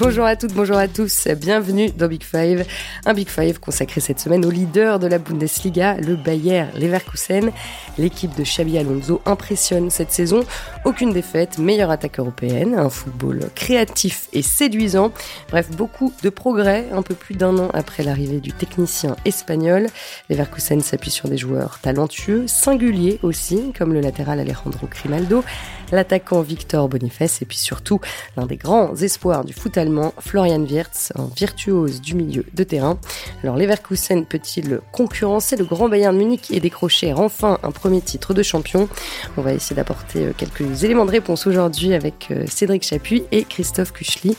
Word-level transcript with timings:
Bonjour 0.00 0.24
à 0.24 0.34
toutes, 0.34 0.54
bonjour 0.54 0.78
à 0.78 0.88
tous, 0.88 1.28
bienvenue 1.38 1.90
dans 1.90 2.08
Big 2.08 2.22
Five. 2.22 2.64
Un 3.04 3.12
Big 3.12 3.28
Five 3.28 3.60
consacré 3.60 4.00
cette 4.00 4.18
semaine 4.18 4.46
au 4.46 4.50
leader 4.50 4.98
de 4.98 5.06
la 5.06 5.18
Bundesliga, 5.18 5.98
le 5.98 6.16
Bayer 6.16 6.64
Leverkusen. 6.74 7.52
L'équipe 7.98 8.34
de 8.34 8.42
Xabi 8.42 8.78
Alonso 8.78 9.20
impressionne 9.26 9.90
cette 9.90 10.10
saison. 10.10 10.42
Aucune 10.86 11.12
défaite, 11.12 11.58
meilleure 11.58 11.90
attaque 11.90 12.18
européenne, 12.18 12.76
un 12.78 12.88
football 12.88 13.50
créatif 13.54 14.28
et 14.32 14.40
séduisant. 14.40 15.12
Bref, 15.50 15.70
beaucoup 15.70 16.14
de 16.22 16.30
progrès 16.30 16.86
un 16.92 17.02
peu 17.02 17.14
plus 17.14 17.34
d'un 17.34 17.58
an 17.58 17.68
après 17.74 18.02
l'arrivée 18.02 18.40
du 18.40 18.52
technicien 18.52 19.16
espagnol. 19.26 19.86
Leverkusen 20.30 20.80
s'appuie 20.80 21.10
sur 21.10 21.28
des 21.28 21.36
joueurs 21.36 21.78
talentueux, 21.82 22.46
singuliers 22.46 23.18
aussi, 23.22 23.74
comme 23.76 23.92
le 23.92 24.00
latéral 24.00 24.40
Alejandro 24.40 24.86
Grimaldo, 24.86 25.44
l'attaquant 25.92 26.40
Victor 26.42 26.88
Boniface 26.88 27.42
et 27.42 27.44
puis 27.44 27.58
surtout 27.58 28.00
l'un 28.36 28.46
des 28.46 28.56
grands 28.56 28.94
espoirs 28.96 29.44
du 29.44 29.52
foot 29.52 29.76
allemand, 29.78 30.12
Florian 30.18 30.60
Wirtz, 30.60 31.12
un 31.16 31.28
virtuose 31.36 32.00
du 32.00 32.14
milieu 32.14 32.44
de 32.54 32.64
terrain. 32.64 32.98
Alors 33.42 33.56
Leverkusen 33.56 34.24
peut-il 34.24 34.80
concurrencer? 34.92 35.56
Le 35.56 35.64
grand 35.64 35.88
Bayern 35.88 36.14
de 36.14 36.18
Munich 36.18 36.50
et 36.50 36.60
décrocher 36.60 37.12
enfin 37.12 37.58
un 37.62 37.70
premier 37.70 38.00
titre 38.00 38.34
de 38.34 38.42
champion 38.42 38.88
On 39.36 39.42
va 39.42 39.52
essayer 39.52 39.76
d'apporter 39.76 40.26
euh, 40.26 40.32
quelques 40.36 40.84
éléments 40.84 41.06
de 41.06 41.10
réponse 41.10 41.46
aujourd'hui 41.46 41.94
avec 41.94 42.28
euh, 42.30 42.44
Cédric 42.46 42.82
Chapuis 42.84 43.24
et 43.32 43.44
Christophe 43.44 43.92
Kuchli. 43.92 44.36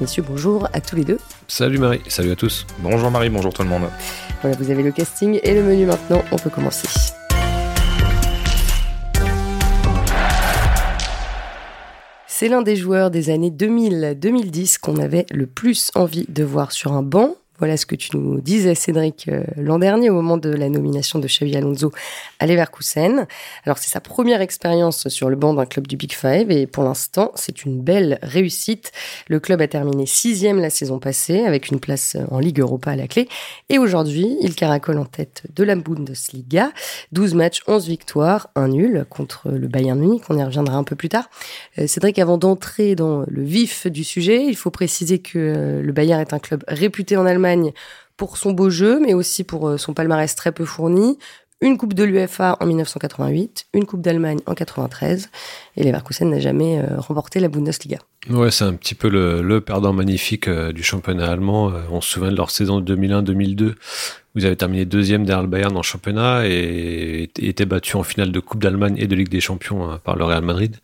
Messieurs, 0.00 0.24
bonjour 0.26 0.68
à 0.72 0.80
tous 0.80 0.96
les 0.96 1.04
deux. 1.04 1.18
Salut 1.48 1.78
Marie, 1.78 2.00
salut 2.08 2.32
à 2.32 2.36
tous. 2.36 2.66
Bonjour 2.78 3.10
Marie, 3.10 3.30
bonjour 3.30 3.52
tout 3.52 3.62
le 3.62 3.68
monde. 3.68 3.88
Voilà, 4.40 4.56
vous 4.56 4.70
avez 4.70 4.82
le 4.82 4.92
casting 4.92 5.40
et 5.42 5.54
le 5.54 5.62
menu 5.62 5.86
maintenant, 5.86 6.22
on 6.32 6.36
peut 6.36 6.50
commencer. 6.50 6.88
C'est 12.44 12.50
l'un 12.50 12.60
des 12.60 12.76
joueurs 12.76 13.10
des 13.10 13.30
années 13.30 13.48
2000-2010 13.48 14.78
qu'on 14.78 14.98
avait 14.98 15.24
le 15.32 15.46
plus 15.46 15.90
envie 15.94 16.26
de 16.28 16.44
voir 16.44 16.72
sur 16.72 16.92
un 16.92 17.02
banc 17.02 17.36
voilà 17.58 17.76
ce 17.76 17.86
que 17.86 17.94
tu 17.94 18.16
nous 18.16 18.40
disais, 18.40 18.74
Cédric, 18.74 19.28
euh, 19.28 19.44
l'an 19.56 19.78
dernier, 19.78 20.10
au 20.10 20.14
moment 20.14 20.36
de 20.36 20.50
la 20.50 20.68
nomination 20.68 21.20
de 21.20 21.28
Xavi 21.28 21.56
Alonso 21.56 21.92
à 22.40 22.46
Leverkusen. 22.46 23.28
Alors, 23.64 23.78
c'est 23.78 23.90
sa 23.90 24.00
première 24.00 24.40
expérience 24.40 25.06
sur 25.08 25.30
le 25.30 25.36
banc 25.36 25.54
d'un 25.54 25.64
club 25.64 25.86
du 25.86 25.96
Big 25.96 26.12
Five 26.12 26.50
et 26.50 26.66
pour 26.66 26.82
l'instant, 26.82 27.30
c'est 27.36 27.64
une 27.64 27.80
belle 27.80 28.18
réussite. 28.22 28.90
Le 29.28 29.38
club 29.38 29.60
a 29.60 29.68
terminé 29.68 30.04
sixième 30.04 30.58
la 30.58 30.68
saison 30.68 30.98
passée 30.98 31.44
avec 31.44 31.68
une 31.68 31.78
place 31.78 32.16
en 32.32 32.40
Ligue 32.40 32.58
Europa 32.58 32.90
à 32.90 32.96
la 32.96 33.06
clé. 33.06 33.28
Et 33.68 33.78
aujourd'hui, 33.78 34.36
il 34.40 34.56
caracole 34.56 34.98
en 34.98 35.04
tête 35.04 35.44
de 35.54 35.62
la 35.62 35.76
Bundesliga. 35.76 36.72
12 37.12 37.34
matchs, 37.34 37.62
11 37.68 37.86
victoires, 37.86 38.48
un 38.56 38.68
nul 38.68 39.06
contre 39.08 39.50
le 39.50 39.68
Bayern 39.68 39.98
Munich. 39.98 40.24
On 40.28 40.36
y 40.36 40.42
reviendra 40.42 40.76
un 40.76 40.84
peu 40.84 40.96
plus 40.96 41.08
tard. 41.08 41.30
Euh, 41.78 41.86
Cédric, 41.86 42.18
avant 42.18 42.36
d'entrer 42.36 42.96
dans 42.96 43.24
le 43.28 43.42
vif 43.44 43.86
du 43.86 44.02
sujet, 44.02 44.44
il 44.44 44.56
faut 44.56 44.70
préciser 44.70 45.20
que 45.20 45.38
euh, 45.38 45.82
le 45.82 45.92
Bayern 45.92 46.20
est 46.20 46.32
un 46.32 46.40
club 46.40 46.64
réputé 46.66 47.16
en 47.16 47.26
Allemagne 47.26 47.43
pour 48.16 48.36
son 48.36 48.52
beau 48.52 48.70
jeu, 48.70 49.00
mais 49.00 49.14
aussi 49.14 49.44
pour 49.44 49.68
euh, 49.68 49.78
son 49.78 49.94
palmarès 49.94 50.34
très 50.34 50.52
peu 50.52 50.64
fourni. 50.64 51.18
Une 51.64 51.78
Coupe 51.78 51.94
de 51.94 52.04
l'UFA 52.04 52.58
en 52.60 52.66
1988, 52.66 53.68
une 53.72 53.86
Coupe 53.86 54.02
d'Allemagne 54.02 54.38
en 54.44 54.52
93, 54.52 55.30
et 55.78 55.82
Leverkusen 55.82 56.28
n'a 56.28 56.38
jamais 56.38 56.78
euh, 56.78 56.98
remporté 56.98 57.40
la 57.40 57.48
Bundesliga. 57.48 57.96
Ouais, 58.28 58.50
c'est 58.50 58.64
un 58.64 58.74
petit 58.74 58.94
peu 58.94 59.08
le, 59.08 59.60
perdant 59.62 59.94
magnifique 59.94 60.46
euh, 60.46 60.72
du 60.72 60.82
championnat 60.82 61.30
allemand. 61.30 61.72
on 61.90 62.02
se 62.02 62.10
souvient 62.10 62.30
de 62.30 62.36
leur 62.36 62.50
saison 62.50 62.82
2001-2002 62.82 63.76
vous 64.34 64.44
avez 64.44 64.56
terminé 64.56 64.84
deuxième 64.84 65.24
derrière 65.24 65.42
le 65.42 65.48
Bayern 65.48 65.76
en 65.76 65.82
championnat 65.82 66.42
et 66.44 67.30
été 67.38 67.66
battu 67.66 67.96
en 67.96 68.02
finale 68.02 68.32
de 68.32 68.40
Coupe 68.40 68.60
d'Allemagne 68.60 68.96
et 68.98 69.06
de 69.06 69.14
Ligue 69.14 69.28
des 69.28 69.40
Champions 69.40 70.00
par 70.02 70.16
le 70.16 70.24
Real 70.24 70.42
Madrid, 70.42 70.76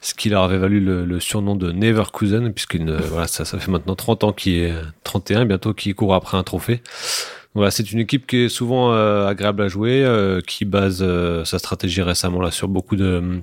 ce 0.00 0.14
qui 0.14 0.28
leur 0.28 0.44
avait 0.44 0.58
valu 0.58 0.78
le, 0.78 1.18
surnom 1.18 1.56
de 1.56 1.72
Neverkusen, 1.72 2.52
puisque 2.52 2.78
ça, 3.26 3.44
ça 3.44 3.58
fait 3.58 3.72
maintenant 3.72 3.96
30 3.96 4.22
ans 4.22 4.32
qu'il 4.32 4.54
est 4.54 4.72
31 5.02 5.46
bientôt 5.46 5.74
qu'il 5.74 5.96
court 5.96 6.14
après 6.14 6.38
un 6.38 6.44
trophée. 6.44 6.80
C'est 7.70 7.92
une 7.92 7.98
équipe 7.98 8.26
qui 8.26 8.38
est 8.38 8.48
souvent 8.48 8.92
euh, 8.92 9.26
agréable 9.26 9.62
à 9.62 9.68
jouer, 9.68 10.02
euh, 10.04 10.40
qui 10.40 10.64
base 10.64 11.00
euh, 11.02 11.44
sa 11.44 11.58
stratégie 11.58 12.00
récemment 12.00 12.40
là 12.40 12.50
sur 12.50 12.66
beaucoup 12.66 12.96
de 12.96 13.42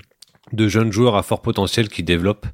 jeunes 0.57 0.91
joueurs 0.91 1.15
à 1.15 1.21
fort 1.21 1.41
potentiel 1.43 1.89
qui 1.89 2.01
développent. 2.01 2.47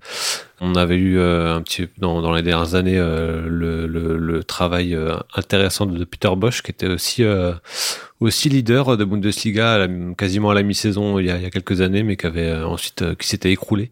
On 0.60 0.76
avait 0.76 0.98
eu 0.98 1.20
un 1.20 1.62
petit 1.62 1.88
dans, 1.98 2.22
dans 2.22 2.34
les 2.34 2.42
dernières 2.42 2.76
années 2.76 2.98
le, 2.98 4.42
travail 4.44 4.98
intéressant 5.36 5.86
de 5.86 6.04
Peter 6.04 6.30
Bosch 6.36 6.62
qui 6.62 6.72
était 6.72 6.88
aussi 6.88 8.50
leader 8.50 8.98
de 8.98 9.04
Bundesliga 9.06 9.88
quasiment 10.18 10.52
à 10.52 10.54
la 10.54 10.64
mi-saison 10.64 11.20
il, 11.20 11.26
y 11.26 11.32
a, 11.32 11.50
quelques 11.50 11.82
années 11.82 12.04
mais 12.04 12.16
qui 12.16 12.26
avait 12.26 12.54
ensuite 12.54 13.16
qui 13.18 13.28
s'était 13.28 13.52
écroulé. 13.52 13.92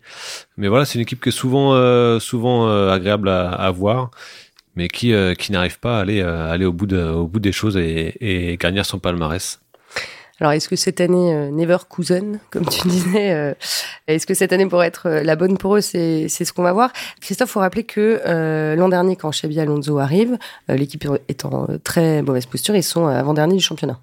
Mais 0.57 0.67
voilà, 0.67 0.85
c'est 0.85 0.95
une 0.95 1.01
équipe 1.01 1.21
qui 1.21 1.29
est 1.29 1.33
souvent 1.33 2.19
souvent 2.19 2.67
agréable 2.89 3.29
à, 3.29 3.71
voir 3.71 4.11
mais 4.75 4.87
qui 4.87 5.13
qui 5.37 5.51
n'arrive 5.51 5.79
pas 5.79 5.97
à 5.97 6.01
aller 6.01 6.21
aller 6.21 6.65
au 6.65 6.73
bout 6.73 6.87
de 6.87 7.01
au 7.01 7.27
bout 7.27 7.39
des 7.39 7.51
choses 7.51 7.77
et, 7.77 8.15
et 8.21 8.57
gagner 8.57 8.83
son 8.83 8.99
palmarès. 8.99 9.59
Alors, 10.39 10.51
est-ce 10.51 10.67
que 10.67 10.75
cette 10.75 10.99
année, 10.99 11.33
euh, 11.33 11.51
Never 11.51 11.77
Cousin, 11.87 12.33
comme 12.49 12.65
tu 12.65 12.87
disais, 12.87 13.31
euh, 13.31 13.53
est-ce 14.07 14.25
que 14.25 14.33
cette 14.33 14.51
année 14.51 14.65
pourrait 14.65 14.87
être 14.87 15.07
euh, 15.07 15.23
la 15.23 15.35
bonne 15.35 15.57
pour 15.57 15.77
eux? 15.77 15.81
C'est 15.81 16.27
ce 16.27 16.51
qu'on 16.51 16.63
va 16.63 16.73
voir. 16.73 16.91
Christophe, 17.21 17.51
faut 17.51 17.59
rappeler 17.59 17.83
que 17.83 18.19
l'an 18.75 18.89
dernier, 18.89 19.15
quand 19.15 19.29
Xabi 19.29 19.59
Alonso 19.59 19.99
arrive, 19.99 20.37
l'équipe 20.67 21.07
est 21.27 21.45
en 21.45 21.67
très 21.83 22.21
mauvaise 22.21 22.45
posture, 22.45 22.75
ils 22.75 22.83
sont 22.83 23.07
avant-dernier 23.07 23.55
du 23.55 23.63
championnat. 23.63 23.99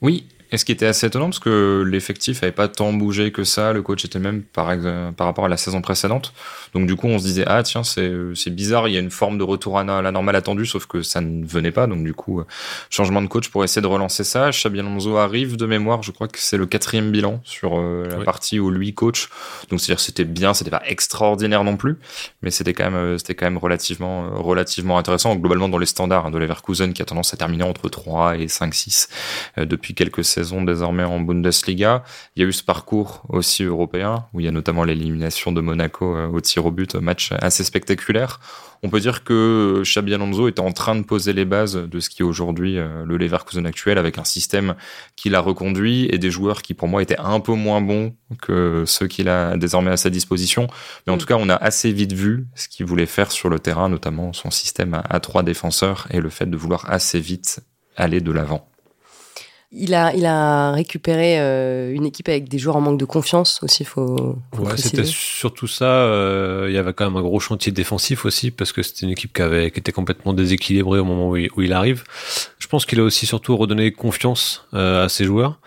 Oui, 0.00 0.26
et 0.50 0.58
ce 0.58 0.64
qui 0.64 0.72
était 0.72 0.86
assez 0.86 1.06
étonnant, 1.06 1.26
parce 1.26 1.38
que 1.38 1.84
l'effectif 1.86 2.42
n'avait 2.42 2.52
pas 2.52 2.68
tant 2.68 2.92
bougé 2.92 3.32
que 3.32 3.44
ça, 3.44 3.72
le 3.72 3.82
coach 3.82 4.04
était 4.04 4.18
même 4.18 4.42
par, 4.42 4.72
par 5.16 5.26
rapport 5.26 5.44
à 5.44 5.48
la 5.48 5.56
saison 5.56 5.80
précédente. 5.80 6.32
Donc 6.74 6.86
du 6.86 6.96
coup, 6.96 7.06
on 7.06 7.18
se 7.18 7.24
disait, 7.24 7.44
ah 7.46 7.62
tiens, 7.62 7.82
c'est 7.84 8.50
bizarre, 8.50 8.88
il 8.88 8.94
y 8.94 8.96
a 8.96 9.00
une 9.00 9.10
forme 9.10 9.38
de 9.38 9.44
retour 9.44 9.78
à 9.78 9.84
la 9.84 10.10
normale 10.10 10.36
attendue, 10.36 10.66
sauf 10.66 10.86
que 10.86 11.02
ça 11.02 11.20
ne 11.20 11.44
venait 11.44 11.70
pas. 11.70 11.86
Donc 11.86 12.04
du 12.04 12.14
coup, 12.14 12.42
changement 12.90 13.22
de 13.22 13.28
coach 13.28 13.48
pour 13.48 13.64
essayer 13.64 13.82
de 13.82 13.86
relancer 13.86 14.24
ça. 14.24 14.50
Xabi 14.50 14.80
Alonso 14.80 15.16
arrive 15.16 15.56
de 15.56 15.66
mémoire, 15.66 16.02
je 16.02 16.10
crois 16.10 16.28
que 16.28 16.38
c'est 16.38 16.56
le 16.56 16.66
quatrième 16.66 17.10
bilan 17.10 17.40
sur 17.44 17.78
euh, 17.78 18.06
la 18.08 18.24
partie 18.24 18.58
où 18.58 18.70
lui 18.70 18.94
coach. 18.94 19.28
Donc 19.70 19.80
c'est-à-dire 19.80 20.00
c'était 20.00 20.24
bien, 20.24 20.54
c'était 20.54 20.70
pas 20.70 20.82
extraordinaire 20.86 21.64
non 21.64 21.76
plus, 21.76 21.96
mais 22.42 22.50
c'était 22.50 22.72
quand 22.72 22.84
même, 22.84 22.94
euh, 22.94 23.18
c'était 23.18 23.34
quand 23.34 23.46
même 23.46 23.58
relativement, 23.58 24.24
euh, 24.24 24.28
relativement 24.34 24.98
intéressant. 24.98 25.36
Globalement, 25.36 25.68
dans 25.68 25.78
les 25.78 25.86
standards 25.86 26.26
hein, 26.26 26.30
de 26.30 26.38
Leverkusen, 26.38 26.92
qui 26.92 27.02
a 27.02 27.04
tendance 27.04 27.32
à 27.34 27.36
terminer 27.36 27.64
entre 27.64 27.88
3 27.88 28.36
et 28.36 28.46
5-6 28.46 29.08
depuis 29.58 29.94
quelques 29.94 30.24
saisons 30.34 30.62
désormais 30.62 31.04
en 31.04 31.20
Bundesliga. 31.20 32.04
Il 32.36 32.42
y 32.42 32.44
a 32.44 32.48
eu 32.48 32.52
ce 32.52 32.62
parcours 32.62 33.22
aussi 33.28 33.64
européen, 33.64 34.26
où 34.32 34.40
il 34.40 34.46
y 34.46 34.48
a 34.48 34.52
notamment 34.52 34.84
l'élimination 34.84 35.52
de 35.52 35.60
Monaco 35.60 36.16
euh, 36.16 36.28
au 36.28 36.40
tir 36.40 36.66
au 36.66 36.70
but, 36.70 36.94
match 36.96 37.30
assez 37.40 37.64
spectaculaire. 37.64 38.40
On 38.82 38.90
peut 38.90 39.00
dire 39.00 39.24
que 39.24 39.82
Xabi 39.82 40.12
Alonso 40.12 40.46
est 40.46 40.58
en 40.60 40.70
train 40.72 40.94
de 40.94 41.02
poser 41.02 41.32
les 41.32 41.46
bases 41.46 41.76
de 41.76 42.00
ce 42.00 42.10
qui 42.10 42.20
est 42.20 42.24
aujourd'hui 42.24 42.78
euh, 42.78 43.04
le 43.06 43.16
Leverkusen 43.16 43.66
actuel, 43.66 43.96
avec 43.96 44.18
un 44.18 44.24
système 44.24 44.74
qu'il 45.16 45.34
a 45.34 45.40
reconduit 45.40 46.06
et 46.10 46.18
des 46.18 46.30
joueurs 46.30 46.60
qui 46.60 46.74
pour 46.74 46.88
moi 46.88 47.00
étaient 47.02 47.18
un 47.18 47.40
peu 47.40 47.54
moins 47.54 47.80
bons 47.80 48.14
que 48.42 48.84
ceux 48.86 49.06
qu'il 49.06 49.28
a 49.28 49.56
désormais 49.56 49.92
à 49.92 49.96
sa 49.96 50.10
disposition. 50.10 50.66
Mais 51.06 51.12
en 51.12 51.16
mm. 51.16 51.18
tout 51.18 51.26
cas, 51.26 51.36
on 51.38 51.48
a 51.48 51.54
assez 51.54 51.92
vite 51.92 52.12
vu 52.12 52.46
ce 52.54 52.68
qu'il 52.68 52.84
voulait 52.84 53.06
faire 53.06 53.30
sur 53.30 53.48
le 53.48 53.58
terrain, 53.58 53.88
notamment 53.88 54.32
son 54.32 54.50
système 54.50 55.00
à 55.08 55.20
trois 55.20 55.42
défenseurs 55.42 56.06
et 56.10 56.20
le 56.20 56.28
fait 56.28 56.46
de 56.46 56.56
vouloir 56.56 56.90
assez 56.90 57.20
vite 57.20 57.60
aller 57.96 58.20
de 58.20 58.32
l'avant. 58.32 58.68
Il 59.76 59.92
a, 59.92 60.14
il 60.14 60.24
a 60.24 60.70
récupéré 60.70 61.40
euh, 61.40 61.92
une 61.92 62.06
équipe 62.06 62.28
avec 62.28 62.48
des 62.48 62.58
joueurs 62.58 62.76
en 62.76 62.80
manque 62.80 62.98
de 62.98 63.04
confiance 63.04 63.60
aussi, 63.62 63.82
il 63.82 63.86
faut, 63.86 64.38
ouais, 64.56 64.76
c'était 64.76 65.04
surtout 65.04 65.66
ça. 65.66 65.86
Euh, 65.86 66.66
il 66.68 66.74
y 66.74 66.78
avait 66.78 66.92
quand 66.92 67.04
même 67.04 67.16
un 67.16 67.22
gros 67.22 67.40
chantier 67.40 67.72
défensif 67.72 68.24
aussi 68.24 68.52
parce 68.52 68.72
que 68.72 68.82
c'était 68.82 69.04
une 69.04 69.10
équipe 69.10 69.32
qui 69.32 69.42
avait, 69.42 69.72
qui 69.72 69.80
était 69.80 69.90
complètement 69.90 70.32
déséquilibrée 70.32 71.00
au 71.00 71.04
moment 71.04 71.30
où 71.30 71.36
il, 71.36 71.50
où 71.56 71.62
il 71.62 71.72
arrive. 71.72 72.04
Je 72.60 72.68
pense 72.68 72.86
qu'il 72.86 73.00
a 73.00 73.02
aussi 73.02 73.26
surtout 73.26 73.56
redonné 73.56 73.90
confiance 73.90 74.64
euh, 74.74 75.04
à 75.04 75.08
ses 75.08 75.24
joueurs. 75.24 75.58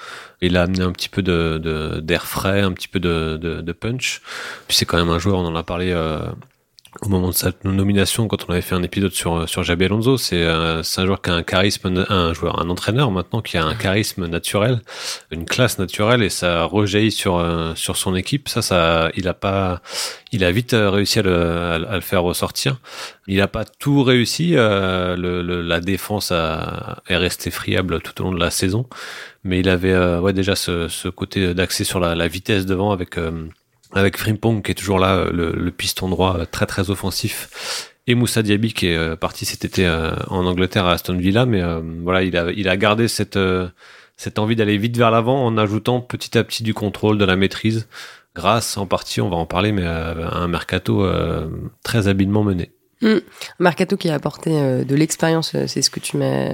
Il 0.42 0.56
a 0.56 0.64
amené 0.64 0.84
un 0.84 0.92
petit 0.94 1.10
peu 1.10 1.22
de, 1.22 2.00
d'air 2.02 2.28
frais, 2.28 2.62
un 2.62 2.72
petit 2.72 2.88
peu 2.88 3.02
de, 3.02 3.38
de, 3.42 3.62
de 3.62 3.72
punch. 3.74 4.22
Puis 4.68 4.78
c'est 4.78 4.86
quand 4.86 4.98
même 4.98 5.10
un 5.10 5.20
joueur, 5.20 5.40
on 5.40 5.46
en 5.46 5.56
a 5.56 5.64
parlé 5.64 5.94
au 7.02 7.10
moment 7.10 7.30
de 7.30 7.34
sa 7.34 7.52
nomination, 7.64 8.28
quand 8.28 8.46
on 8.48 8.52
avait 8.52 8.62
fait 8.62 8.76
un 8.76 8.84
épisode 8.84 9.12
sur 9.12 9.48
sur 9.48 9.64
Jabi 9.64 9.86
Alonso, 9.86 10.18
c'est 10.18 10.42
euh, 10.42 10.82
un 10.98 11.06
joueur 11.06 11.22
qui 11.22 11.30
a 11.30 11.34
un 11.34 11.44
charisme, 11.44 12.06
un 12.10 12.34
joueur, 12.34 12.60
un 12.60 12.70
entraîneur 12.70 13.12
maintenant 13.12 13.42
qui 13.42 13.58
a 13.58 13.66
un 13.66 13.76
charisme 13.76 14.28
naturel, 14.28 14.82
une 15.32 15.46
classe 15.46 15.80
naturelle 15.80 16.24
et 16.24 16.30
ça 16.30 16.64
rejaillit 16.64 17.12
sur 17.12 17.38
euh, 17.38 17.74
sur 17.76 17.98
son 17.98 18.16
équipe. 18.16 18.50
Ça, 18.50 18.62
ça, 18.62 19.10
il 19.16 19.28
a 19.28 19.34
pas, 19.34 19.82
il 20.32 20.44
a 20.44 20.52
vite 20.52 20.74
euh, 20.74 20.90
réussi 20.90 21.20
à 21.20 21.24
le, 21.24 21.36
à, 21.36 21.96
le 21.96 22.02
faire 22.02 22.24
ressortir. 22.24 22.80
Il 23.28 23.42
a 23.42 23.48
pas 23.48 23.66
tout 23.66 24.04
réussi. 24.04 24.54
le, 24.54 25.42
la 25.62 25.80
défense 25.80 26.32
a, 26.32 27.02
est 27.08 27.18
restée 27.18 27.52
friable 27.52 28.02
tout 28.02 28.22
au 28.22 28.26
long 28.26 28.34
de 28.34 28.40
la 28.40 28.52
saison, 28.52 28.88
mais 29.44 29.60
il 29.60 29.70
avait 29.70 29.96
ouais 30.20 30.34
déjà 30.34 30.56
ce, 30.56 30.88
ce 30.88 31.10
côté 31.10 31.54
d'accès 31.54 31.84
sur 31.84 32.00
la, 32.00 32.16
la 32.16 32.28
vitesse 32.28 32.66
devant 32.66 32.92
avec 32.92 33.18
avec 33.94 34.18
Frimpong 34.18 34.62
qui 34.62 34.72
est 34.72 34.76
toujours 34.76 35.00
là, 35.00 35.16
euh, 35.16 35.54
le, 35.56 35.72
piston 35.72 36.10
droit 36.10 36.38
euh, 36.40 36.46
très 36.46 36.66
très 36.66 36.90
offensif, 36.90 37.92
et 38.08 38.16
Moussa 38.16 38.42
Diaby 38.42 38.74
qui 38.74 38.88
est 38.88 38.98
euh, 38.98 39.16
parti 39.16 39.46
cet 39.46 39.66
été 39.66 39.88
en 40.28 40.46
Angleterre 40.46 40.86
à 40.86 40.94
Aston 40.94 41.18
Villa, 41.18 41.46
mais 41.46 41.62
voilà, 42.04 42.24
il 42.24 42.38
a, 42.38 42.52
il 42.52 42.70
a 42.70 42.78
gardé 42.78 43.08
cette, 43.08 43.40
cette 44.16 44.40
envie 44.40 44.56
d'aller 44.56 44.78
vite 44.78 44.98
vers 44.98 45.12
l'avant 45.12 45.46
en 45.46 45.58
ajoutant 45.58 46.02
petit 46.02 46.38
à 46.38 46.44
petit 46.44 46.64
du 46.64 46.74
contrôle, 46.74 47.18
de 47.18 47.26
la 47.26 47.36
maîtrise, 47.36 47.88
grâce 48.36 48.78
en 48.78 48.86
partie, 48.86 49.22
on 49.22 49.30
va 49.30 49.38
en 49.38 49.46
parler, 49.46 49.72
mais 49.72 49.86
à 49.86 50.38
un 50.38 50.48
mercato 50.48 51.08
très 51.84 52.08
habilement 52.08 52.44
mené. 52.44 52.72
Mmh. 53.02 53.18
Mercato 53.60 53.96
qui 53.96 54.10
a 54.10 54.16
apporté 54.16 54.52
euh, 54.54 54.84
de 54.84 54.96
l'expérience, 54.96 55.54
euh, 55.54 55.66
c'est 55.68 55.84
ce 55.84 55.92
que 55.92 56.00
tu 56.00 56.18
m'as 56.18 56.54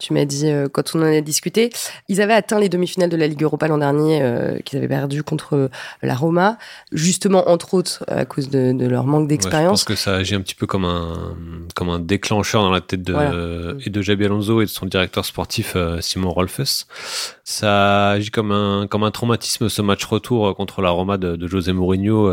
tu 0.00 0.12
m'as 0.12 0.24
dit 0.24 0.50
euh, 0.50 0.68
quand 0.68 0.94
on 0.94 1.02
en 1.02 1.04
a 1.04 1.20
discuté. 1.20 1.70
Ils 2.08 2.20
avaient 2.20 2.34
atteint 2.34 2.58
les 2.58 2.68
demi-finales 2.68 3.08
de 3.08 3.16
la 3.16 3.28
Ligue 3.28 3.42
Europa 3.42 3.68
l'an 3.68 3.78
dernier, 3.78 4.22
qu'ils 4.64 4.78
avaient 4.78 4.88
perdu 4.88 5.22
contre 5.22 5.70
la 6.02 6.14
Roma, 6.14 6.58
justement 6.90 7.48
entre 7.48 7.74
autres 7.74 8.04
à 8.08 8.24
cause 8.24 8.50
de, 8.50 8.72
de 8.72 8.86
leur 8.86 9.06
manque 9.06 9.28
d'expérience. 9.28 9.80
je 9.80 9.84
pense 9.84 9.84
que 9.84 9.94
ça 9.94 10.16
agit 10.16 10.34
un 10.34 10.40
petit 10.40 10.54
peu 10.54 10.66
comme 10.66 10.84
un 10.84 11.36
comme 11.74 11.88
un 11.88 12.00
déclencheur 12.00 12.62
dans 12.62 12.70
la 12.70 12.80
tête 12.80 13.02
de 13.02 13.78
et 13.84 13.90
de 13.90 14.02
Jabi 14.02 14.24
Alonso 14.24 14.60
et 14.60 14.64
de 14.64 14.70
son 14.70 14.86
directeur 14.86 15.24
sportif 15.24 15.76
Simon 16.00 16.30
Rolfes. 16.30 16.86
Ça 17.44 18.10
agit 18.10 18.30
comme 18.30 18.50
un 18.50 18.86
comme 18.88 19.04
un 19.04 19.10
traumatisme 19.10 19.68
ce 19.68 19.82
match 19.82 20.04
retour 20.04 20.54
contre 20.56 20.82
la 20.82 20.90
Roma 20.90 21.16
de, 21.16 21.36
de 21.36 21.46
José 21.46 21.72
Mourinho 21.72 22.28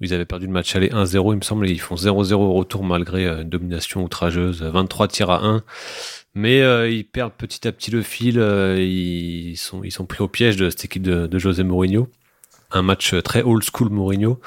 ils 0.00 0.14
avaient 0.14 0.24
perdu 0.24 0.46
le 0.46 0.52
match 0.52 0.74
aller 0.76 0.88
1-0, 0.88 1.32
il 1.32 1.36
me 1.36 1.42
semble, 1.42 1.68
et 1.68 1.72
ils 1.72 1.80
font 1.80 1.94
0-0 1.94 2.34
au 2.34 2.52
retour 2.54 2.84
malgré 2.84 3.26
euh, 3.26 3.42
une 3.42 3.48
domination 3.48 4.02
outrageuse, 4.02 4.62
23 4.62 5.08
tirs 5.08 5.30
à 5.30 5.44
1. 5.44 5.62
Mais 6.34 6.62
euh, 6.62 6.88
ils 6.88 7.04
perdent 7.04 7.32
petit 7.32 7.66
à 7.66 7.72
petit 7.72 7.90
le 7.90 8.02
fil, 8.02 8.38
euh, 8.38 8.80
ils, 8.80 9.56
sont, 9.56 9.82
ils 9.82 9.90
sont 9.90 10.06
pris 10.06 10.22
au 10.22 10.28
piège 10.28 10.56
de 10.56 10.70
cette 10.70 10.84
équipe 10.84 11.02
de, 11.02 11.38
José 11.38 11.64
Mourinho. 11.64 12.08
Un 12.72 12.82
match 12.82 13.14
très 13.24 13.42
old 13.42 13.64
school 13.64 13.90
Mourinho. 13.90 14.40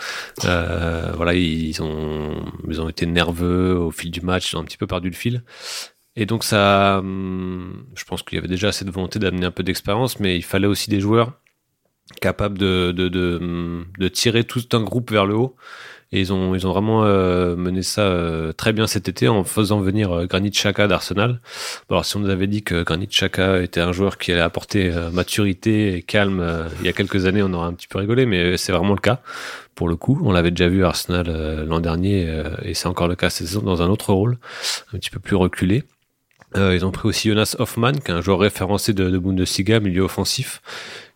voilà, 0.44 1.34
ils 1.34 1.82
ont, 1.82 2.42
ils 2.70 2.82
ont 2.82 2.88
été 2.88 3.06
nerveux 3.06 3.78
au 3.78 3.92
fil 3.92 4.12
du 4.12 4.22
match, 4.22 4.52
ils 4.52 4.56
ont 4.56 4.62
un 4.62 4.64
petit 4.64 4.78
peu 4.78 4.88
perdu 4.88 5.10
le 5.10 5.16
fil. 5.16 5.44
Et 6.16 6.26
donc 6.26 6.44
ça, 6.44 7.00
hum, 7.00 7.86
je 7.96 8.04
pense 8.06 8.24
qu'il 8.24 8.38
y 8.38 8.40
avait 8.40 8.48
déjà 8.48 8.70
de 8.70 8.92
volonté 8.92 9.20
d'amener 9.20 9.46
un 9.46 9.52
peu 9.52 9.64
d'expérience, 9.64 10.20
mais 10.20 10.38
il 10.38 10.44
fallait 10.44 10.68
aussi 10.68 10.90
des 10.90 11.00
joueurs 11.00 11.34
capable 12.20 12.58
de, 12.58 12.92
de, 12.92 13.08
de, 13.08 13.86
de, 13.98 14.08
tirer 14.08 14.44
tout 14.44 14.64
un 14.74 14.82
groupe 14.82 15.12
vers 15.12 15.26
le 15.26 15.36
haut. 15.36 15.56
Et 16.14 16.20
ils 16.20 16.32
ont, 16.32 16.54
ils 16.54 16.68
ont 16.68 16.72
vraiment 16.72 17.04
euh, 17.04 17.56
mené 17.56 17.82
ça 17.82 18.04
euh, 18.04 18.54
très 18.54 18.72
bien 18.72 18.86
cet 18.86 19.10
été 19.10 19.28
en 19.28 19.44
faisant 19.44 19.80
venir 19.80 20.12
euh, 20.12 20.26
Granit 20.28 20.52
Xhaka 20.52 20.88
d'Arsenal. 20.88 21.40
Alors 21.90 22.06
si 22.06 22.16
on 22.16 22.20
nous 22.20 22.30
avait 22.30 22.46
dit 22.46 22.62
que 22.62 22.84
Granit 22.84 23.08
Xhaka 23.08 23.64
était 23.64 23.80
un 23.80 23.92
joueur 23.92 24.20
qui 24.20 24.32
allait 24.32 24.42
apporter 24.42 24.92
maturité 25.12 25.96
et 25.96 26.04
calme 26.04 26.70
il 26.80 26.86
y 26.86 26.90
a 26.90 26.94
quelques 26.94 27.26
années, 27.26 27.42
on 27.42 27.52
aurait 27.54 27.68
un 27.68 27.74
petit 27.74 27.88
peu 27.88 27.98
rigolé, 27.98 28.28
mais 28.28 28.58
c'est 28.58 28.72
vraiment 28.72 28.94
le 28.94 29.02
cas 29.02 29.22
pour 29.74 29.88
le 29.88 29.96
coup. 29.96 30.22
On 30.24 30.32
l'avait 30.32 30.52
déjà 30.52 30.68
vu 30.68 30.86
à 30.86 30.90
Arsenal 30.90 31.66
l'an 31.68 31.80
dernier 31.80 32.32
et 32.62 32.76
c'est 32.76 32.88
encore 32.88 33.08
le 33.08 33.16
cas 33.16 33.32
cette 33.32 33.48
saison 33.48 33.62
dans 33.62 33.82
un 33.82 33.88
autre 33.90 34.14
rôle, 34.14 34.38
un 34.94 35.00
petit 35.00 35.10
peu 35.10 35.20
plus 35.20 35.36
reculé. 35.36 35.84
ils 36.56 36.86
ont 36.86 36.92
pris 36.92 37.08
aussi 37.08 37.30
Jonas 37.30 37.56
Hoffmann, 37.58 38.00
qui 38.00 38.12
est 38.12 38.14
un 38.14 38.22
joueur 38.22 38.40
référencé 38.40 38.94
de, 38.94 39.10
de 39.10 39.18
Bundesliga, 39.18 39.80
milieu 39.80 40.04
offensif, 40.04 40.62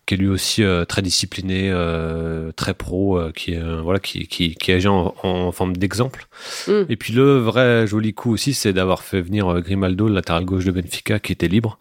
qui 0.08 0.14
est 0.14 0.16
lui 0.16 0.28
aussi 0.28 0.64
euh, 0.64 0.86
très 0.86 1.02
discipliné, 1.02 1.68
euh, 1.70 2.50
très 2.52 2.72
pro, 2.72 3.18
euh, 3.18 3.30
qui 3.30 3.54
voilà, 3.54 4.00
qui, 4.00 4.26
qui, 4.26 4.54
qui 4.54 4.72
agit 4.72 4.88
en, 4.88 5.14
en 5.22 5.52
forme 5.52 5.76
d'exemple. 5.76 6.26
Mm. 6.66 6.84
Et 6.88 6.96
puis 6.96 7.12
le 7.12 7.36
vrai 7.38 7.86
joli 7.86 8.14
coup 8.14 8.32
aussi, 8.32 8.54
c'est 8.54 8.72
d'avoir 8.72 9.02
fait 9.02 9.20
venir 9.20 9.60
Grimaldo, 9.60 10.08
le 10.08 10.14
latéral 10.14 10.46
gauche 10.46 10.64
de 10.64 10.70
Benfica, 10.70 11.18
qui 11.18 11.32
était 11.32 11.48
libre. 11.48 11.78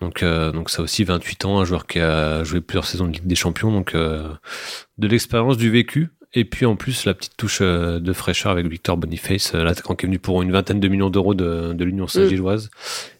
Donc, 0.00 0.22
donc 0.22 0.70
ça 0.70 0.82
aussi 0.82 1.04
28 1.04 1.46
ans, 1.46 1.58
un 1.58 1.64
joueur 1.64 1.86
qui 1.86 1.98
a 1.98 2.44
joué 2.44 2.60
plusieurs 2.60 2.84
saisons 2.84 3.06
de 3.06 3.14
Ligue 3.14 3.26
des 3.26 3.34
Champions, 3.34 3.72
donc 3.72 3.96
de 3.96 5.08
l'expérience, 5.08 5.56
du 5.56 5.70
vécu. 5.70 6.10
Et 6.36 6.44
puis 6.44 6.66
en 6.66 6.76
plus, 6.76 7.06
la 7.06 7.14
petite 7.14 7.34
touche 7.38 7.60
euh, 7.62 7.98
de 7.98 8.12
fraîcheur 8.12 8.52
avec 8.52 8.66
Victor 8.66 8.98
Boniface, 8.98 9.54
euh, 9.54 9.64
l'attaquant 9.64 9.94
qui 9.94 10.04
est 10.04 10.08
venu 10.08 10.18
pour 10.18 10.42
une 10.42 10.52
vingtaine 10.52 10.80
de 10.80 10.86
millions 10.86 11.08
d'euros 11.08 11.32
de, 11.32 11.72
de 11.72 11.84
l'Union 11.84 12.06
Saint-Gilloise 12.06 12.70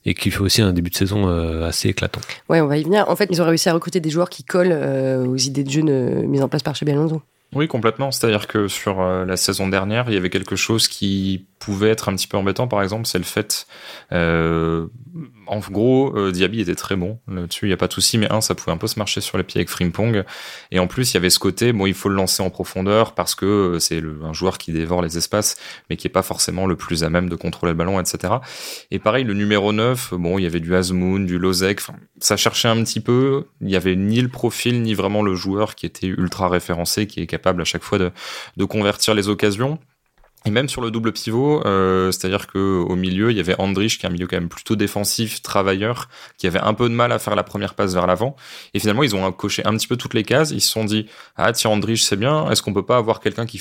et 0.04 0.12
qui 0.12 0.30
fait 0.30 0.40
aussi 0.40 0.60
un 0.60 0.74
début 0.74 0.90
de 0.90 0.96
saison 0.96 1.26
euh, 1.26 1.66
assez 1.66 1.88
éclatant. 1.88 2.20
Ouais, 2.50 2.60
on 2.60 2.66
va 2.66 2.76
y 2.76 2.84
venir. 2.84 3.08
En 3.08 3.16
fait, 3.16 3.28
ils 3.30 3.40
ont 3.40 3.46
réussi 3.46 3.70
à 3.70 3.72
recruter 3.72 4.00
des 4.00 4.10
joueurs 4.10 4.28
qui 4.28 4.44
collent 4.44 5.26
aux 5.26 5.36
idées 5.36 5.64
de 5.64 5.70
jeu 5.70 5.80
mises 5.80 6.42
en 6.42 6.48
place 6.48 6.62
par 6.62 6.74
Xabi 6.74 6.92
Alonso. 6.92 7.22
Oui, 7.54 7.68
complètement. 7.68 8.10
C'est-à-dire 8.10 8.48
que 8.48 8.68
sur 8.68 9.00
la 9.00 9.36
saison 9.38 9.66
dernière, 9.66 10.04
il 10.08 10.14
y 10.14 10.18
avait 10.18 10.30
quelque 10.30 10.56
chose 10.56 10.86
qui 10.86 11.46
pouvait 11.58 11.90
être 11.90 12.08
un 12.08 12.16
petit 12.16 12.28
peu 12.28 12.36
embêtant, 12.36 12.68
par 12.68 12.82
exemple, 12.82 13.06
c'est 13.06 13.18
le 13.18 13.24
fait, 13.24 13.66
euh, 14.12 14.86
en 15.46 15.58
gros, 15.58 16.16
euh, 16.16 16.32
Diaby 16.32 16.60
était 16.60 16.74
très 16.74 16.96
bon 16.96 17.18
là-dessus, 17.28 17.66
il 17.66 17.70
y 17.70 17.72
a 17.72 17.76
pas 17.76 17.88
de 17.88 17.92
souci, 17.92 18.18
mais 18.18 18.30
un, 18.32 18.40
ça 18.40 18.54
pouvait 18.54 18.72
un 18.72 18.76
peu 18.76 18.86
se 18.86 18.98
marcher 18.98 19.20
sur 19.20 19.38
les 19.38 19.44
pieds 19.44 19.58
avec 19.58 19.68
Frimpong, 19.68 20.24
et 20.70 20.78
en 20.78 20.86
plus, 20.86 21.12
il 21.12 21.14
y 21.14 21.16
avait 21.18 21.30
ce 21.30 21.38
côté, 21.38 21.72
bon, 21.72 21.86
il 21.86 21.94
faut 21.94 22.08
le 22.08 22.14
lancer 22.14 22.42
en 22.42 22.50
profondeur 22.50 23.14
parce 23.14 23.34
que 23.34 23.46
euh, 23.46 23.78
c'est 23.78 24.02
un 24.22 24.32
joueur 24.32 24.58
qui 24.58 24.72
dévore 24.72 25.02
les 25.02 25.16
espaces, 25.18 25.56
mais 25.88 25.96
qui 25.96 26.06
est 26.06 26.10
pas 26.10 26.22
forcément 26.22 26.66
le 26.66 26.76
plus 26.76 27.04
à 27.04 27.10
même 27.10 27.28
de 27.28 27.36
contrôler 27.36 27.72
le 27.72 27.78
ballon, 27.78 28.00
etc. 28.00 28.34
Et 28.90 28.98
pareil, 28.98 29.24
le 29.24 29.34
numéro 29.34 29.72
9, 29.72 30.14
bon, 30.14 30.38
il 30.38 30.42
y 30.42 30.46
avait 30.46 30.60
du 30.60 30.74
Azmoun, 30.74 31.26
du 31.26 31.38
Lozek, 31.38 31.80
ça 32.20 32.36
cherchait 32.36 32.68
un 32.68 32.82
petit 32.82 33.00
peu, 33.00 33.46
il 33.60 33.70
y 33.70 33.76
avait 33.76 33.96
ni 33.96 34.20
le 34.20 34.28
profil, 34.28 34.82
ni 34.82 34.94
vraiment 34.94 35.22
le 35.22 35.34
joueur 35.34 35.74
qui 35.74 35.86
était 35.86 36.06
ultra 36.06 36.48
référencé, 36.48 37.06
qui 37.06 37.20
est 37.20 37.26
capable 37.26 37.62
à 37.62 37.64
chaque 37.64 37.82
fois 37.82 37.98
de, 37.98 38.10
de 38.56 38.64
convertir 38.64 39.14
les 39.14 39.28
occasions. 39.28 39.78
Et 40.46 40.50
même 40.50 40.68
sur 40.68 40.80
le 40.80 40.92
double 40.92 41.12
pivot, 41.12 41.66
euh, 41.66 42.12
c'est-à-dire 42.12 42.46
que 42.46 42.58
au 42.58 42.94
milieu, 42.94 43.32
il 43.32 43.36
y 43.36 43.40
avait 43.40 43.56
Andrich, 43.58 43.98
qui 43.98 44.06
est 44.06 44.08
un 44.08 44.12
milieu 44.12 44.28
quand 44.28 44.36
même 44.36 44.48
plutôt 44.48 44.76
défensif, 44.76 45.42
travailleur, 45.42 46.08
qui 46.38 46.46
avait 46.46 46.60
un 46.60 46.72
peu 46.72 46.88
de 46.88 46.94
mal 46.94 47.10
à 47.10 47.18
faire 47.18 47.34
la 47.34 47.42
première 47.42 47.74
passe 47.74 47.94
vers 47.94 48.06
l'avant. 48.06 48.36
Et 48.72 48.78
finalement, 48.78 49.02
ils 49.02 49.16
ont 49.16 49.32
coché 49.32 49.66
un 49.66 49.76
petit 49.76 49.88
peu 49.88 49.96
toutes 49.96 50.14
les 50.14 50.22
cases. 50.22 50.52
Ils 50.52 50.60
se 50.60 50.70
sont 50.70 50.84
dit, 50.84 51.06
ah 51.36 51.52
tiens, 51.52 51.70
Andrich, 51.70 52.04
c'est 52.04 52.16
bien. 52.16 52.48
Est-ce 52.50 52.62
qu'on 52.62 52.72
peut 52.72 52.86
pas 52.86 52.96
avoir 52.96 53.20
quelqu'un 53.20 53.44
qui 53.44 53.60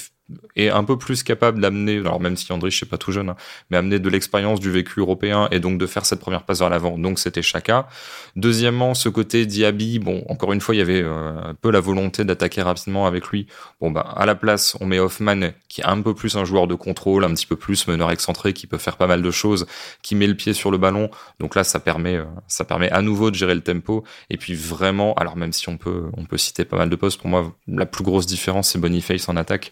est 0.55 0.69
un 0.69 0.83
peu 0.83 0.97
plus 0.97 1.23
capable 1.23 1.61
d'amener, 1.61 1.97
alors 1.97 2.19
même 2.19 2.35
si 2.35 2.51
Andrich 2.51 2.79
c'est 2.79 2.89
pas 2.89 2.97
tout 2.97 3.11
jeune, 3.11 3.29
hein, 3.29 3.35
mais 3.69 3.77
amener 3.77 3.99
de 3.99 4.09
l'expérience 4.09 4.59
du 4.59 4.71
vécu 4.71 4.99
européen 4.99 5.47
et 5.51 5.59
donc 5.59 5.77
de 5.77 5.85
faire 5.85 6.05
cette 6.05 6.19
première 6.19 6.43
passe 6.43 6.59
vers 6.59 6.69
l'avant. 6.69 6.97
Donc 6.97 7.19
c'était 7.19 7.41
Chaka. 7.41 7.87
Deuxièmement, 8.35 8.93
ce 8.93 9.09
côté 9.09 9.45
Diaby, 9.45 9.99
bon, 9.99 10.23
encore 10.27 10.53
une 10.53 10.61
fois, 10.61 10.73
il 10.73 10.79
y 10.79 10.81
avait 10.81 11.01
euh, 11.03 11.37
un 11.49 11.53
peu 11.53 11.69
la 11.71 11.79
volonté 11.79 12.23
d'attaquer 12.23 12.61
rapidement 12.61 13.05
avec 13.05 13.27
lui. 13.27 13.47
Bon 13.81 13.91
bah 13.91 14.01
à 14.15 14.25
la 14.25 14.35
place, 14.35 14.75
on 14.81 14.85
met 14.85 14.99
Hoffman 14.99 15.51
qui 15.67 15.81
est 15.81 15.85
un 15.85 16.01
peu 16.01 16.13
plus 16.13 16.35
un 16.37 16.45
joueur 16.45 16.67
de 16.67 16.74
contrôle, 16.77 17.23
un 17.23 17.33
petit 17.33 17.45
peu 17.45 17.55
plus 17.55 17.87
meneur 17.87 18.11
excentré, 18.11 18.53
qui 18.53 18.67
peut 18.67 18.77
faire 18.77 18.97
pas 18.97 19.07
mal 19.07 19.21
de 19.21 19.31
choses, 19.31 19.65
qui 20.01 20.15
met 20.15 20.27
le 20.27 20.35
pied 20.35 20.53
sur 20.53 20.71
le 20.71 20.77
ballon. 20.77 21.09
Donc 21.39 21.55
là, 21.55 21.63
ça 21.63 21.79
permet, 21.79 22.15
euh, 22.15 22.25
ça 22.47 22.65
permet 22.65 22.89
à 22.91 23.01
nouveau 23.01 23.31
de 23.31 23.35
gérer 23.35 23.55
le 23.55 23.61
tempo. 23.61 24.03
Et 24.29 24.37
puis 24.37 24.53
vraiment, 24.53 25.13
alors 25.15 25.35
même 25.35 25.53
si 25.53 25.69
on 25.69 25.77
peut, 25.77 26.09
on 26.17 26.25
peut 26.25 26.37
citer 26.37 26.65
pas 26.65 26.77
mal 26.77 26.89
de 26.89 26.95
postes, 26.95 27.19
pour 27.19 27.29
moi, 27.29 27.53
la 27.67 27.85
plus 27.85 28.03
grosse 28.03 28.25
différence 28.25 28.69
c'est 28.69 28.79
Boniface 28.79 29.29
en 29.29 29.35
attaque 29.35 29.71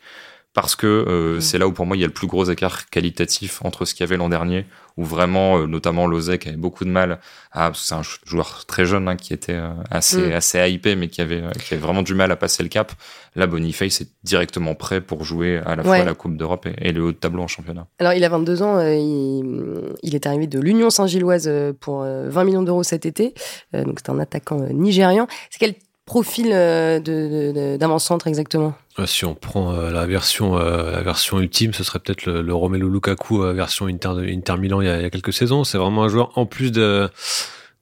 parce 0.54 0.76
que 0.76 0.88
euh, 0.88 1.38
mm. 1.38 1.42
c'est 1.42 1.58
là 1.58 1.68
où 1.68 1.72
pour 1.72 1.86
moi 1.86 1.98
il 1.98 2.00
y 2.00 2.04
a 2.04 2.08
le 2.08 2.14
plus 2.14 2.28
gros 2.28 2.46
écart 2.46 2.90
qualitatif 2.90 3.64
entre 3.64 3.86
ce 3.86 3.94
qu'il 3.94 4.04
y 4.04 4.08
avait 4.08 4.18
l'an 4.18 4.30
dernier, 4.30 4.66
où 4.98 5.04
vraiment, 5.04 5.58
euh, 5.58 5.66
notamment 5.66 6.06
Lozek 6.06 6.46
avait 6.46 6.58
beaucoup 6.58 6.86
de 6.86 6.92
mal 6.92 7.20
à, 7.52 7.72
c'est 7.74 7.96
un 7.96 8.04
joueur 8.26 8.66
très 8.66 8.86
jeune 8.86 9.08
hein, 9.08 9.16
qui 9.16 9.34
était 9.34 9.54
euh, 9.54 9.72
assez 9.90 10.30
mm. 10.30 10.34
assez 10.34 10.70
hypé, 10.70 10.96
mais 10.96 11.08
qui 11.08 11.22
avait 11.22 11.42
qui 11.60 11.74
avait 11.74 11.82
vraiment 11.82 12.04
du 12.04 12.14
mal 12.14 12.32
à 12.32 12.36
passer 12.36 12.62
le 12.62 12.70
cap. 12.70 12.92
Là, 13.36 13.48
Boniface 13.48 14.02
est 14.02 14.10
directement 14.24 14.76
prêt 14.76 15.02
pour 15.02 15.24
jouer 15.24 15.60
à 15.66 15.76
la 15.76 15.84
fois 15.84 16.04
la 16.04 16.14
Coupe 16.14 16.38
d'Europe 16.38 16.68
et, 16.78 16.92
le 16.92 17.04
haut 17.04 17.12
de 17.12 17.18
tableau 17.18 17.42
en 17.42 17.48
championnat. 17.48 17.88
Alors 17.98 18.14
il 18.14 18.24
a 18.24 18.30
22 18.30 18.62
ans, 18.62 18.80
il, 18.80 19.96
il, 20.04 20.14
est 20.14 20.28
arrivé 20.28 20.46
de 20.46 20.60
l'Union 20.60 20.92
Saint-Gilloise 20.92 21.50
pour 21.80 22.04
20 22.04 22.44
millions 22.44 22.62
d'euros 22.62 22.84
cet 22.84 23.08
été, 23.08 23.34
donc 23.74 23.98
c'est 23.98 24.12
un 24.12 24.20
attaquant 24.20 24.60
nigérian. 24.72 25.28
C'est 25.50 25.58
quel 25.58 25.74
profil 26.06 26.50
de, 26.50 27.78
d'avant-centre 27.78 28.28
exactement 28.28 28.74
euh, 29.00 29.08
si 29.08 29.26
on 29.26 29.34
prend 29.34 29.74
euh, 29.74 29.90
la 29.90 30.06
version 30.06 30.56
euh, 30.56 30.92
la 30.92 31.02
version 31.02 31.40
ultime, 31.40 31.74
ce 31.74 31.84
serait 31.84 31.98
peut-être 31.98 32.26
le, 32.26 32.44
le, 32.44 32.54
Romelu 32.54 32.88
Lukaku 32.88 33.42
version 33.54 33.88
Inter, 33.88 34.12
Inter 34.28 34.58
Milan 34.58 34.82
il 34.82 34.88
y, 34.88 34.92
a, 34.92 35.10
quelques 35.10 35.34
saisons. 35.34 35.64
C'est 35.64 35.80
vraiment 35.80 36.04
un 36.04 36.10
joueur 36.10 36.38
en 36.38 36.46
plus 36.46 36.72
de 36.72 37.10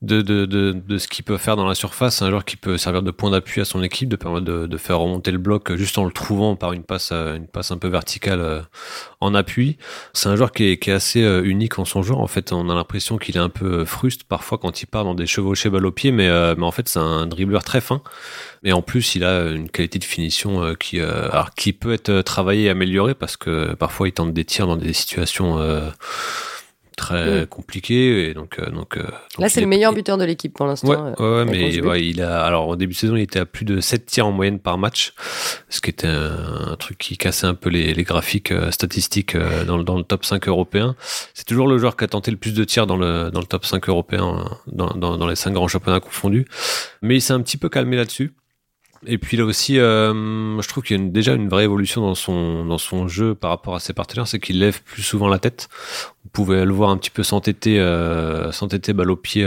de, 0.02 0.22
de, 0.22 0.46
de, 0.46 0.72
de 0.72 0.98
ce 0.98 1.08
qu'il 1.08 1.24
peut 1.24 1.38
faire 1.38 1.56
dans 1.56 1.68
la 1.68 1.76
surface, 1.76 2.22
un 2.22 2.30
joueur 2.30 2.46
qui 2.46 2.58
peut 2.58 2.78
servir 2.78 3.04
de 3.04 3.12
point 3.12 3.30
d'appui 3.30 3.62
à 3.62 3.66
son 3.66 3.84
équipe, 3.84 4.10
de 4.10 4.16
permettre 4.16 4.46
de, 4.46 4.68
de, 4.68 4.78
faire 4.78 5.00
remonter 5.00 5.32
le 5.32 5.38
bloc 5.38 5.74
juste 5.76 5.98
en 5.98 6.06
le 6.06 6.12
trouvant 6.12 6.56
par 6.56 6.74
une 6.74 6.84
passe, 6.84 7.12
une 7.12 7.48
passe 7.48 7.72
un 7.72 7.78
peu 7.78 7.88
verticale 7.88 8.66
en 9.20 9.36
appui. 9.36 9.78
C'est 10.14 10.30
un 10.30 10.36
joueur 10.36 10.52
qui 10.52 10.66
est, 10.66 10.78
qui 10.78 10.90
est 10.90 10.94
assez 10.94 11.22
unique 11.44 11.80
en 11.80 11.86
son 11.86 12.02
genre. 12.02 12.22
En 12.22 12.28
fait, 12.28 12.52
on 12.52 12.70
a 12.70 12.76
l'impression 12.76 13.18
qu'il 13.18 13.38
est 13.38 13.42
un 13.42 13.50
peu 13.50 13.86
fruste 13.86 14.24
parfois 14.24 14.58
quand 14.58 14.82
il 14.82 14.88
part 14.88 15.04
dans 15.04 15.16
des 15.16 15.28
chevauchés 15.28 15.70
balle 15.70 15.86
au 15.86 15.92
pied, 15.92 16.12
mais, 16.12 16.30
mais 16.56 16.66
en 16.66 16.72
fait, 16.72 16.90
c'est 16.90 17.00
un 17.00 17.28
dribbleur 17.28 17.64
très 17.64 17.82
fin. 17.82 18.02
Et 18.64 18.74
en 18.74 18.82
plus, 18.82 19.16
il 19.16 19.24
a 19.24 19.50
une 19.50 19.70
qualité 19.70 19.98
de 19.98 20.04
finition 20.04 20.64
euh, 20.64 20.76
qui, 20.76 21.00
euh, 21.00 21.30
alors, 21.32 21.52
qui 21.56 21.74
peut 21.74 21.94
être 21.94 22.10
euh, 22.10 22.22
travaillée 22.22 22.66
et 22.66 22.70
améliorée 22.70 23.16
parce 23.16 23.36
que 23.38 23.74
parfois 23.74 24.08
il 24.08 24.12
tente 24.12 24.34
des 24.34 24.46
tirs 24.46 24.68
dans 24.68 24.76
des 24.76 24.94
situations 24.94 25.60
très 27.02 27.48
compliquées. 27.48 28.30
Et 28.30 28.34
donc, 28.34 28.60
donc, 28.72 28.98
Là, 29.38 29.50
c'est 29.50 29.62
le 29.62 29.68
meilleur 29.68 29.94
buteur 29.94 30.18
de 30.18 30.24
l'équipe 30.24 30.54
pour 30.54 30.66
l'instant. 30.66 30.88
Ouais, 30.88 31.22
ouais 31.22 31.46
mais 31.46 31.82
ouais, 31.82 32.06
il 32.06 32.22
a, 32.22 32.44
alors 32.44 32.68
au 32.68 32.76
début 32.76 32.94
de 32.94 32.98
saison, 32.98 33.16
il 33.16 33.24
était 33.24 33.40
à 33.40 33.46
plus 33.46 33.66
de 33.66 33.80
7 33.80 34.06
tirs 34.06 34.28
en 34.28 34.32
moyenne 34.32 34.60
par 34.60 34.78
match, 34.78 35.14
ce 35.70 35.82
qui 35.82 35.90
était 35.90 36.08
un, 36.08 36.76
truc 36.78 36.98
qui 36.98 37.18
cassait 37.18 37.48
un 37.48 37.54
peu 37.54 37.70
les, 37.70 37.94
les 37.94 38.04
graphiques 38.04 38.54
statistiques 38.72 39.36
dans, 39.68 39.78
le, 39.78 39.84
dans 39.84 39.98
le 39.98 40.04
top 40.04 40.26
5 40.26 40.48
européen. 40.48 40.96
C'est 41.34 41.46
toujours 41.46 41.68
le 41.68 41.78
joueur 41.78 41.96
qui 41.96 42.04
a 42.04 42.08
tenté 42.08 42.32
le 42.32 42.38
plus 42.38 42.54
de 42.54 42.64
tirs 42.64 42.88
dans 42.88 42.98
le, 42.98 43.30
dans 43.32 43.40
le 43.40 43.46
top 43.46 43.66
5 43.66 43.88
européen, 43.90 44.46
dans, 44.68 44.94
dans, 44.96 45.18
dans 45.18 45.28
les 45.28 45.36
5 45.36 45.52
grands 45.52 45.68
championnats 45.68 46.00
confondus. 46.00 46.46
Mais 47.02 47.16
il 47.16 47.22
s'est 47.22 47.34
un 47.34 47.42
petit 47.42 47.58
peu 47.58 47.70
calmé 47.70 47.98
là-dessus. 47.98 48.34
Et 49.08 49.18
puis 49.18 49.36
là 49.36 49.46
aussi, 49.46 49.76
je 49.76 50.68
trouve 50.68 50.84
qu'il 50.84 51.00
y 51.00 51.04
a 51.04 51.04
déjà 51.04 51.34
une 51.34 51.50
vraie 51.50 51.64
évolution 51.64 52.02
dans 52.02 52.14
son 52.14 52.66
dans 52.66 52.78
son 52.78 53.08
jeu 53.08 53.34
par 53.34 53.50
rapport 53.50 53.74
à 53.74 53.80
ses 53.80 53.94
partenaires, 53.94 54.28
c'est 54.28 54.40
qu'il 54.40 54.60
lève 54.60 54.82
plus 54.84 55.02
souvent 55.02 55.28
la 55.28 55.40
tête. 55.40 55.70
Vous 56.24 56.30
pouvez 56.30 56.66
le 56.66 56.72
voir 56.72 56.92
un 56.92 56.98
petit 56.98 57.10
peu 57.10 57.24
s'entêter, 57.24 57.84
s'entêter 58.52 58.94
balle 58.94 59.10
au 59.10 59.16
pied 59.16 59.44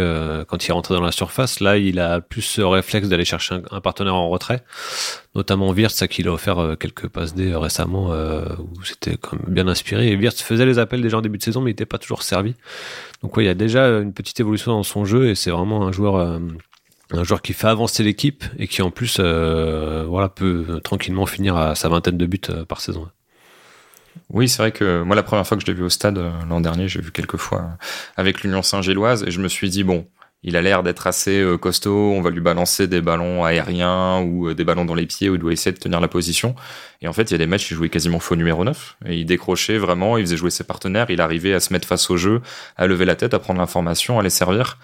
quand 0.48 0.66
il 0.66 0.72
rentre 0.72 0.92
dans 0.92 1.00
la 1.00 1.12
surface. 1.12 1.60
Là, 1.60 1.78
il 1.78 2.00
a 2.00 2.20
plus 2.20 2.42
ce 2.42 2.62
réflexe 2.62 3.08
d'aller 3.08 3.24
chercher 3.24 3.60
un, 3.70 3.80
partenaire 3.80 4.16
en 4.16 4.28
retrait, 4.28 4.64
notamment 5.36 5.70
Wirtz 5.70 6.02
à 6.02 6.08
qui 6.08 6.22
il 6.22 6.28
a 6.28 6.32
offert 6.32 6.76
quelques 6.80 7.06
passes 7.08 7.34
D 7.34 7.54
récemment 7.54 8.08
où 8.08 8.84
c'était 8.84 9.16
quand 9.16 9.36
même 9.36 9.54
bien 9.54 9.68
inspiré. 9.68 10.08
Et 10.08 10.16
Wirtz 10.16 10.42
faisait 10.42 10.66
les 10.66 10.80
appels 10.80 11.00
déjà 11.00 11.18
en 11.18 11.22
début 11.22 11.38
de 11.38 11.44
saison, 11.44 11.60
mais 11.60 11.70
il 11.70 11.74
n'était 11.74 11.86
pas 11.86 11.98
toujours 11.98 12.24
servi. 12.24 12.54
Donc 13.22 13.36
ouais, 13.36 13.44
il 13.44 13.46
y 13.46 13.50
a 13.50 13.54
déjà 13.54 13.86
une 13.86 14.12
petite 14.12 14.40
évolution 14.40 14.72
dans 14.72 14.82
son 14.82 15.04
jeu 15.04 15.28
et 15.28 15.36
c'est 15.36 15.50
vraiment 15.50 15.86
un 15.86 15.92
joueur 15.92 16.40
un 17.10 17.24
joueur 17.24 17.42
qui 17.42 17.52
fait 17.52 17.68
avancer 17.68 18.02
l'équipe 18.02 18.44
et 18.58 18.66
qui 18.66 18.82
en 18.82 18.90
plus 18.90 19.18
euh, 19.20 20.04
voilà 20.08 20.28
peut 20.28 20.80
tranquillement 20.82 21.26
finir 21.26 21.56
à 21.56 21.74
sa 21.74 21.88
vingtaine 21.88 22.16
de 22.16 22.26
buts 22.26 22.40
euh, 22.48 22.64
par 22.64 22.80
saison. 22.80 23.08
Oui, 24.30 24.48
c'est 24.48 24.58
vrai 24.58 24.72
que 24.72 25.02
moi 25.02 25.16
la 25.16 25.22
première 25.22 25.46
fois 25.46 25.56
que 25.56 25.62
je 25.62 25.66
l'ai 25.66 25.74
vu 25.74 25.82
au 25.82 25.88
stade 25.88 26.18
euh, 26.18 26.30
l'an 26.48 26.60
dernier, 26.60 26.88
j'ai 26.88 27.00
vu 27.00 27.12
quelques 27.12 27.36
fois 27.36 27.70
avec 28.16 28.42
l'Union 28.42 28.62
Saint-Géloise 28.62 29.24
et 29.26 29.30
je 29.30 29.40
me 29.40 29.48
suis 29.48 29.68
dit 29.68 29.84
bon, 29.84 30.06
il 30.42 30.56
a 30.56 30.62
l'air 30.62 30.82
d'être 30.82 31.06
assez 31.06 31.42
costaud, 31.58 32.12
on 32.12 32.20
va 32.20 32.28
lui 32.28 32.42
balancer 32.42 32.86
des 32.86 33.00
ballons 33.00 33.44
aériens 33.44 34.20
ou 34.20 34.52
des 34.52 34.64
ballons 34.64 34.84
dans 34.84 34.94
les 34.94 35.06
pieds 35.06 35.30
où 35.30 35.36
il 35.36 35.40
doit 35.40 35.54
essayer 35.54 35.72
de 35.72 35.78
tenir 35.78 36.00
la 36.00 36.08
position. 36.08 36.54
Et 37.00 37.08
en 37.08 37.14
fait, 37.14 37.30
il 37.30 37.32
y 37.32 37.34
a 37.34 37.38
des 37.38 37.46
matchs, 37.46 37.70
il 37.70 37.76
jouait 37.76 37.88
quasiment 37.88 38.18
faux 38.18 38.36
numéro 38.36 38.62
9 38.62 38.98
et 39.06 39.16
il 39.16 39.24
décrochait 39.24 39.78
vraiment, 39.78 40.18
il 40.18 40.26
faisait 40.26 40.36
jouer 40.36 40.50
ses 40.50 40.64
partenaires, 40.64 41.06
il 41.08 41.22
arrivait 41.22 41.54
à 41.54 41.60
se 41.60 41.72
mettre 41.72 41.88
face 41.88 42.10
au 42.10 42.18
jeu, 42.18 42.42
à 42.76 42.86
lever 42.86 43.06
la 43.06 43.16
tête, 43.16 43.32
à 43.32 43.38
prendre 43.38 43.58
l'information, 43.58 44.18
à 44.18 44.22
les 44.22 44.28
servir 44.28 44.76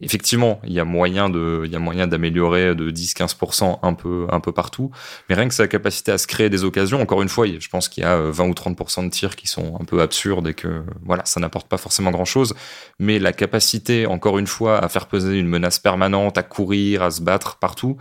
effectivement, 0.00 0.60
il 0.64 0.72
y 0.72 0.80
a 0.80 0.84
moyen 0.84 1.28
de, 1.28 1.62
il 1.64 1.72
y 1.72 1.76
a 1.76 1.78
moyen 1.78 2.06
d'améliorer 2.06 2.74
de 2.74 2.90
10-15% 2.90 3.78
un 3.82 3.94
peu, 3.94 4.26
un 4.30 4.40
peu 4.40 4.52
partout. 4.52 4.90
Mais 5.28 5.34
rien 5.34 5.48
que 5.48 5.54
sa 5.54 5.68
capacité 5.68 6.12
à 6.12 6.18
se 6.18 6.26
créer 6.26 6.50
des 6.50 6.64
occasions, 6.64 7.00
encore 7.00 7.22
une 7.22 7.28
fois, 7.28 7.46
je 7.46 7.68
pense 7.68 7.88
qu'il 7.88 8.02
y 8.02 8.06
a 8.06 8.18
20 8.18 8.44
ou 8.48 8.52
30% 8.52 9.04
de 9.04 9.10
tirs 9.10 9.36
qui 9.36 9.46
sont 9.46 9.76
un 9.80 9.84
peu 9.84 10.00
absurdes 10.00 10.48
et 10.48 10.54
que, 10.54 10.82
voilà, 11.02 11.24
ça 11.24 11.40
n'apporte 11.40 11.68
pas 11.68 11.78
forcément 11.78 12.10
grand 12.10 12.24
chose. 12.24 12.54
Mais 12.98 13.18
la 13.18 13.32
capacité, 13.32 14.06
encore 14.06 14.38
une 14.38 14.46
fois, 14.46 14.78
à 14.78 14.88
faire 14.88 15.06
peser 15.06 15.38
une 15.38 15.48
menace 15.48 15.78
permanente, 15.78 16.38
à 16.38 16.42
courir, 16.42 17.02
à 17.02 17.10
se 17.10 17.22
battre 17.22 17.56
partout, 17.56 17.96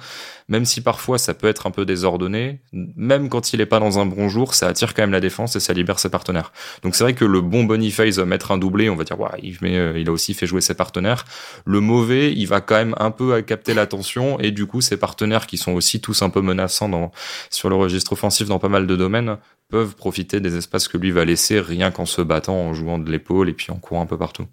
même 0.48 0.66
si 0.66 0.82
parfois 0.82 1.18
ça 1.18 1.34
peut 1.34 1.48
être 1.48 1.68
un 1.68 1.72
peu 1.72 1.86
désordonné, 1.86 2.62
même 2.72 3.30
quand 3.30 3.54
il 3.54 3.62
est 3.62 3.66
pas 3.66 3.80
dans 3.80 4.00
un 4.00 4.06
bon 4.06 4.30
jour, 4.30 4.56
ça 4.56 4.68
attire 4.68 4.94
quand 4.94 5.04
même 5.04 5.12
la 5.12 5.20
défense 5.20 5.56
et 5.56 5.60
ça 5.60 5.74
libère 5.74 6.00
ses 6.00 6.10
partenaires. 6.10 6.52
Donc 6.82 6.96
c'est 6.96 7.04
vrai 7.04 7.14
que 7.14 7.26
le 7.26 7.42
bon 7.42 7.64
Boniface 7.64 8.18
va 8.18 8.26
mettre 8.26 8.52
un 8.52 8.58
doublé, 8.58 8.90
on 8.90 8.96
va 8.96 9.04
dire, 9.04 9.18
il, 9.42 9.58
euh, 9.64 9.98
il 9.98 10.10
a 10.10 10.12
aussi 10.12 10.34
fait 10.34 10.48
jouer 10.48 10.62
ses 10.62 10.74
partenaires. 10.74 11.26
Le 11.66 11.80
mauvais, 11.84 12.34
il 12.34 12.46
va 12.46 12.62
quand 12.62 12.76
même 12.76 12.96
un 12.98 13.12
peu 13.12 13.42
capter 13.42 13.74
l'attention. 13.74 14.40
Et 14.40 14.52
du 14.52 14.66
coup 14.66 14.82
ses 14.82 14.98
partenaires 14.98 15.46
qui 15.46 15.58
sont 15.58 15.74
aussi 15.74 16.02
tous 16.02 16.22
un 16.24 16.30
peu 16.30 16.42
menaçants 16.42 16.90
dans, 16.90 17.12
sur 17.50 17.70
le 17.70 17.76
registre 17.76 18.14
offensif 18.14 18.48
dans 18.48 18.60
pas 18.60 18.70
mal 18.70 18.88
de 18.88 18.96
domaines 18.96 19.38
peuvent 19.70 19.96
profiter 19.96 20.40
des 20.40 20.58
espaces 20.58 20.88
que 20.88 20.98
lui 20.98 21.12
va 21.12 21.26
laisser 21.26 21.60
rien 21.60 21.92
qu'en 21.92 22.06
se 22.06 22.22
battant, 22.22 22.56
en 22.56 22.74
jouant 22.74 23.00
de 23.00 23.12
l'épaule 23.12 23.50
et 23.50 23.54
puis 23.54 23.72
en 23.72 23.76
courant 23.76 24.02
un 24.02 24.06
peu 24.06 24.18
partout. 24.18 24.46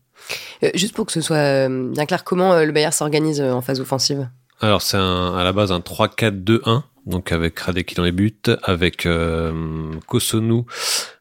Euh, 0.63 0.71
juste 0.75 0.95
pour 0.95 1.07
que 1.07 1.13
ce 1.13 1.21
soit 1.21 1.37
euh, 1.37 1.91
bien 1.91 2.07
clair, 2.07 2.25
comment 2.25 2.59
le 2.61 2.73
Bayern 2.73 2.93
s'organise 2.93 3.41
en 3.41 3.61
phase 3.61 3.81
offensive? 3.81 4.29
Alors 4.61 4.83
c'est 4.83 4.99
à 4.99 5.43
la 5.43 5.53
base 5.53 5.73
un 5.73 5.81
3-4-2-1, 5.81 6.83
donc 7.07 7.33
avec 7.33 7.59
Radeki 7.59 7.95
dans 7.95 8.05
les 8.05 8.13
buts, 8.13 8.43
avec 8.63 9.07
euh, 9.07 9.93
Kosonu, 10.07 10.63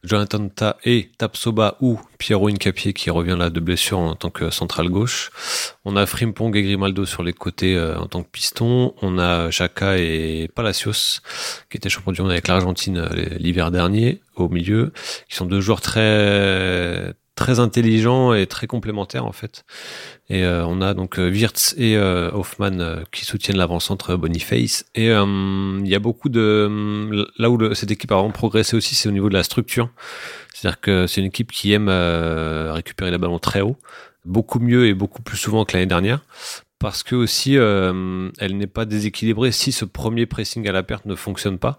Jonathan 0.04 0.48
Ta 0.48 0.76
et 0.84 1.10
Tapsoba 1.18 1.76
ou 1.80 1.98
Piero 2.18 2.48
Incapié 2.48 2.92
qui 2.92 3.10
revient 3.10 3.36
là 3.38 3.50
de 3.50 3.60
blessure 3.60 3.98
en 3.98 4.14
tant 4.14 4.30
que 4.30 4.50
central 4.50 4.88
gauche. 4.88 5.30
On 5.84 5.96
a 5.96 6.06
Frimpong 6.06 6.54
et 6.56 6.62
Grimaldo 6.62 7.04
sur 7.06 7.22
les 7.22 7.32
côtés 7.32 7.76
euh, 7.76 7.98
en 7.98 8.06
tant 8.06 8.22
que 8.22 8.28
piston. 8.30 8.94
On 9.02 9.18
a 9.18 9.50
Chaka 9.50 9.98
et 9.98 10.48
Palacios 10.54 11.20
qui 11.70 11.76
étaient 11.76 11.88
champions 11.88 12.12
du 12.12 12.22
monde 12.22 12.30
avec 12.30 12.48
l'Argentine 12.48 12.98
euh, 12.98 13.08
l'hiver 13.38 13.70
dernier 13.70 14.20
au 14.36 14.48
milieu, 14.48 14.92
qui 15.28 15.36
sont 15.36 15.46
deux 15.46 15.60
joueurs 15.60 15.80
très 15.80 17.14
très 17.40 17.58
intelligents 17.58 18.34
et 18.34 18.46
très 18.46 18.66
complémentaires 18.66 19.24
en 19.24 19.32
fait. 19.32 19.64
Et 20.28 20.44
euh, 20.44 20.62
on 20.66 20.82
a 20.82 20.92
donc 20.92 21.18
euh, 21.18 21.30
Wirtz 21.30 21.74
et 21.78 21.96
euh, 21.96 22.30
Hoffman 22.32 23.02
qui 23.10 23.24
soutiennent 23.24 23.56
l'avant-centre 23.56 24.14
Boniface. 24.14 24.84
Et 24.94 25.06
il 25.06 25.88
y 25.88 25.94
a 25.94 25.98
beaucoup 25.98 26.28
de 26.28 27.26
là 27.38 27.50
où 27.50 27.74
cette 27.74 27.90
équipe 27.90 28.12
a 28.12 28.16
vraiment 28.16 28.30
progressé 28.30 28.76
aussi, 28.76 28.94
c'est 28.94 29.08
au 29.08 29.12
niveau 29.12 29.30
de 29.30 29.34
la 29.34 29.42
structure. 29.42 29.88
C'est-à-dire 30.54 30.80
que 30.80 31.06
c'est 31.06 31.22
une 31.22 31.28
équipe 31.28 31.50
qui 31.50 31.72
aime 31.72 31.88
récupérer 31.88 33.10
la 33.10 33.18
ballon 33.18 33.38
très 33.38 33.62
haut, 33.62 33.76
beaucoup 34.26 34.60
mieux 34.60 34.86
et 34.86 34.94
beaucoup 34.94 35.22
plus 35.22 35.38
souvent 35.38 35.64
que 35.64 35.72
l'année 35.72 35.86
dernière 35.86 36.20
parce 36.80 37.02
que 37.02 37.14
aussi 37.14 37.58
euh, 37.58 38.30
elle 38.38 38.56
n'est 38.56 38.66
pas 38.66 38.86
déséquilibrée 38.86 39.52
si 39.52 39.70
ce 39.70 39.84
premier 39.84 40.24
pressing 40.24 40.66
à 40.66 40.72
la 40.72 40.82
perte 40.82 41.04
ne 41.04 41.14
fonctionne 41.14 41.58
pas. 41.58 41.78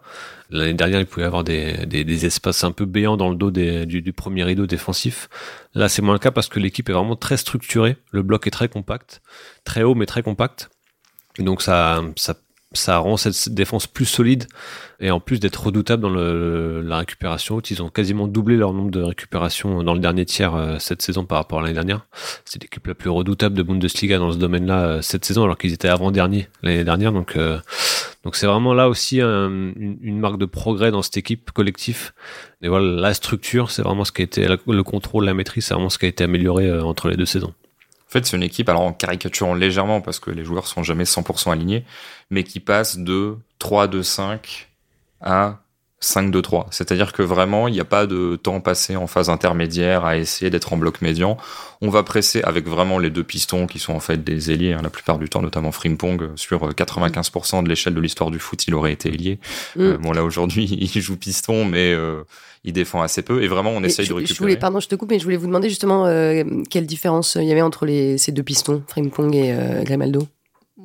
L'année 0.52 0.76
dernière, 0.76 1.00
il 1.00 1.08
pouvait 1.08 1.24
y 1.24 1.26
avoir 1.26 1.44
des, 1.44 2.26
espaces 2.26 2.64
un 2.64 2.72
peu 2.72 2.86
béants 2.86 3.18
dans 3.18 3.30
le 3.30 3.36
dos 3.36 3.52
du, 3.52 4.14
premier 4.14 4.44
rideau 4.44 4.68
défensif. 4.68 5.28
Là, 5.74 5.90
c'est 5.90 6.04
moins 6.04 6.14
le 6.14 6.20
cas 6.20 6.32
parce 6.32 6.50
que 6.50 6.60
l'équipe 6.60 6.88
est 6.88 6.94
vraiment 6.94 7.16
très 7.16 7.38
structurée. 7.38 7.98
Le 8.12 8.22
bloc 8.22 8.46
est 8.46 8.52
très 8.52 8.70
compact, 8.70 9.22
très 9.64 9.82
haut 9.82 9.96
mais 9.96 10.06
très 10.06 10.22
compact. 10.22 10.70
Donc 11.40 11.64
ça, 11.64 12.04
ça 12.16 12.36
ça 12.74 12.98
rend 13.00 13.18
cette 13.18 13.54
défense 13.54 13.88
plus 13.88 14.06
solide 14.06 14.46
et 15.00 15.12
en 15.12 15.20
plus 15.20 15.40
d'être 15.40 15.66
redoutable 15.66 16.02
dans 16.02 16.10
le, 16.10 16.82
la 16.82 17.00
récupération 17.00 17.60
ils 17.60 17.82
ont 17.82 17.90
quasiment 17.90 18.28
doublé 18.28 18.56
leur 18.56 18.74
nombre 18.74 18.92
de 18.92 19.02
récupérations 19.02 19.84
dans 19.84 19.94
le 19.94 20.00
dernier 20.00 20.26
tiers 20.26 20.56
euh, 20.56 20.78
cette 20.80 21.02
saison 21.02 21.26
par 21.26 21.38
rapport 21.38 21.60
à 21.60 21.62
l'année 21.64 21.74
dernière. 21.74 22.06
C'est 22.46 22.62
l'équipe 22.62 22.86
la 22.88 22.96
plus 22.96 23.10
redoutable 23.10 23.56
de 23.56 23.64
Bundesliga 23.64 24.18
dans 24.18 24.32
ce 24.32 24.38
domaine-là 24.38 24.86
euh, 24.86 25.02
cette 25.02 25.26
saison 25.26 25.44
alors 25.44 25.58
qu'ils 25.58 25.74
étaient 25.74 25.90
avant-dernier 25.90 26.48
l'année 26.64 26.84
dernière. 26.84 27.12
Donc 27.12 27.36
euh, 27.36 27.60
donc 28.24 28.36
c'est 28.36 28.48
vraiment 28.48 28.74
là 28.74 28.88
aussi 28.88 29.20
une, 29.20 30.20
marque 30.20 30.38
de 30.38 30.46
progrès 30.46 30.92
dans 30.92 31.02
cette 31.02 31.18
équipe 31.18 31.52
collectif. 31.52 32.14
Et 32.62 32.68
voilà, 32.68 32.86
la 32.86 33.14
structure, 33.16 33.72
c'est 33.72 33.82
vraiment 33.82 34.06
ce 34.06 34.12
qui 34.12 34.22
a 34.22 34.26
été 34.26 34.48
le 34.48 34.84
contrôle, 34.84 35.26
la 35.26 35.34
maîtrise, 35.34 35.66
c'est 35.66 35.74
vraiment 35.74 35.90
ce 35.90 35.98
qui 35.98 36.06
a 36.06 36.10
été 36.10 36.24
amélioré 36.24 36.72
entre 36.82 37.10
les 37.10 37.18
deux 37.18 37.26
saisons. 37.26 37.54
En 38.12 38.20
fait, 38.20 38.26
c'est 38.26 38.36
une 38.36 38.44
équipe, 38.44 38.68
alors 38.68 38.82
en 38.82 38.92
caricaturant 38.92 39.54
légèrement 39.54 40.02
parce 40.02 40.20
que 40.20 40.32
les 40.32 40.44
joueurs 40.44 40.68
sont 40.68 40.84
jamais 40.84 41.06
100% 41.06 41.50
alignés, 41.50 41.86
mais 42.30 42.44
qui 42.44 42.60
passe 42.60 42.98
de 42.98 43.38
3-2-5 43.62 44.68
à 45.22 45.61
5-2-3. 46.02 46.66
C'est-à-dire 46.72 47.14
que 47.14 47.22
vraiment, 47.22 47.68
il 47.68 47.74
n'y 47.74 47.80
a 47.80 47.86
pas 47.86 48.08
de 48.08 48.36
temps 48.36 48.60
passé 48.60 48.96
en 48.96 49.06
phase 49.06 49.30
intermédiaire 49.30 50.04
à 50.04 50.18
essayer 50.18 50.50
d'être 50.50 50.74
en 50.74 50.78
bloc 50.78 51.02
médian. 51.02 51.38
On 51.82 51.90
va 51.90 52.02
presser 52.04 52.42
avec 52.42 52.68
vraiment 52.68 52.98
les 52.98 53.12
deux 53.12 53.24
pistons 53.24 53.68
qui 53.68 53.78
sont 53.78 53.94
en 53.94 54.00
fait 54.00 54.24
des 54.24 54.52
ailiers, 54.52 54.74
hein, 54.74 54.82
la 54.82 54.90
plupart 54.90 55.20
du 55.20 55.30
temps, 55.30 55.42
notamment 55.42 55.72
Frimpong. 55.72 56.32
Sur 56.36 56.70
95% 56.70 57.64
de 57.64 57.70
l'échelle 57.70 57.94
de 57.94 58.02
l'histoire 58.02 58.32
du 58.32 58.40
foot, 58.40 58.68
il 58.68 58.74
aurait 58.74 58.94
été 58.94 59.10
ailier. 59.10 59.40
Mm. 59.76 59.82
Euh, 59.82 59.98
bon, 59.98 60.12
là, 60.12 60.24
aujourd'hui, 60.24 60.66
il 60.96 61.02
joue 61.02 61.18
piston, 61.18 61.66
mais 61.66 61.94
euh, 61.94 62.24
il 62.64 62.74
défend 62.74 63.04
assez 63.04 63.22
peu. 63.22 63.44
Et 63.44 63.48
vraiment, 63.48 63.72
on 63.72 63.84
essaye 63.84 64.08
de 64.08 64.14
récupérer. 64.14 64.36
Je 64.36 64.42
voulais, 64.42 64.58
pardon, 64.58 64.80
je 64.80 64.88
te 64.88 64.96
coupe, 64.96 65.12
mais 65.12 65.20
je 65.20 65.24
voulais 65.24 65.38
vous 65.38 65.48
demander 65.48 65.70
justement 65.70 66.08
euh, 66.08 66.44
quelle 66.70 66.88
différence 66.88 67.38
il 67.40 67.46
y 67.46 67.52
avait 67.52 67.62
entre 67.62 67.86
les, 67.86 68.18
ces 68.18 68.32
deux 68.32 68.44
pistons, 68.44 68.84
Frimpong 68.88 69.36
et 69.36 69.84
Grimaldo? 69.84 70.28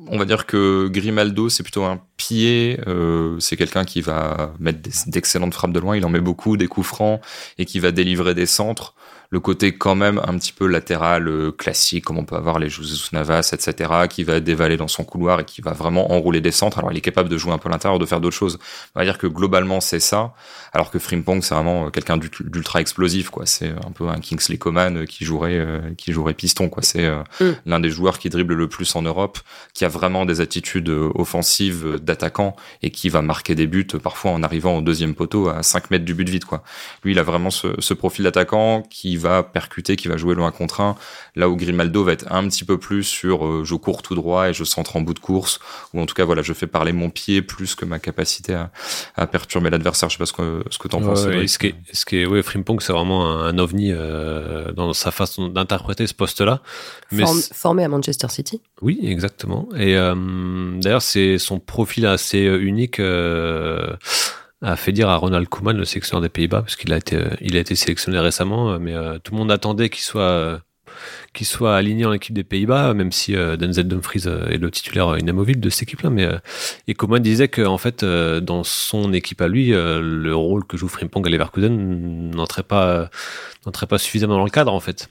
On 0.09 0.17
va 0.17 0.25
dire 0.25 0.45
que 0.45 0.87
Grimaldo, 0.87 1.49
c'est 1.49 1.63
plutôt 1.63 1.83
un 1.83 2.01
pied. 2.17 2.79
Euh, 2.87 3.39
c'est 3.39 3.57
quelqu'un 3.57 3.85
qui 3.85 4.01
va 4.01 4.53
mettre 4.59 4.89
d'excellentes 5.07 5.53
frappes 5.53 5.71
de 5.73 5.79
loin. 5.79 5.97
Il 5.97 6.05
en 6.05 6.09
met 6.09 6.19
beaucoup, 6.19 6.57
des 6.57 6.67
coups 6.67 6.87
francs, 6.87 7.21
et 7.57 7.65
qui 7.65 7.79
va 7.79 7.91
délivrer 7.91 8.33
des 8.33 8.45
centres 8.45 8.93
le 9.29 9.39
côté 9.39 9.77
quand 9.77 9.95
même 9.95 10.21
un 10.25 10.37
petit 10.37 10.53
peu 10.53 10.67
latéral 10.67 11.27
euh, 11.27 11.51
classique, 11.51 12.05
comme 12.05 12.17
on 12.17 12.25
peut 12.25 12.35
avoir 12.35 12.59
les 12.59 12.69
Jesus 12.69 13.09
Navas, 13.11 13.49
etc., 13.53 13.91
qui 14.09 14.23
va 14.23 14.39
dévaler 14.39 14.77
dans 14.77 14.87
son 14.87 15.03
couloir 15.03 15.41
et 15.41 15.45
qui 15.45 15.61
va 15.61 15.73
vraiment 15.73 16.11
enrouler 16.11 16.39
des 16.39 16.51
centres. 16.51 16.79
Alors 16.79 16.91
il 16.91 16.97
est 16.97 17.01
capable 17.01 17.29
de 17.29 17.37
jouer 17.37 17.51
un 17.51 17.57
peu 17.57 17.67
à 17.67 17.71
l'intérieur, 17.71 17.99
de 17.99 18.05
faire 18.05 18.21
d'autres 18.21 18.35
choses. 18.35 18.57
On 18.95 18.99
va 18.99 19.05
dire 19.05 19.17
que 19.17 19.27
globalement 19.27 19.81
c'est 19.81 19.99
ça, 19.99 20.33
alors 20.71 20.91
que 20.91 20.99
Frimpong 20.99 21.41
c'est 21.41 21.55
vraiment 21.55 21.87
euh, 21.87 21.89
quelqu'un 21.89 22.17
d'ultra 22.17 22.79
explosif, 22.79 23.29
quoi. 23.29 23.45
C'est 23.45 23.69
un 23.69 23.91
peu 23.93 24.07
un 24.07 24.19
Kingsley 24.19 24.57
Coman 24.57 24.97
euh, 24.97 25.05
qui 25.05 25.25
jouerait 25.25 25.57
qui 25.97 26.13
jouerait 26.13 26.33
piston, 26.33 26.69
quoi. 26.69 26.83
C'est 26.83 27.09
mm. 27.09 27.45
l'un 27.65 27.79
des 27.79 27.89
joueurs 27.89 28.19
qui 28.19 28.29
dribble 28.29 28.53
le 28.53 28.69
plus 28.69 28.95
en 28.95 29.01
Europe, 29.01 29.39
qui 29.73 29.83
a 29.83 29.89
vraiment 29.89 30.25
des 30.25 30.39
attitudes 30.39 30.89
offensives 30.89 31.97
d'attaquant 32.01 32.55
et 32.81 32.91
qui 32.91 33.09
va 33.09 33.21
marquer 33.21 33.55
des 33.55 33.67
buts 33.67 33.87
parfois 34.01 34.31
en 34.31 34.43
arrivant 34.43 34.77
au 34.77 34.81
deuxième 34.81 35.15
poteau 35.15 35.49
à 35.49 35.63
5 35.63 35.91
mètres 35.91 36.05
du 36.05 36.13
but 36.13 36.29
vide, 36.29 36.45
quoi. 36.45 36.63
Lui 37.03 37.11
il 37.11 37.19
a 37.19 37.23
vraiment 37.23 37.49
ce, 37.49 37.67
ce 37.79 37.93
profil 37.93 38.23
d'attaquant 38.23 38.83
qui 38.89 39.16
va 39.17 39.43
percuter, 39.43 39.95
qui 39.95 40.07
va 40.07 40.17
jouer 40.17 40.35
loin 40.35 40.51
contre 40.51 40.81
un. 40.81 40.95
Là 41.35 41.49
où 41.49 41.55
Grimaldo 41.55 42.03
va 42.03 42.13
être 42.13 42.31
un 42.31 42.47
petit 42.47 42.63
peu 42.63 42.77
plus 42.77 43.03
sur 43.03 43.45
euh, 43.45 43.63
je 43.63 43.75
cours 43.75 44.01
tout 44.01 44.15
droit 44.15 44.49
et 44.49 44.53
je 44.53 44.63
centre 44.63 44.95
en 44.95 45.01
bout 45.01 45.13
de 45.13 45.19
course, 45.19 45.59
ou 45.93 46.01
en 46.01 46.05
tout 46.05 46.15
cas 46.15 46.25
voilà, 46.25 46.41
je 46.41 46.53
fais 46.53 46.67
parler 46.67 46.93
mon 46.93 47.09
pied 47.09 47.41
plus 47.41 47.75
que 47.75 47.85
ma 47.85 47.99
capacité 47.99 48.55
à, 49.15 49.27
perturber 49.27 49.69
l'adversaire. 49.69 50.09
Je 50.09 50.15
sais 50.15 50.19
pas 50.19 50.25
ce 50.25 50.33
que 50.33 50.63
ce 50.69 50.77
que 50.77 50.87
t'en 50.87 51.01
penses. 51.01 51.23
ce 51.23 51.57
qui 51.57 51.67
est, 51.67 51.75
ce 51.91 52.05
qui 52.05 52.17
est, 52.17 52.25
ouais, 52.25 52.41
Frimpong 52.41 52.81
c'est 52.81 52.93
vraiment 52.93 53.29
un, 53.29 53.57
ovni 53.57 53.91
euh, 53.91 54.71
dans 54.71 54.93
sa 54.93 55.11
façon 55.11 55.47
d'interpréter 55.47 56.07
ce 56.07 56.13
poste-là. 56.13 56.61
Mais 57.11 57.23
formé 57.53 57.83
à 57.83 57.87
Manchester 57.89 58.27
City. 58.29 58.61
Oui, 58.81 58.99
exactement. 59.03 59.67
Et 59.75 59.97
euh, 59.97 60.15
d'ailleurs 60.79 61.01
c'est 61.01 61.37
son 61.37 61.59
profil 61.59 62.05
assez 62.05 62.39
unique 62.39 62.99
a 64.61 64.75
fait 64.75 64.91
dire 64.91 65.09
à 65.09 65.15
Ronald 65.17 65.47
Koeman, 65.47 65.77
le 65.77 65.85
sélectionneur 65.85 66.21
des 66.21 66.29
Pays-Bas, 66.29 66.61
parce 66.61 66.75
qu'il 66.75 66.91
a 66.93 66.97
été, 66.97 67.19
il 67.41 67.55
a 67.55 67.59
été 67.59 67.75
sélectionné 67.75 68.19
récemment, 68.19 68.71
euh, 68.71 68.79
mais 68.79 68.95
euh, 68.95 69.19
tout 69.19 69.33
le 69.33 69.37
monde 69.39 69.51
attendait 69.51 69.89
qu'il 69.89 70.03
soit 70.03 70.21
euh, 70.21 70.57
qu'il 71.33 71.45
soit 71.45 71.75
aligné 71.75 72.05
en 72.05 72.13
équipe 72.13 72.33
des 72.33 72.43
Pays-Bas, 72.43 72.93
même 72.95 73.11
si 73.11 73.33
Denzel 73.33 73.87
Dumfries 73.87 74.23
est 74.25 74.57
le 74.57 74.71
titulaire 74.71 75.17
inamovible 75.19 75.59
de 75.59 75.69
cette 75.69 75.83
équipe-là. 75.83 76.09
Mais 76.09 76.27
et 76.87 76.95
Coman 76.95 77.21
disait 77.21 77.49
que 77.49 77.61
en 77.61 77.77
fait, 77.77 78.03
dans 78.03 78.63
son 78.63 79.13
équipe 79.13 79.41
à 79.41 79.47
lui, 79.47 79.67
le 79.69 80.31
rôle 80.33 80.65
que 80.65 80.75
joue 80.75 80.87
Frimpong 80.87 81.27
à 81.27 81.29
Leverkusen 81.29 82.31
n'entrait 82.31 82.63
pas 82.63 83.11
n'entrait 83.67 83.85
pas 83.85 83.99
suffisamment 83.99 84.37
dans 84.37 84.45
le 84.45 84.49
cadre 84.49 84.73
en 84.73 84.79
fait 84.79 85.09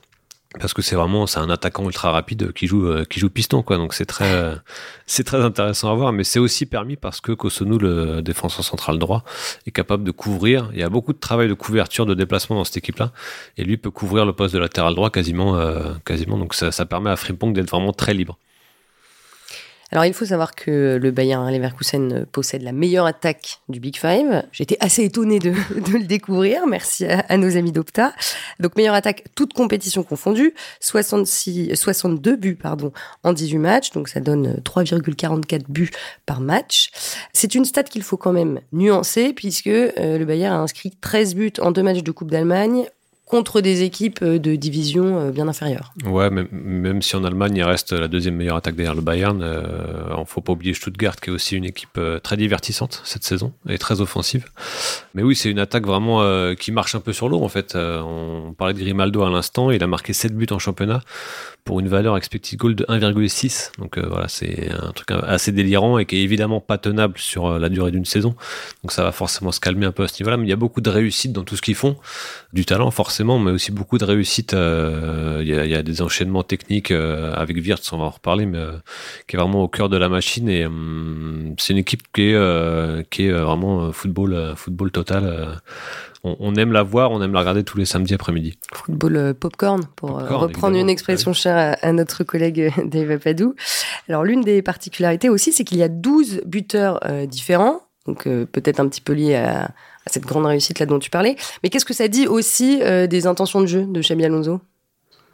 parce 0.58 0.74
que 0.74 0.82
c'est 0.82 0.96
vraiment 0.96 1.26
c'est 1.26 1.38
un 1.38 1.50
attaquant 1.50 1.84
ultra 1.84 2.10
rapide 2.10 2.52
qui 2.52 2.66
joue 2.66 2.86
euh, 2.86 3.04
qui 3.04 3.20
joue 3.20 3.30
piston 3.30 3.62
quoi. 3.62 3.76
Donc 3.76 3.94
c'est 3.94 4.06
très 4.06 4.54
c'est 5.06 5.24
très 5.24 5.42
intéressant 5.42 5.90
à 5.90 5.94
voir. 5.94 6.12
Mais 6.12 6.24
c'est 6.24 6.38
aussi 6.38 6.66
permis 6.66 6.96
parce 6.96 7.20
que 7.20 7.32
Kosunu 7.32 7.78
le 7.78 8.22
défenseur 8.22 8.64
central 8.64 8.98
droit 8.98 9.24
est 9.66 9.70
capable 9.70 10.04
de 10.04 10.10
couvrir. 10.10 10.70
Il 10.72 10.78
y 10.78 10.82
a 10.82 10.88
beaucoup 10.88 11.12
de 11.12 11.18
travail 11.18 11.48
de 11.48 11.54
couverture 11.54 12.06
de 12.06 12.14
déplacement 12.14 12.56
dans 12.56 12.64
cette 12.64 12.78
équipe 12.78 12.98
là 12.98 13.12
et 13.56 13.64
lui 13.64 13.76
peut 13.76 13.90
couvrir 13.90 14.24
le 14.24 14.32
poste 14.32 14.54
de 14.54 14.58
latéral 14.58 14.94
droit 14.94 15.10
quasiment 15.10 15.56
euh, 15.56 15.94
quasiment. 16.04 16.38
Donc 16.38 16.54
ça, 16.54 16.72
ça 16.72 16.86
permet 16.86 17.10
à 17.10 17.16
Frimpong 17.16 17.52
d'être 17.52 17.70
vraiment 17.70 17.92
très 17.92 18.14
libre 18.14 18.38
alors, 19.92 20.04
il 20.04 20.14
faut 20.14 20.24
savoir 20.24 20.54
que 20.54 20.98
le 21.00 21.10
Bayern 21.12 21.48
Leverkusen 21.48 22.26
possède 22.32 22.62
la 22.62 22.72
meilleure 22.72 23.06
attaque 23.06 23.60
du 23.68 23.78
Big 23.78 23.96
Five. 23.96 24.44
J'étais 24.50 24.76
assez 24.80 25.04
étonné 25.04 25.38
de, 25.38 25.50
le 25.50 26.04
découvrir. 26.04 26.66
Merci 26.66 27.06
à, 27.06 27.36
nos 27.36 27.56
amis 27.56 27.70
d'Opta. 27.70 28.12
Donc, 28.58 28.76
meilleure 28.76 28.94
attaque, 28.94 29.24
toute 29.36 29.52
compétition 29.52 30.02
confondue. 30.02 30.54
66, 30.80 31.76
62 31.76 32.36
buts, 32.36 32.56
pardon, 32.56 32.92
en 33.22 33.32
18 33.32 33.58
matchs. 33.58 33.90
Donc, 33.92 34.08
ça 34.08 34.18
donne 34.18 34.60
3,44 34.64 35.64
buts 35.68 35.90
par 36.26 36.40
match. 36.40 36.90
C'est 37.32 37.54
une 37.54 37.64
stat 37.64 37.84
qu'il 37.84 38.02
faut 38.02 38.16
quand 38.16 38.32
même 38.32 38.60
nuancer 38.72 39.32
puisque 39.34 39.68
euh, 39.68 39.92
le 40.18 40.24
Bayern 40.24 40.54
a 40.54 40.58
inscrit 40.58 40.90
13 41.00 41.36
buts 41.36 41.52
en 41.60 41.70
deux 41.70 41.82
matchs 41.84 42.02
de 42.02 42.10
Coupe 42.10 42.30
d'Allemagne 42.32 42.86
contre 43.26 43.60
des 43.60 43.82
équipes 43.82 44.20
euh, 44.22 44.38
de 44.38 44.54
division 44.54 45.18
euh, 45.18 45.30
bien 45.32 45.48
inférieures. 45.48 45.92
Ouais, 46.04 46.30
même, 46.30 46.48
même 46.52 47.02
si 47.02 47.16
en 47.16 47.24
Allemagne 47.24 47.56
il 47.56 47.64
reste 47.64 47.92
la 47.92 48.08
deuxième 48.08 48.36
meilleure 48.36 48.56
attaque 48.56 48.76
derrière 48.76 48.94
le 48.94 49.02
Bayern, 49.02 49.42
euh, 49.42 50.16
ne 50.16 50.24
faut 50.24 50.40
pas 50.40 50.52
oublier 50.52 50.72
Stuttgart 50.72 51.16
qui 51.16 51.30
est 51.30 51.32
aussi 51.32 51.56
une 51.56 51.64
équipe 51.64 52.00
très 52.22 52.36
divertissante 52.36 53.02
cette 53.04 53.24
saison 53.24 53.52
et 53.68 53.78
très 53.78 54.00
offensive. 54.00 54.46
Mais 55.14 55.22
oui, 55.22 55.34
c'est 55.34 55.50
une 55.50 55.58
attaque 55.58 55.86
vraiment 55.86 56.22
qui 56.54 56.72
marche 56.72 56.94
un 56.94 57.00
peu 57.00 57.12
sur 57.12 57.28
l'eau 57.28 57.42
en 57.42 57.48
fait. 57.48 57.74
on 57.76 58.54
parlait 58.56 58.74
de 58.74 58.78
Grimaldo 58.78 59.22
à 59.22 59.30
l'instant, 59.30 59.70
il 59.70 59.82
a 59.82 59.86
marqué 59.86 60.12
7 60.12 60.36
buts 60.36 60.46
en 60.50 60.58
championnat 60.58 61.02
pour 61.66 61.80
une 61.80 61.88
valeur 61.88 62.16
expected 62.16 62.58
goal 62.58 62.74
de 62.74 62.84
1,6. 62.84 63.72
Donc 63.78 63.98
voilà, 63.98 64.28
c'est 64.28 64.70
un 64.72 64.92
truc 64.92 65.10
assez 65.10 65.52
délirant 65.52 65.98
et 65.98 66.06
qui 66.06 66.16
est 66.16 66.22
évidemment 66.22 66.60
pas 66.60 66.78
tenable 66.78 67.18
sur 67.18 67.58
la 67.58 67.68
durée 67.68 67.90
d'une 67.90 68.06
saison. 68.06 68.34
Donc 68.82 68.92
ça 68.92 69.02
va 69.02 69.12
forcément 69.12 69.52
se 69.52 69.60
calmer 69.60 69.84
un 69.84 69.92
peu 69.92 70.04
à 70.04 70.08
ce 70.08 70.22
niveau-là, 70.22 70.38
mais 70.38 70.46
il 70.46 70.50
y 70.50 70.54
a 70.54 70.56
beaucoup 70.56 70.80
de 70.80 70.88
réussite 70.88 71.32
dans 71.32 71.42
tout 71.42 71.56
ce 71.56 71.62
qu'ils 71.62 71.74
font, 71.74 71.96
du 72.54 72.64
talent 72.64 72.90
forcément 72.90 73.26
mais 73.38 73.50
aussi 73.50 73.72
beaucoup 73.72 73.98
de 73.98 74.04
réussite. 74.04 74.54
Euh, 74.54 75.40
il 75.42 75.48
y, 75.48 75.74
a, 75.74 75.82
des 75.82 76.02
enchaînements 76.02 76.42
techniques 76.42 76.90
euh, 76.90 77.32
avec 77.34 77.56
Wirtz, 77.56 77.92
on 77.92 77.98
va 77.98 78.04
en 78.04 78.10
reparler, 78.10 78.46
mais 78.46 78.58
euh, 78.58 78.72
qui 79.26 79.36
est 79.36 79.38
vraiment 79.38 79.62
au 79.62 79.68
cœur 79.68 79.88
de 79.88 79.96
la 79.96 80.08
machine. 80.08 80.48
Et 80.48 80.66
hum, 80.66 81.54
c'est 81.58 81.72
une 81.72 81.78
équipe 81.78 82.02
qui 82.12 82.30
est, 82.30 83.10
qui 83.10 83.26
est 83.26 83.32
vraiment 83.32 83.92
football, 83.92 84.54
football 84.56 84.90
total. 84.90 85.60
On, 86.24 86.54
aime 86.56 86.72
la 86.72 86.82
voir, 86.82 87.12
on 87.12 87.22
aime 87.22 87.32
la 87.32 87.40
regarder 87.40 87.62
tous 87.62 87.78
les 87.78 87.84
samedis 87.84 88.14
après-midi. 88.14 88.58
Football 88.86 89.34
popcorn, 89.34 89.84
pour 89.96 90.12
reprendre 90.12 90.76
une 90.76 90.88
expression 90.88 91.32
chère 91.32 91.76
à, 91.82 91.92
notre 91.92 92.24
collègue 92.24 92.72
Dave 92.84 93.18
Padou. 93.18 93.54
Alors 94.08 94.24
l'une 94.24 94.42
des 94.42 94.62
particularités 94.62 95.28
aussi, 95.28 95.52
c'est 95.52 95.64
qu'il 95.64 95.78
y 95.78 95.82
a 95.82 95.88
12 95.88 96.42
buteurs 96.46 97.00
différents, 97.26 97.80
donc 98.06 98.24
peut-être 98.24 98.78
un 98.80 98.88
petit 98.88 99.00
peu 99.00 99.12
lié 99.12 99.34
à, 99.34 99.72
cette 100.06 100.24
grande 100.24 100.46
réussite 100.46 100.78
là 100.78 100.86
dont 100.86 100.98
tu 100.98 101.10
parlais. 101.10 101.36
Mais 101.62 101.68
qu'est-ce 101.68 101.84
que 101.84 101.94
ça 101.94 102.08
dit 102.08 102.26
aussi 102.26 102.80
euh, 102.82 103.06
des 103.06 103.26
intentions 103.26 103.60
de 103.60 103.66
jeu 103.66 103.84
de 103.84 104.00
Xabi 104.00 104.24
Alonso? 104.24 104.60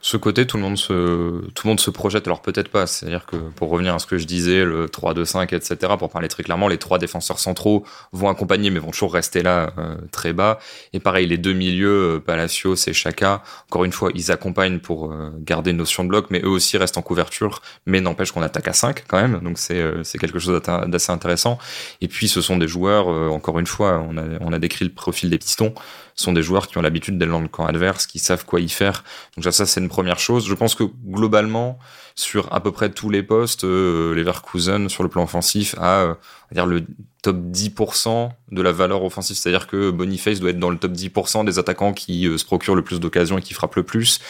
Ce 0.04 0.16
côté, 0.16 0.48
tout 0.48 0.56
le 0.56 0.64
monde 0.64 0.76
se, 0.76 1.48
tout 1.50 1.62
le 1.64 1.68
monde 1.68 1.78
se 1.78 1.90
projette. 1.90 2.26
Alors 2.26 2.42
peut-être 2.42 2.68
pas. 2.68 2.88
C'est-à-dire 2.88 3.24
que 3.24 3.36
pour 3.36 3.70
revenir 3.70 3.94
à 3.94 4.00
ce 4.00 4.06
que 4.06 4.18
je 4.18 4.26
disais, 4.26 4.64
le 4.64 4.88
3-2-5, 4.88 5.54
etc. 5.54 5.92
Pour 5.96 6.10
parler 6.10 6.26
très 6.26 6.42
clairement, 6.42 6.66
les 6.66 6.76
trois 6.76 6.98
défenseurs 6.98 7.38
centraux 7.38 7.84
vont 8.10 8.28
accompagner, 8.28 8.70
mais 8.70 8.80
vont 8.80 8.90
toujours 8.90 9.14
rester 9.14 9.42
là 9.42 9.72
euh, 9.78 9.94
très 10.10 10.32
bas. 10.32 10.58
Et 10.92 10.98
pareil, 10.98 11.28
les 11.28 11.38
deux 11.38 11.52
milieux, 11.52 12.16
euh, 12.16 12.18
Palacios 12.18 12.74
et 12.88 12.92
Chaka, 12.92 13.44
encore 13.70 13.84
une 13.84 13.92
fois, 13.92 14.10
ils 14.16 14.32
accompagnent 14.32 14.80
pour 14.80 15.12
euh, 15.12 15.30
garder 15.38 15.70
une 15.70 15.76
notion 15.76 16.02
de 16.02 16.08
bloc, 16.08 16.26
mais 16.30 16.40
eux 16.40 16.48
aussi 16.48 16.76
restent 16.76 16.98
en 16.98 17.02
couverture. 17.02 17.62
Mais 17.86 18.00
n'empêche 18.00 18.32
qu'on 18.32 18.42
attaque 18.42 18.66
à 18.66 18.72
5 18.72 19.04
quand 19.06 19.22
même. 19.22 19.38
Donc 19.40 19.56
c'est 19.56 19.82
c'est 20.02 20.18
quelque 20.18 20.40
chose 20.40 20.60
d'assez 20.88 21.12
intéressant. 21.12 21.58
Et 22.00 22.08
puis 22.08 22.26
ce 22.26 22.40
sont 22.40 22.56
des 22.56 22.66
joueurs, 22.66 23.06
encore 23.06 23.60
une 23.60 23.66
fois, 23.68 24.04
on 24.08 24.18
a 24.18 24.22
on 24.40 24.52
a 24.52 24.58
décrit 24.58 24.84
le 24.84 24.90
profil 24.90 25.30
des 25.30 25.38
pistons 25.38 25.74
sont 26.14 26.32
des 26.32 26.42
joueurs 26.42 26.66
qui 26.66 26.78
ont 26.78 26.82
l'habitude 26.82 27.18
d'aller 27.18 27.32
dans 27.32 27.40
le 27.40 27.48
camp 27.48 27.66
adverse, 27.66 28.06
qui 28.06 28.18
savent 28.18 28.44
quoi 28.44 28.60
y 28.60 28.68
faire. 28.68 29.04
Donc 29.36 29.52
ça, 29.52 29.66
c'est 29.66 29.80
une 29.80 29.88
première 29.88 30.18
chose. 30.18 30.46
Je 30.46 30.54
pense 30.54 30.74
que 30.74 30.84
globalement, 31.06 31.78
sur 32.14 32.52
à 32.52 32.60
peu 32.60 32.72
près 32.72 32.90
tous 32.90 33.10
les 33.10 33.22
postes, 33.22 33.64
euh, 33.64 34.14
Leverkusen 34.14 34.88
sur 34.88 35.02
le 35.02 35.08
plan 35.08 35.24
offensif 35.24 35.74
a 35.78 36.02
euh, 36.02 36.14
dire 36.52 36.66
le 36.66 36.84
top 37.22 37.36
10% 37.36 38.30
de 38.50 38.62
la 38.62 38.72
valeur 38.72 39.04
offensive, 39.04 39.36
c'est-à-dire 39.36 39.68
que 39.68 39.90
Boniface 39.90 40.40
doit 40.40 40.50
être 40.50 40.58
dans 40.58 40.70
le 40.70 40.76
top 40.76 40.92
10% 40.92 41.44
des 41.44 41.58
attaquants 41.58 41.92
qui 41.92 42.26
euh, 42.26 42.36
se 42.36 42.44
procurent 42.44 42.74
le 42.74 42.82
plus 42.82 43.00
d'occasions 43.00 43.38
et 43.38 43.42
qui 43.42 43.54
frappent 43.54 43.76
le 43.76 43.84
plus. 43.84 44.20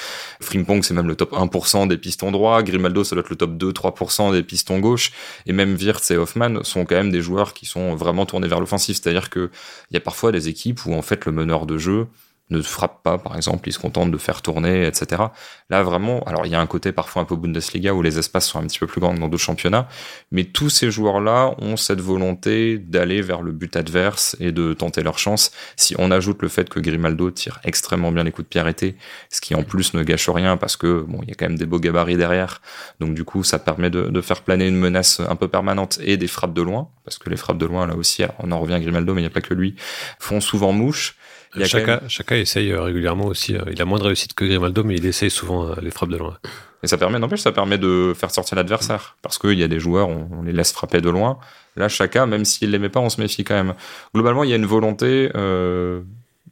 Frimpong 0.40 0.82
c'est 0.82 0.94
même 0.94 1.08
le 1.08 1.16
top 1.16 1.32
1% 1.32 1.88
des 1.88 1.96
pistons 1.98 2.30
droits, 2.30 2.62
Grimaldo 2.62 3.02
ça 3.02 3.16
doit 3.16 3.24
être 3.24 3.30
le 3.30 3.36
top 3.36 3.52
2-3% 3.52 4.32
des 4.32 4.42
pistons 4.42 4.78
gauche. 4.78 5.12
Et 5.46 5.52
même 5.52 5.76
Wirtz 5.76 6.10
et 6.10 6.16
Hoffman 6.16 6.62
sont 6.64 6.84
quand 6.84 6.96
même 6.96 7.10
des 7.10 7.22
joueurs 7.22 7.54
qui 7.54 7.66
sont 7.66 7.94
vraiment 7.94 8.26
tournés 8.26 8.48
vers 8.48 8.60
l'offensif, 8.60 9.00
c'est-à-dire 9.02 9.30
que 9.30 9.50
il 9.90 9.94
y 9.94 9.96
a 9.96 10.00
parfois 10.00 10.32
des 10.32 10.48
équipes 10.48 10.84
où 10.86 10.94
en 10.94 11.02
fait 11.02 11.24
le 11.24 11.32
meneur 11.32 11.66
de 11.66 11.78
jeu 11.78 12.06
ne 12.52 12.62
frappe 12.62 13.02
pas, 13.02 13.18
par 13.18 13.36
exemple, 13.36 13.68
il 13.68 13.72
se 13.72 13.78
contente 13.78 14.10
de 14.10 14.18
faire 14.18 14.42
tourner, 14.42 14.86
etc. 14.86 15.22
Là, 15.70 15.82
vraiment, 15.82 16.20
alors 16.24 16.46
il 16.46 16.52
y 16.52 16.54
a 16.54 16.60
un 16.60 16.66
côté 16.66 16.92
parfois 16.92 17.22
un 17.22 17.24
peu 17.24 17.34
Bundesliga 17.36 17.94
où 17.94 18.02
les 18.02 18.18
espaces 18.18 18.46
sont 18.46 18.58
un 18.58 18.66
petit 18.66 18.78
peu 18.78 18.86
plus 18.86 19.00
grands 19.00 19.14
que 19.14 19.20
dans 19.20 19.28
d'autres 19.28 19.42
championnats, 19.42 19.88
mais 20.30 20.44
tous 20.44 20.70
ces 20.70 20.90
joueurs-là 20.90 21.54
ont 21.58 21.76
cette 21.76 22.00
volonté 22.00 22.78
d'aller 22.78 23.22
vers 23.22 23.42
le 23.42 23.52
but 23.52 23.74
adverse 23.76 24.36
et 24.38 24.52
de 24.52 24.72
tenter 24.74 25.02
leur 25.02 25.18
chance. 25.18 25.50
Si 25.76 25.94
on 25.98 26.10
ajoute 26.10 26.42
le 26.42 26.48
fait 26.48 26.68
que 26.68 26.78
Grimaldo 26.78 27.30
tire 27.30 27.60
extrêmement 27.64 28.12
bien 28.12 28.24
les 28.24 28.30
coups 28.30 28.46
de 28.46 28.50
pied 28.50 28.60
arrêtés, 28.60 28.96
ce 29.30 29.40
qui 29.40 29.54
en 29.54 29.62
plus 29.62 29.94
ne 29.94 30.02
gâche 30.02 30.28
rien 30.28 30.56
parce 30.56 30.76
que 30.76 31.02
bon, 31.08 31.20
il 31.22 31.28
y 31.28 31.32
a 31.32 31.34
quand 31.34 31.46
même 31.46 31.58
des 31.58 31.66
beaux 31.66 31.80
gabarits 31.80 32.16
derrière, 32.16 32.60
donc 33.00 33.14
du 33.14 33.24
coup, 33.24 33.42
ça 33.42 33.58
permet 33.58 33.90
de, 33.90 34.08
de 34.08 34.20
faire 34.20 34.42
planer 34.42 34.68
une 34.68 34.76
menace 34.76 35.20
un 35.20 35.36
peu 35.36 35.48
permanente 35.48 35.98
et 36.02 36.16
des 36.16 36.28
frappes 36.28 36.54
de 36.54 36.62
loin, 36.62 36.88
parce 37.04 37.18
que 37.18 37.30
les 37.30 37.36
frappes 37.36 37.58
de 37.58 37.66
loin 37.66 37.86
là 37.86 37.96
aussi, 37.96 38.22
on 38.38 38.52
en 38.52 38.60
revient 38.60 38.74
à 38.74 38.80
Grimaldo, 38.80 39.14
mais 39.14 39.20
il 39.20 39.24
n'y 39.24 39.30
a 39.30 39.34
pas 39.34 39.40
que 39.40 39.54
lui, 39.54 39.74
font 40.18 40.40
souvent 40.40 40.72
mouche. 40.72 41.16
Chaka, 41.60 42.36
essaye 42.38 42.72
euh, 42.72 42.82
régulièrement 42.82 43.26
aussi. 43.26 43.54
Euh, 43.54 43.62
il 43.70 43.80
a 43.80 43.84
moins 43.84 43.98
de 43.98 44.04
réussite 44.04 44.34
que 44.34 44.44
Grimaldo, 44.44 44.84
mais 44.84 44.96
il 44.96 45.04
essaye 45.04 45.30
souvent 45.30 45.68
euh, 45.68 45.74
les 45.82 45.90
frappes 45.90 46.08
de 46.08 46.16
loin. 46.16 46.38
Et 46.82 46.88
ça 46.88 46.98
permet, 46.98 47.18
n'empêche, 47.18 47.40
ça 47.40 47.52
permet 47.52 47.78
de 47.78 48.12
faire 48.16 48.30
sortir 48.30 48.56
l'adversaire. 48.56 49.16
Parce 49.22 49.38
qu'il 49.38 49.58
y 49.58 49.62
a 49.62 49.68
des 49.68 49.78
joueurs, 49.78 50.08
on, 50.08 50.42
les 50.42 50.52
laisse 50.52 50.72
frapper 50.72 51.00
de 51.00 51.10
loin. 51.10 51.38
Là, 51.76 51.88
Chaka, 51.88 52.26
même 52.26 52.44
s'il 52.44 52.70
l'aimait 52.70 52.88
pas, 52.88 53.00
on 53.00 53.08
se 53.08 53.20
méfie 53.20 53.44
quand 53.44 53.54
même. 53.54 53.74
Globalement, 54.14 54.44
il 54.44 54.50
y 54.50 54.52
a 54.52 54.56
une 54.56 54.66
volonté, 54.66 55.30
euh, 55.36 56.02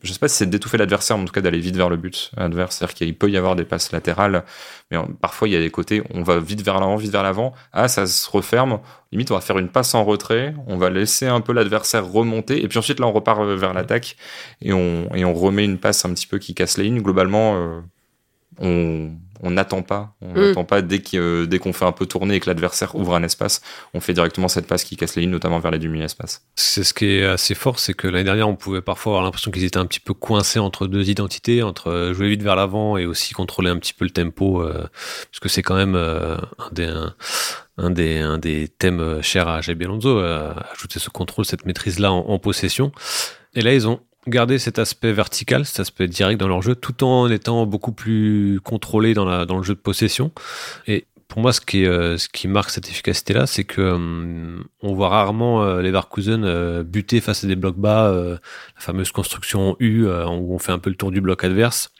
je 0.02 0.12
sais 0.12 0.18
pas 0.18 0.28
si 0.28 0.36
c'est 0.36 0.46
d'étouffer 0.46 0.78
l'adversaire, 0.78 1.16
en 1.16 1.24
tout 1.24 1.32
cas 1.32 1.40
d'aller 1.40 1.60
vite 1.60 1.76
vers 1.76 1.90
le 1.90 1.96
but 1.96 2.30
adverse. 2.36 2.76
C'est-à-dire 2.76 2.94
qu'il 2.94 3.16
peut 3.16 3.30
y 3.30 3.36
avoir 3.36 3.56
des 3.56 3.64
passes 3.64 3.92
latérales, 3.92 4.44
mais 4.90 4.98
parfois 5.20 5.48
il 5.48 5.52
y 5.52 5.56
a 5.56 5.60
des 5.60 5.70
côtés, 5.70 6.02
on 6.14 6.22
va 6.22 6.38
vite 6.38 6.62
vers 6.62 6.80
l'avant, 6.80 6.96
vite 6.96 7.12
vers 7.12 7.22
l'avant. 7.22 7.52
Ah, 7.72 7.88
ça 7.88 8.06
se 8.06 8.30
referme. 8.30 8.80
Limite, 9.12 9.30
on 9.30 9.34
va 9.34 9.40
faire 9.40 9.58
une 9.58 9.68
passe 9.68 9.94
en 9.94 10.04
retrait, 10.04 10.54
on 10.66 10.76
va 10.76 10.90
laisser 10.90 11.26
un 11.26 11.40
peu 11.40 11.52
l'adversaire 11.52 12.06
remonter, 12.06 12.62
et 12.62 12.68
puis 12.68 12.78
ensuite 12.78 13.00
là, 13.00 13.06
on 13.06 13.12
repart 13.12 13.42
vers 13.42 13.74
l'attaque 13.74 14.16
et 14.62 14.72
on, 14.72 15.08
et 15.14 15.24
on 15.24 15.34
remet 15.34 15.64
une 15.64 15.78
passe 15.78 16.04
un 16.04 16.14
petit 16.14 16.26
peu 16.26 16.38
qui 16.38 16.54
casse 16.54 16.78
les 16.78 16.84
lignes. 16.84 17.02
Globalement, 17.02 17.56
euh, 17.56 17.80
on 18.60 19.10
on 19.42 19.50
n'attend 19.50 19.82
pas. 19.82 20.14
On 20.20 20.32
mm. 20.32 20.46
n'attend 20.46 20.64
pas 20.64 20.82
dès 20.82 21.00
qu'on 21.00 21.44
dès 21.44 21.58
qu'on 21.58 21.72
fait 21.72 21.84
un 21.84 21.92
peu 21.92 22.06
tourner 22.06 22.36
et 22.36 22.40
que 22.40 22.48
l'adversaire 22.48 22.94
ouvre 22.94 23.14
un 23.14 23.22
espace, 23.22 23.60
on 23.94 24.00
fait 24.00 24.12
directement 24.12 24.48
cette 24.48 24.66
passe 24.66 24.84
qui 24.84 24.96
casse 24.96 25.16
les 25.16 25.22
lignes, 25.22 25.30
notamment 25.30 25.58
vers 25.58 25.70
les 25.70 25.78
demi-espaces. 25.78 26.44
C'est 26.56 26.84
ce 26.84 26.94
qui 26.94 27.06
est 27.06 27.24
assez 27.24 27.54
fort, 27.54 27.78
c'est 27.78 27.94
que 27.94 28.06
l'année 28.06 28.24
dernière, 28.24 28.48
on 28.48 28.56
pouvait 28.56 28.82
parfois 28.82 29.12
avoir 29.12 29.24
l'impression 29.24 29.50
qu'ils 29.50 29.64
étaient 29.64 29.78
un 29.78 29.86
petit 29.86 30.00
peu 30.00 30.14
coincés 30.14 30.58
entre 30.58 30.86
deux 30.86 31.08
identités, 31.08 31.62
entre 31.62 32.12
jouer 32.14 32.28
vite 32.28 32.42
vers 32.42 32.56
l'avant 32.56 32.96
et 32.96 33.06
aussi 33.06 33.34
contrôler 33.34 33.70
un 33.70 33.78
petit 33.78 33.94
peu 33.94 34.04
le 34.04 34.10
tempo, 34.10 34.62
euh, 34.62 34.86
parce 35.30 35.40
que 35.40 35.48
c'est 35.48 35.62
quand 35.62 35.76
même 35.76 35.94
euh, 35.94 36.36
un 36.58 36.70
des 36.72 36.92
un, 37.78 37.90
des, 37.90 38.18
un 38.18 38.38
des 38.38 38.68
thèmes 38.68 39.22
chers 39.22 39.48
à 39.48 39.62
Javier 39.62 39.86
Alonso, 39.86 40.18
euh, 40.18 40.52
ajouter 40.74 40.98
ce 40.98 41.08
contrôle, 41.08 41.46
cette 41.46 41.64
maîtrise-là 41.64 42.12
en, 42.12 42.18
en 42.28 42.38
possession. 42.38 42.92
Et 43.54 43.62
là, 43.62 43.72
ils 43.72 43.88
ont 43.88 44.00
garder 44.26 44.58
cet 44.58 44.78
aspect 44.78 45.12
vertical, 45.12 45.64
cet 45.64 45.80
aspect 45.80 46.06
direct 46.08 46.38
dans 46.38 46.48
leur 46.48 46.62
jeu, 46.62 46.74
tout 46.74 47.04
en 47.04 47.30
étant 47.30 47.66
beaucoup 47.66 47.92
plus 47.92 48.60
contrôlé 48.62 49.14
dans, 49.14 49.24
la, 49.24 49.46
dans 49.46 49.56
le 49.56 49.62
jeu 49.62 49.74
de 49.74 49.80
possession. 49.80 50.32
Et 50.86 51.06
pour 51.30 51.40
moi, 51.40 51.52
ce 51.52 51.60
qui, 51.60 51.86
euh, 51.86 52.18
ce 52.18 52.28
qui 52.28 52.48
marque 52.48 52.70
cette 52.70 52.88
efficacité-là, 52.88 53.46
c'est 53.46 53.64
que 53.64 53.80
euh, 53.80 54.62
on 54.82 54.94
voit 54.94 55.08
rarement 55.08 55.62
euh, 55.62 55.80
les 55.80 55.92
Varkusen 55.92 56.82
buter 56.82 57.20
face 57.20 57.44
à 57.44 57.46
des 57.46 57.56
blocs 57.56 57.78
bas, 57.78 58.12
la 58.12 58.38
fameuse 58.76 59.12
construction 59.12 59.76
U, 59.78 60.06
où 60.06 60.54
on 60.54 60.58
fait 60.58 60.72
un 60.72 60.78
peu 60.78 60.90
le 60.90 60.96
tour 60.96 61.12
du 61.12 61.20
bloc 61.20 61.44
adverse. 61.44 61.90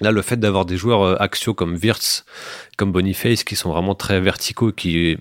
Là, 0.00 0.10
le 0.10 0.20
fait 0.20 0.36
d'avoir 0.36 0.64
des 0.64 0.76
joueurs 0.76 1.20
axiaux 1.22 1.54
comme 1.54 1.76
Wirtz, 1.76 2.24
comme 2.76 2.90
Boniface, 2.90 3.44
qui 3.44 3.54
sont 3.54 3.70
vraiment 3.70 3.94
très 3.94 4.20
verticaux, 4.20 4.72
qui 4.72 5.16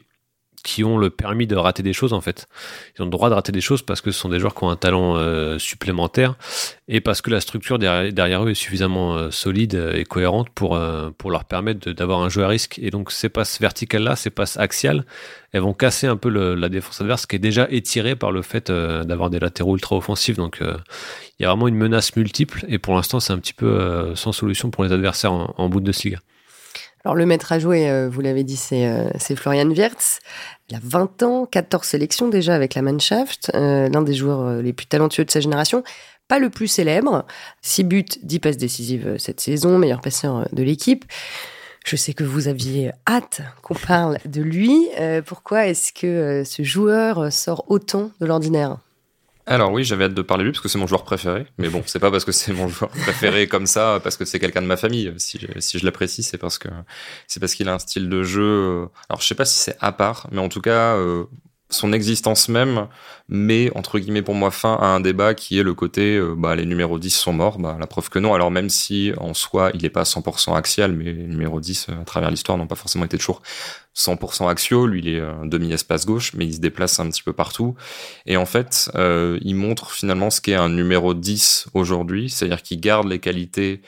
qui 0.63 0.83
ont 0.83 0.97
le 0.97 1.09
permis 1.09 1.47
de 1.47 1.55
rater 1.55 1.83
des 1.83 1.93
choses 1.93 2.13
en 2.13 2.21
fait. 2.21 2.47
Ils 2.95 3.01
ont 3.01 3.05
le 3.05 3.11
droit 3.11 3.29
de 3.29 3.33
rater 3.33 3.51
des 3.51 3.61
choses 3.61 3.81
parce 3.81 4.01
que 4.01 4.11
ce 4.11 4.19
sont 4.19 4.29
des 4.29 4.39
joueurs 4.39 4.55
qui 4.55 4.63
ont 4.63 4.69
un 4.69 4.75
talent 4.75 5.15
euh, 5.15 5.57
supplémentaire 5.59 6.35
et 6.87 7.01
parce 7.01 7.21
que 7.21 7.29
la 7.29 7.41
structure 7.41 7.79
derrière, 7.79 8.45
eux 8.45 8.51
est 8.51 8.55
suffisamment 8.55 9.15
euh, 9.15 9.31
solide 9.31 9.91
et 9.93 10.03
cohérente 10.03 10.49
pour, 10.49 10.75
euh, 10.75 11.09
pour 11.17 11.31
leur 11.31 11.45
permettre 11.45 11.91
d'avoir 11.91 12.21
un 12.21 12.29
jeu 12.29 12.43
à 12.43 12.47
risque. 12.47 12.79
Et 12.79 12.91
donc 12.91 13.11
ces 13.11 13.29
passes 13.29 13.59
verticales-là, 13.59 14.15
ces 14.15 14.29
passes 14.29 14.57
axiales, 14.57 15.05
elles 15.51 15.61
vont 15.61 15.73
casser 15.73 16.07
un 16.07 16.17
peu 16.17 16.29
la 16.29 16.69
défense 16.69 17.01
adverse 17.01 17.25
qui 17.25 17.35
est 17.35 17.39
déjà 17.39 17.67
étirée 17.69 18.15
par 18.15 18.31
le 18.31 18.41
fait 18.41 18.71
d'avoir 18.71 19.29
des 19.29 19.39
latéraux 19.39 19.75
ultra 19.75 19.97
offensifs. 19.97 20.37
Donc 20.37 20.59
il 20.61 21.43
y 21.43 21.45
a 21.45 21.49
vraiment 21.49 21.67
une 21.67 21.75
menace 21.75 22.15
multiple 22.15 22.65
et 22.69 22.77
pour 22.77 22.95
l'instant 22.95 23.19
c'est 23.19 23.33
un 23.33 23.39
petit 23.39 23.53
peu 23.53 24.15
sans 24.15 24.31
solution 24.31 24.71
pour 24.71 24.85
les 24.85 24.93
adversaires 24.93 25.33
en, 25.33 25.53
en 25.57 25.69
Bundesliga. 25.69 26.19
Alors 27.03 27.15
le 27.15 27.25
maître 27.25 27.51
à 27.51 27.59
jouer, 27.59 27.89
euh, 27.89 28.09
vous 28.09 28.21
l'avez 28.21 28.43
dit, 28.43 28.59
euh, 28.73 29.09
c'est 29.17 29.35
Florian 29.35 29.69
Wirtz. 29.69 30.19
Il 30.69 30.75
a 30.75 30.79
20 30.83 31.23
ans, 31.23 31.45
14 31.45 31.85
sélections 31.85 32.27
déjà 32.29 32.53
avec 32.53 32.75
la 32.75 32.81
Mannschaft, 32.81 33.51
euh, 33.55 33.89
l'un 33.89 34.01
des 34.01 34.13
joueurs 34.13 34.61
les 34.61 34.73
plus 34.73 34.85
talentueux 34.85 35.25
de 35.25 35.31
sa 35.31 35.39
génération. 35.39 35.83
Pas 36.27 36.39
le 36.39 36.49
plus 36.49 36.67
célèbre, 36.67 37.25
6 37.61 37.83
buts, 37.83 38.05
10 38.23 38.39
passes 38.39 38.57
décisives 38.57 39.15
cette 39.17 39.41
saison, 39.41 39.77
meilleur 39.77 40.01
passeur 40.01 40.47
de 40.53 40.63
l'équipe. 40.63 41.05
Je 41.85 41.95
sais 41.95 42.13
que 42.13 42.23
vous 42.23 42.47
aviez 42.47 42.91
hâte 43.09 43.41
qu'on 43.63 43.73
parle 43.73 44.19
de 44.25 44.41
lui. 44.41 44.87
pourquoi 45.25 45.67
est-ce 45.67 45.91
que 45.91 46.43
ce 46.45 46.61
joueur 46.61 47.33
sort 47.33 47.65
autant 47.67 48.11
de 48.21 48.27
l'ordinaire? 48.27 48.77
Alors 49.45 49.71
oui, 49.71 49.83
j'avais 49.83 50.05
hâte 50.05 50.13
de 50.13 50.21
parler 50.21 50.43
lui 50.43 50.51
parce 50.51 50.61
que 50.61 50.69
c'est 50.69 50.77
mon 50.77 50.87
joueur 50.87 51.03
préféré. 51.03 51.45
Mais 51.57 51.69
bon, 51.69 51.83
c'est 51.85 51.99
pas 51.99 52.11
parce 52.11 52.25
que 52.25 52.31
c'est 52.31 52.53
mon 52.53 52.67
joueur 52.69 52.91
préféré 52.91 53.47
comme 53.47 53.65
ça, 53.65 53.99
parce 54.03 54.17
que 54.17 54.25
c'est 54.25 54.39
quelqu'un 54.39 54.61
de 54.61 54.67
ma 54.67 54.77
famille. 54.77 55.13
Si 55.17 55.39
je, 55.39 55.59
si 55.59 55.79
je 55.79 55.85
l'apprécie, 55.85 56.23
c'est 56.23 56.37
parce 56.37 56.57
que 56.57 56.69
c'est 57.27 57.39
parce 57.39 57.55
qu'il 57.55 57.67
a 57.69 57.73
un 57.73 57.79
style 57.79 58.09
de 58.09 58.23
jeu. 58.23 58.43
Euh, 58.43 58.85
alors 59.09 59.21
je 59.21 59.27
sais 59.27 59.35
pas 59.35 59.45
si 59.45 59.57
c'est 59.57 59.77
à 59.79 59.91
part, 59.91 60.27
mais 60.31 60.39
en 60.39 60.49
tout 60.49 60.61
cas, 60.61 60.95
euh, 60.95 61.25
son 61.71 61.93
existence 61.93 62.49
même 62.49 62.87
met 63.29 63.71
entre 63.75 63.97
guillemets 63.97 64.21
pour 64.21 64.35
moi 64.35 64.51
fin 64.51 64.75
à 64.75 64.87
un 64.87 64.99
débat 64.99 65.33
qui 65.33 65.57
est 65.57 65.63
le 65.63 65.73
côté 65.73 66.17
euh, 66.17 66.35
bah, 66.37 66.55
les 66.55 66.65
numéros 66.65 66.99
10 66.99 67.09
sont 67.09 67.33
morts. 67.33 67.57
Bah, 67.57 67.77
la 67.79 67.87
preuve 67.87 68.09
que 68.09 68.19
non. 68.19 68.33
Alors 68.33 68.51
même 68.51 68.69
si 68.69 69.13
en 69.17 69.33
soi 69.33 69.71
il 69.73 69.81
n'est 69.81 69.89
pas 69.89 70.03
100% 70.03 70.55
axial 70.55 70.91
mais 70.91 71.05
les 71.05 71.13
numéros 71.13 71.59
10 71.59 71.87
à 72.01 72.05
travers 72.05 72.29
l'histoire 72.29 72.57
n'ont 72.57 72.67
pas 72.67 72.75
forcément 72.75 73.05
été 73.05 73.17
toujours 73.17 73.41
100% 73.95 74.49
axiaux. 74.49 74.85
Lui 74.85 74.99
il 74.99 75.07
est 75.07 75.21
un 75.21 75.45
demi 75.45 75.71
espace 75.71 76.05
gauche 76.05 76.33
mais 76.35 76.45
il 76.45 76.53
se 76.53 76.59
déplace 76.59 76.99
un 76.99 77.09
petit 77.09 77.23
peu 77.23 77.33
partout. 77.33 77.75
Et 78.25 78.37
en 78.37 78.45
fait 78.45 78.91
euh, 78.95 79.39
il 79.41 79.55
montre 79.55 79.91
finalement 79.91 80.29
ce 80.29 80.41
qu'est 80.41 80.55
un 80.55 80.69
numéro 80.69 81.13
10 81.13 81.67
aujourd'hui. 81.73 82.29
C'est-à-dire 82.29 82.61
qu'il 82.61 82.79
garde 82.81 83.07
les 83.07 83.19
qualités 83.19 83.81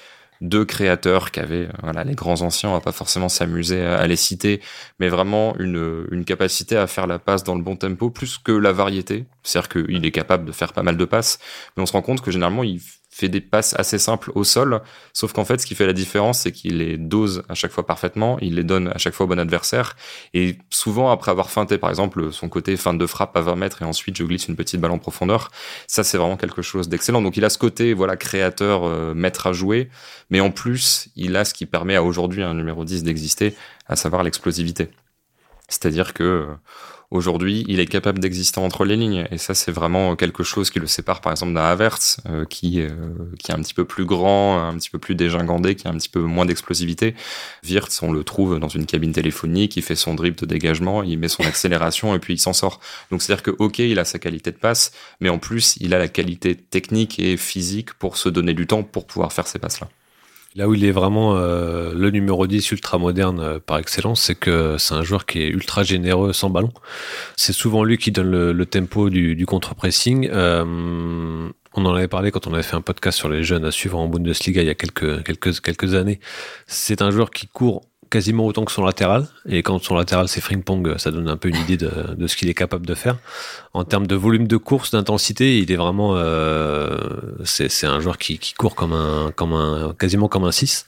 deux 0.44 0.66
créateurs 0.66 1.32
qui 1.32 1.40
avaient, 1.40 1.70
voilà, 1.82 2.04
les 2.04 2.16
grands 2.16 2.42
anciens, 2.42 2.70
on 2.70 2.74
va 2.74 2.82
pas 2.82 2.92
forcément 2.92 3.30
s'amuser 3.30 3.82
à, 3.82 4.06
les 4.06 4.16
citer, 4.16 4.62
mais 5.00 5.10
vraiment 5.10 5.56
une, 5.58 6.06
une 6.12 6.26
capacité 6.26 6.78
à 6.78 6.86
faire 6.86 7.08
la 7.08 7.18
passe 7.18 7.44
dans 7.44 7.56
le 7.56 7.64
bon 7.64 7.76
tempo, 7.76 8.10
plus 8.10 8.38
que 8.38 8.52
la 8.52 8.72
variété. 8.72 9.26
C'est-à-dire 9.42 9.70
qu'il 9.70 10.06
est 10.06 10.12
capable 10.12 10.46
de 10.46 10.52
faire 10.52 10.74
pas 10.74 10.84
mal 10.84 10.98
de 10.98 11.06
passes, 11.06 11.40
mais 11.76 11.84
on 11.84 11.86
se 11.86 11.94
rend 11.94 12.02
compte 12.02 12.22
que 12.22 12.30
généralement, 12.30 12.64
il 12.64 12.82
fait 13.14 13.30
des 13.30 13.42
passes 13.42 13.76
assez 13.78 14.00
simples 14.00 14.32
au 14.34 14.44
sol, 14.44 14.82
sauf 15.14 15.34
qu'en 15.34 15.46
fait, 15.46 15.62
ce 15.62 15.68
qui 15.68 15.76
fait 15.76 15.86
la 15.86 15.94
différence, 15.94 16.40
c'est 16.40 16.52
qu'il 16.52 16.80
les 16.80 16.98
dose 16.98 17.44
à 17.48 17.54
chaque 17.54 17.72
fois 17.72 17.86
parfaitement, 17.86 18.40
il 18.42 18.56
les 18.56 18.64
donne 18.64 18.88
à 18.88 18.98
chaque 18.98 19.14
fois 19.14 19.26
au 19.26 19.30
bon 19.30 19.38
adversaire, 19.38 19.96
et 20.34 20.58
souvent, 20.72 21.12
après 21.12 21.30
avoir 21.30 21.52
feinté, 21.52 21.78
par 21.78 21.92
exemple, 21.92 22.32
son 22.32 22.50
côté 22.50 22.76
fin 22.76 22.96
de 22.96 23.06
frappe 23.06 23.38
à 23.38 23.42
20 23.42 23.56
mètres, 23.56 23.82
et 23.84 23.86
ensuite 23.86 24.18
je 24.18 24.24
glisse 24.24 24.48
une 24.48 24.56
petite 24.56 24.82
balle 24.82 24.92
en 24.92 24.98
profondeur, 24.98 25.52
ça, 25.86 26.04
c'est 26.04 26.18
vraiment 26.18 26.38
quelque 26.38 26.64
chose 26.64 26.90
d'excellent. 26.90 27.22
Donc, 27.22 27.38
il 27.38 27.46
a 27.46 27.50
ce 27.50 27.60
côté, 27.60 27.94
voilà, 27.94 28.18
créateur, 28.18 28.84
euh, 28.86 29.14
maître 29.14 29.46
à 29.46 29.54
jouer, 29.54 29.90
mais 30.32 30.40
en 30.40 30.50
plus, 30.50 31.10
il 31.16 31.36
a 31.36 31.46
ce 31.46 31.54
qui 31.54 31.68
permet 31.68 31.96
à 31.96 32.04
aujourd'hui 32.04 32.42
un 32.42 32.56
numéro 32.56 32.84
10 32.84 33.04
d'exister, 33.04 33.56
à 33.88 33.96
savoir 33.96 34.24
l'explosivité. 34.24 34.90
C'est-à-dire 35.70 36.14
que 36.14 36.24
euh, 36.24 36.46
Aujourd'hui, 37.14 37.64
il 37.68 37.80
est 37.80 37.86
capable 37.86 38.18
d'exister 38.18 38.60
entre 38.60 38.86
les 38.86 38.96
lignes, 38.96 39.28
et 39.30 39.38
ça, 39.38 39.54
c'est 39.54 39.72
vraiment 39.72 40.16
quelque 40.16 40.42
chose 40.42 40.72
qui 40.72 40.80
le 40.80 40.88
sépare, 40.88 41.22
par 41.22 41.32
exemple, 41.32 41.54
d'un 41.54 41.62
Havertz, 41.62 42.18
euh, 42.28 42.44
qui, 42.46 42.82
euh, 42.82 42.90
qui 43.38 43.52
est 43.52 43.54
un 43.54 43.62
petit 43.62 43.76
peu 43.76 43.86
plus 43.86 44.06
grand, 44.06 44.68
un 44.68 44.76
petit 44.80 44.90
peu 44.90 44.98
plus 44.98 45.14
dégingandé, 45.14 45.76
qui 45.76 45.88
a 45.88 45.92
un 45.92 45.94
petit 45.94 46.10
peu 46.10 46.22
moins 46.22 46.48
d'explosivité. 46.48 47.14
Wirtz, 47.64 48.02
on 48.02 48.12
le 48.12 48.24
trouve 48.24 48.58
dans 48.58 48.68
une 48.68 48.88
cabine 48.88 49.12
téléphonique, 49.12 49.78
il 49.78 49.84
fait 49.84 49.96
son 49.96 50.16
dribble 50.16 50.38
de 50.38 50.48
dégagement, 50.48 51.04
il 51.04 51.20
met 51.20 51.28
son 51.28 51.44
accélération, 51.44 52.16
et 52.16 52.20
puis 52.20 52.34
il 52.34 52.40
s'en 52.40 52.54
sort. 52.54 52.80
Donc, 53.12 53.22
c'est-à-dire 53.22 53.44
que, 53.44 53.52
ok, 53.52 53.78
il 53.78 54.00
a 54.00 54.06
sa 54.06 54.18
qualité 54.18 54.52
de 54.52 54.58
passe, 54.58 54.92
mais 55.20 55.30
en 55.30 55.38
plus, 55.38 55.78
il 55.82 55.94
a 55.94 56.00
la 56.00 56.08
qualité 56.08 56.56
technique 56.56 57.20
et 57.20 57.38
physique 57.38 57.94
pour 57.94 58.18
se 58.18 58.28
donner 58.28 58.56
du 58.56 58.66
temps 58.66 58.82
pour 58.82 59.06
pouvoir 59.06 59.32
faire 59.32 59.46
ces 59.46 59.60
passes-là. 59.60 59.88
Là 60.56 60.68
où 60.68 60.76
il 60.76 60.86
est 60.86 60.92
vraiment 60.92 61.36
euh, 61.36 61.94
le 61.96 62.12
numéro 62.12 62.46
10 62.46 62.72
ultra 62.72 63.00
moderne 63.00 63.40
euh, 63.40 63.60
par 63.60 63.80
excellence, 63.80 64.22
c'est 64.22 64.36
que 64.36 64.78
c'est 64.78 64.94
un 64.94 65.02
joueur 65.02 65.26
qui 65.26 65.42
est 65.42 65.48
ultra 65.48 65.84
généreux 65.84 66.32
sans 66.32 66.52
ballon. 66.52 66.72
C'est 67.36 67.54
souvent 67.54 67.84
lui 67.84 67.98
qui 67.98 68.12
donne 68.12 68.52
le, 68.52 68.66
tempo 68.66 69.10
du, 69.10 69.46
contre-pressing. 69.48 70.30
Euh, 70.32 71.50
on 71.76 71.86
en 71.86 71.96
avait 71.96 72.08
parlé 72.08 72.30
quand 72.30 72.46
on 72.46 72.54
avait 72.54 72.62
fait 72.62 72.76
un 72.76 72.82
podcast 72.82 73.18
sur 73.18 73.30
les 73.30 73.44
jeunes 73.44 73.66
à 73.66 73.72
suivre 73.72 73.98
en 73.98 74.08
Bundesliga 74.08 74.62
il 74.62 74.68
y 74.68 74.70
a 74.70 74.76
quelques, 74.76 75.24
quelques, 75.24 75.60
quelques 75.60 75.96
années. 75.96 76.20
C'est 76.68 77.02
un 77.02 77.10
joueur 77.10 77.32
qui 77.32 77.48
court 77.48 77.82
quasiment 78.14 78.46
autant 78.46 78.64
que 78.64 78.72
son 78.72 78.86
latéral. 78.86 79.28
Et 79.50 79.64
quand 79.64 79.84
son 79.84 79.96
latéral 79.96 80.28
c'est 80.28 80.42
Frimpong, 80.42 80.98
ça 80.98 81.10
donne 81.10 81.28
un 81.28 81.38
peu 81.38 81.50
une 81.50 81.58
idée 81.58 81.78
de, 81.78 82.28
ce 82.28 82.36
qu'il 82.38 82.48
est 82.48 82.54
capable 82.54 82.86
de 82.86 82.94
faire. 82.94 83.18
En 83.74 83.84
termes 83.84 84.06
de 84.06 84.16
volume 84.16 84.48
de 84.48 84.58
course, 84.58 84.92
d'intensité, 84.92 85.58
il 85.58 85.72
est 85.72 85.76
vraiment, 85.76 86.14
euh, 86.16 86.98
c'est 87.44 87.88
un 87.88 88.00
joueur 88.00 88.20
qui, 88.20 88.40
court 88.58 88.76
comme 88.76 88.94
un, 88.94 89.32
comme 89.36 89.54
un, 89.54 89.96
quasiment 89.98 90.28
comme 90.28 90.44
un 90.44 90.52
6 90.52 90.86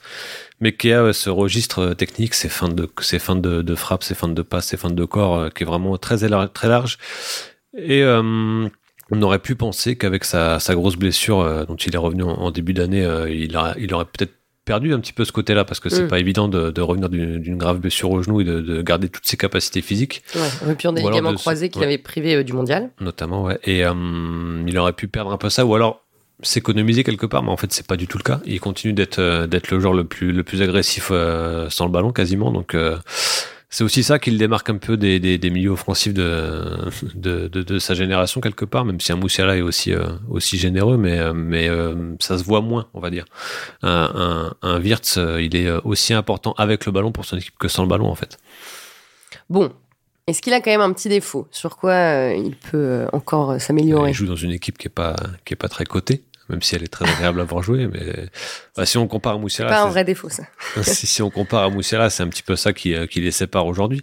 mais 0.60 0.72
qui 0.72 0.92
a 0.92 1.12
ce 1.12 1.28
registre 1.28 1.92
technique, 1.94 2.34
ses 2.34 2.48
fins 2.48 2.68
de, 2.68 2.88
ses 3.00 3.18
fins 3.18 3.36
de, 3.36 3.74
frappe, 3.74 4.02
ses 4.02 4.14
fins 4.14 4.28
de 4.28 4.42
passe, 4.42 4.68
ses 4.68 4.76
fins 4.76 4.90
de 4.90 5.04
corps, 5.04 5.36
euh, 5.36 5.48
qui 5.50 5.64
est 5.64 5.66
vraiment 5.66 5.98
très, 5.98 6.16
très 6.48 6.68
large. 6.68 6.98
Et 7.76 8.02
euh, 8.02 8.66
on 9.10 9.22
aurait 9.22 9.38
pu 9.38 9.54
penser 9.54 9.96
qu'avec 9.96 10.24
sa, 10.24 10.58
grosse 10.70 10.96
blessure 10.96 11.40
euh, 11.40 11.64
dont 11.66 11.76
il 11.76 11.94
est 11.94 11.98
revenu 11.98 12.22
en, 12.22 12.50
début 12.50 12.72
d'année, 12.72 13.06
il, 13.28 13.58
il 13.78 13.94
aurait 13.94 14.06
peut-être 14.06 14.32
perdu 14.66 14.92
un 14.92 15.00
petit 15.00 15.14
peu 15.14 15.24
ce 15.24 15.32
côté-là 15.32 15.64
parce 15.64 15.80
que 15.80 15.88
c'est 15.88 16.02
mm. 16.02 16.08
pas 16.08 16.18
évident 16.18 16.48
de, 16.48 16.80
revenir 16.82 17.08
d'une 17.08 17.56
grave 17.56 17.78
blessure 17.78 18.10
au 18.10 18.22
genou 18.22 18.42
et 18.42 18.44
de, 18.44 18.82
garder 18.82 19.08
toutes 19.08 19.26
ses 19.26 19.38
capacités 19.38 19.80
physiques. 19.80 20.22
Ouais, 20.34 20.66
rupture 20.66 20.92
des 20.92 21.00
ligaments 21.00 21.32
croisés 21.34 21.70
qu'il 21.70 21.82
avait 21.82 21.96
privé 21.96 22.34
euh, 22.34 22.44
du 22.44 22.52
mondial. 22.52 22.90
Notamment, 23.00 23.44
ouais. 23.44 23.58
Et 23.64 23.86
euh, 23.86 23.94
il 24.66 24.76
aurait 24.76 24.92
pu 24.92 25.08
perdre 25.08 25.32
un 25.32 25.38
peu 25.38 25.48
ça 25.48 25.64
ou 25.64 25.74
alors 25.74 26.02
s'économiser 26.42 27.02
quelque 27.02 27.24
part, 27.24 27.42
mais 27.42 27.50
en 27.50 27.56
fait 27.56 27.72
c'est 27.72 27.86
pas 27.86 27.96
du 27.96 28.06
tout 28.06 28.18
le 28.18 28.22
cas. 28.22 28.40
Il 28.44 28.60
continue 28.60 28.92
d'être 28.92 29.20
euh, 29.20 29.46
d'être 29.46 29.70
le 29.70 29.80
joueur 29.80 29.94
le 29.94 30.04
plus 30.04 30.32
le 30.32 30.42
plus 30.42 30.60
agressif 30.60 31.06
sans 31.06 31.86
le 31.86 31.90
ballon 31.90 32.12
quasiment, 32.12 32.50
donc 32.50 32.76
c'est 33.76 33.84
aussi 33.84 34.02
ça 34.02 34.18
qui 34.18 34.30
le 34.30 34.38
démarque 34.38 34.70
un 34.70 34.78
peu 34.78 34.96
des, 34.96 35.20
des, 35.20 35.36
des 35.36 35.50
milieux 35.50 35.72
offensifs 35.72 36.14
de, 36.14 36.64
de, 37.14 37.46
de, 37.46 37.62
de, 37.62 37.78
sa 37.78 37.92
génération 37.92 38.40
quelque 38.40 38.64
part, 38.64 38.86
même 38.86 38.98
si 39.00 39.12
un 39.12 39.16
Moussiala 39.16 39.58
est 39.58 39.60
aussi, 39.60 39.92
euh, 39.92 40.06
aussi 40.30 40.56
généreux, 40.56 40.96
mais, 40.96 41.18
euh, 41.18 41.34
mais 41.34 41.68
euh, 41.68 42.14
ça 42.18 42.38
se 42.38 42.44
voit 42.44 42.62
moins, 42.62 42.88
on 42.94 43.00
va 43.00 43.10
dire. 43.10 43.26
Un, 43.82 44.54
un, 44.62 44.66
un 44.66 44.80
Wirtz, 44.80 45.18
il 45.18 45.54
est 45.54 45.70
aussi 45.84 46.14
important 46.14 46.54
avec 46.56 46.86
le 46.86 46.92
ballon 46.92 47.12
pour 47.12 47.26
son 47.26 47.36
équipe 47.36 47.58
que 47.58 47.68
sans 47.68 47.82
le 47.82 47.88
ballon 47.90 48.08
en 48.08 48.14
fait. 48.14 48.38
Bon, 49.50 49.70
est-ce 50.26 50.40
qu'il 50.40 50.54
a 50.54 50.62
quand 50.62 50.70
même 50.70 50.80
un 50.80 50.94
petit 50.94 51.10
défaut? 51.10 51.46
Sur 51.50 51.76
quoi 51.76 52.32
il 52.34 52.56
peut 52.56 53.04
encore 53.12 53.60
s'améliorer? 53.60 54.12
Il 54.12 54.14
joue 54.14 54.24
dans 54.24 54.36
une 54.36 54.52
équipe 54.52 54.78
qui 54.78 54.86
est 54.86 54.90
pas 54.90 55.16
qui 55.44 55.52
est 55.52 55.56
pas 55.56 55.68
très 55.68 55.84
cotée 55.84 56.22
même 56.48 56.62
si 56.62 56.74
elle 56.74 56.82
est 56.82 56.88
très 56.88 57.08
agréable 57.08 57.40
à 57.40 57.44
voir 57.44 57.62
jouer. 57.62 57.86
Mais 57.86 58.28
bah, 58.76 58.86
si 58.86 58.98
on 58.98 59.06
compare 59.06 59.34
à 59.34 59.38
Moussiala, 59.38 59.70
pas 59.70 59.82
un 59.82 59.88
vrai 59.88 60.04
défaut 60.04 60.28
ça. 60.28 60.44
si, 60.82 61.06
si, 61.06 61.22
on 61.22 61.30
compare 61.30 61.64
à 61.64 61.70
Moussiala, 61.70 62.10
c'est 62.10 62.22
un 62.22 62.28
petit 62.28 62.42
peu 62.42 62.56
ça 62.56 62.72
qui, 62.72 62.94
euh, 62.94 63.06
qui 63.06 63.20
les 63.20 63.30
sépare 63.30 63.66
aujourd'hui. 63.66 64.02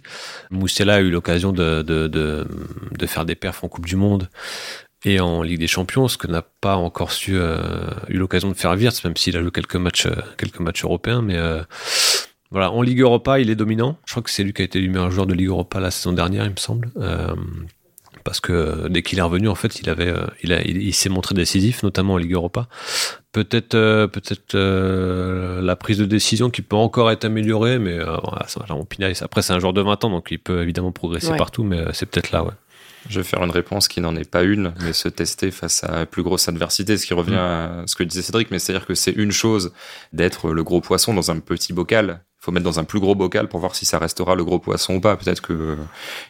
Moussiala 0.50 0.96
a 0.96 1.00
eu 1.00 1.10
l'occasion 1.10 1.52
de, 1.52 1.82
de, 1.82 2.08
de, 2.08 2.46
de, 2.90 3.06
faire 3.06 3.24
des 3.24 3.34
perfs 3.34 3.64
en 3.64 3.68
Coupe 3.68 3.86
du 3.86 3.96
Monde 3.96 4.28
et 5.04 5.20
en 5.20 5.42
Ligue 5.42 5.58
des 5.58 5.66
Champions, 5.66 6.08
ce 6.08 6.16
que 6.16 6.26
n'a 6.26 6.42
pas 6.42 6.76
encore 6.76 7.12
su 7.12 7.36
euh, 7.36 7.58
eu 8.08 8.16
l'occasion 8.16 8.48
de 8.48 8.54
faire 8.54 8.72
Wirtz, 8.72 9.04
même 9.04 9.16
s'il 9.16 9.36
a 9.36 9.42
joué 9.42 9.50
quelques 9.50 9.76
matchs 9.76 10.06
euh, 10.06 10.16
quelques 10.38 10.60
matchs 10.60 10.84
européens, 10.84 11.22
mais 11.22 11.38
voilà, 12.50 12.70
en 12.70 12.82
Ligue 12.82 13.00
Europa, 13.00 13.40
il 13.40 13.50
est 13.50 13.56
dominant. 13.56 13.98
Je 14.06 14.12
crois 14.12 14.22
que 14.22 14.30
c'est 14.30 14.44
lui 14.44 14.52
qui 14.52 14.62
a 14.62 14.64
été 14.64 14.80
le 14.80 14.88
meilleur 14.88 15.10
joueur 15.10 15.26
de 15.26 15.34
Ligue 15.34 15.48
Europa 15.48 15.80
la 15.80 15.90
saison 15.90 16.12
dernière, 16.12 16.44
il 16.44 16.52
me 16.52 16.56
semble 16.56 16.90
parce 18.24 18.40
que 18.40 18.88
dès 18.88 19.02
qu'il 19.02 19.18
est 19.18 19.22
revenu, 19.22 19.48
en 19.48 19.54
fait, 19.54 19.78
il 19.80 19.90
avait, 19.90 20.08
euh, 20.08 20.26
il, 20.42 20.52
a, 20.52 20.62
il, 20.62 20.94
s'est 20.94 21.10
montré 21.10 21.34
décisif, 21.34 21.82
notamment 21.82 22.14
en 22.14 22.16
Ligue 22.16 22.32
Europa. 22.32 22.68
Peut-être, 23.32 23.74
euh, 23.74 24.06
peut-être 24.06 24.54
euh, 24.54 25.60
la 25.60 25.76
prise 25.76 25.98
de 25.98 26.06
décision 26.06 26.48
qui 26.48 26.62
peut 26.62 26.76
encore 26.76 27.10
être 27.10 27.26
améliorée, 27.26 27.78
mais 27.78 27.98
voilà, 27.98 28.46
ça, 28.48 28.64
on. 28.70 28.86
Après, 29.20 29.42
c'est 29.42 29.52
un 29.52 29.60
joueur 29.60 29.74
de 29.74 29.82
20 29.82 30.04
ans, 30.04 30.10
donc 30.10 30.28
il 30.30 30.38
peut 30.38 30.62
évidemment 30.62 30.90
progresser 30.90 31.36
partout, 31.36 31.64
mais 31.64 31.84
c'est 31.92 32.06
peut-être 32.06 32.32
là, 32.32 32.42
ouais. 32.44 32.52
Je 33.10 33.20
vais 33.20 33.24
faire 33.24 33.42
une 33.44 33.50
réponse 33.50 33.86
qui 33.86 34.00
n'en 34.00 34.16
est 34.16 34.28
pas 34.28 34.42
une, 34.42 34.72
mais 34.80 34.94
se 34.94 35.08
tester 35.08 35.50
face 35.50 35.84
à 35.84 36.06
plus 36.06 36.22
grosse 36.22 36.48
adversité, 36.48 36.96
ce 36.96 37.04
qui 37.04 37.12
revient 37.12 37.32
mm. 37.32 37.82
à 37.82 37.82
ce 37.86 37.94
que 37.96 38.02
disait 38.02 38.22
Cédric, 38.22 38.50
mais 38.50 38.58
c'est-à-dire 38.58 38.86
que 38.86 38.94
c'est 38.94 39.10
une 39.10 39.32
chose 39.32 39.72
d'être 40.14 40.50
le 40.52 40.64
gros 40.64 40.80
poisson 40.80 41.12
dans 41.12 41.30
un 41.30 41.38
petit 41.40 41.74
bocal, 41.74 42.24
faut 42.44 42.52
mettre 42.52 42.64
dans 42.64 42.78
un 42.78 42.84
plus 42.84 43.00
gros 43.00 43.14
bocal 43.14 43.48
pour 43.48 43.60
voir 43.60 43.74
si 43.74 43.86
ça 43.86 43.98
restera 43.98 44.34
le 44.34 44.44
gros 44.44 44.58
poisson 44.58 44.96
ou 44.96 45.00
pas. 45.00 45.16
Peut-être 45.16 45.40
que 45.40 45.76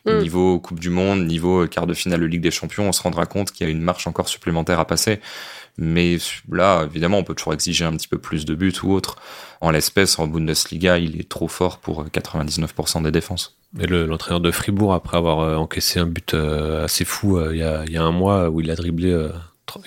mm. 0.06 0.18
niveau 0.18 0.60
Coupe 0.60 0.78
du 0.78 0.90
Monde, 0.90 1.26
niveau 1.26 1.66
quart 1.66 1.86
de 1.86 1.94
finale 1.94 2.20
de 2.20 2.26
Ligue 2.26 2.40
des 2.40 2.52
Champions, 2.52 2.88
on 2.88 2.92
se 2.92 3.02
rendra 3.02 3.26
compte 3.26 3.50
qu'il 3.50 3.66
y 3.66 3.68
a 3.68 3.72
une 3.72 3.82
marche 3.82 4.06
encore 4.06 4.28
supplémentaire 4.28 4.78
à 4.78 4.86
passer. 4.86 5.20
Mais 5.76 6.18
là, 6.52 6.84
évidemment, 6.84 7.18
on 7.18 7.24
peut 7.24 7.34
toujours 7.34 7.52
exiger 7.52 7.84
un 7.84 7.92
petit 7.96 8.06
peu 8.06 8.18
plus 8.18 8.44
de 8.44 8.54
buts 8.54 8.72
ou 8.84 8.92
autre. 8.92 9.16
En 9.60 9.70
l'espèce, 9.70 10.20
en 10.20 10.28
Bundesliga, 10.28 10.98
il 10.98 11.18
est 11.18 11.28
trop 11.28 11.48
fort 11.48 11.78
pour 11.78 12.04
99% 12.06 13.02
des 13.02 13.10
défenses. 13.10 13.56
Et 13.80 13.88
l'entraîneur 13.88 14.40
de 14.40 14.52
Fribourg, 14.52 14.94
après 14.94 15.16
avoir 15.16 15.60
encaissé 15.60 15.98
un 15.98 16.06
but 16.06 16.32
assez 16.34 17.04
fou 17.04 17.40
il 17.50 17.56
y, 17.56 17.62
a, 17.62 17.84
il, 17.86 17.92
y 17.92 17.96
a, 17.96 18.04
un 18.04 18.12
mois 18.12 18.50
où 18.50 18.60
il 18.60 18.70
a 18.70 18.76
dribblé 18.76 19.30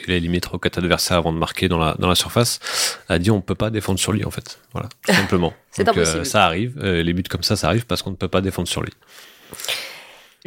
il 0.05 0.13
a 0.13 0.15
éliminé 0.15 0.41
trois 0.41 0.57
ou 0.57 0.59
quatre 0.59 0.77
adversaires 0.77 1.17
avant 1.17 1.33
de 1.33 1.37
marquer 1.37 1.67
dans 1.67 1.77
la, 1.77 1.95
dans 1.99 2.07
la 2.07 2.15
surface, 2.15 2.59
a 3.09 3.19
dit 3.19 3.31
on 3.31 3.37
ne 3.37 3.41
peut 3.41 3.55
pas 3.55 3.69
défendre 3.69 3.99
sur 3.99 4.11
lui 4.11 4.25
en 4.25 4.31
fait. 4.31 4.59
Voilà, 4.73 4.89
tout 5.05 5.13
simplement. 5.13 5.53
C'est 5.71 5.87
impossible. 5.87 6.25
ça 6.25 6.45
arrive, 6.45 6.79
les 6.81 7.13
buts 7.13 7.23
comme 7.23 7.43
ça, 7.43 7.55
ça 7.55 7.67
arrive 7.67 7.85
parce 7.85 8.01
qu'on 8.01 8.11
ne 8.11 8.15
peut 8.15 8.27
pas 8.27 8.41
défendre 8.41 8.67
sur 8.67 8.81
lui. 8.81 8.91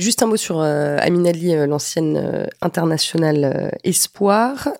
Juste 0.00 0.22
un 0.22 0.26
mot 0.26 0.38
sur 0.38 0.60
euh, 0.60 0.96
Amin 0.98 1.26
Ali, 1.26 1.54
euh, 1.54 1.66
l'ancienne 1.66 2.16
euh, 2.16 2.46
internationale 2.62 3.70
espoir. 3.84 4.70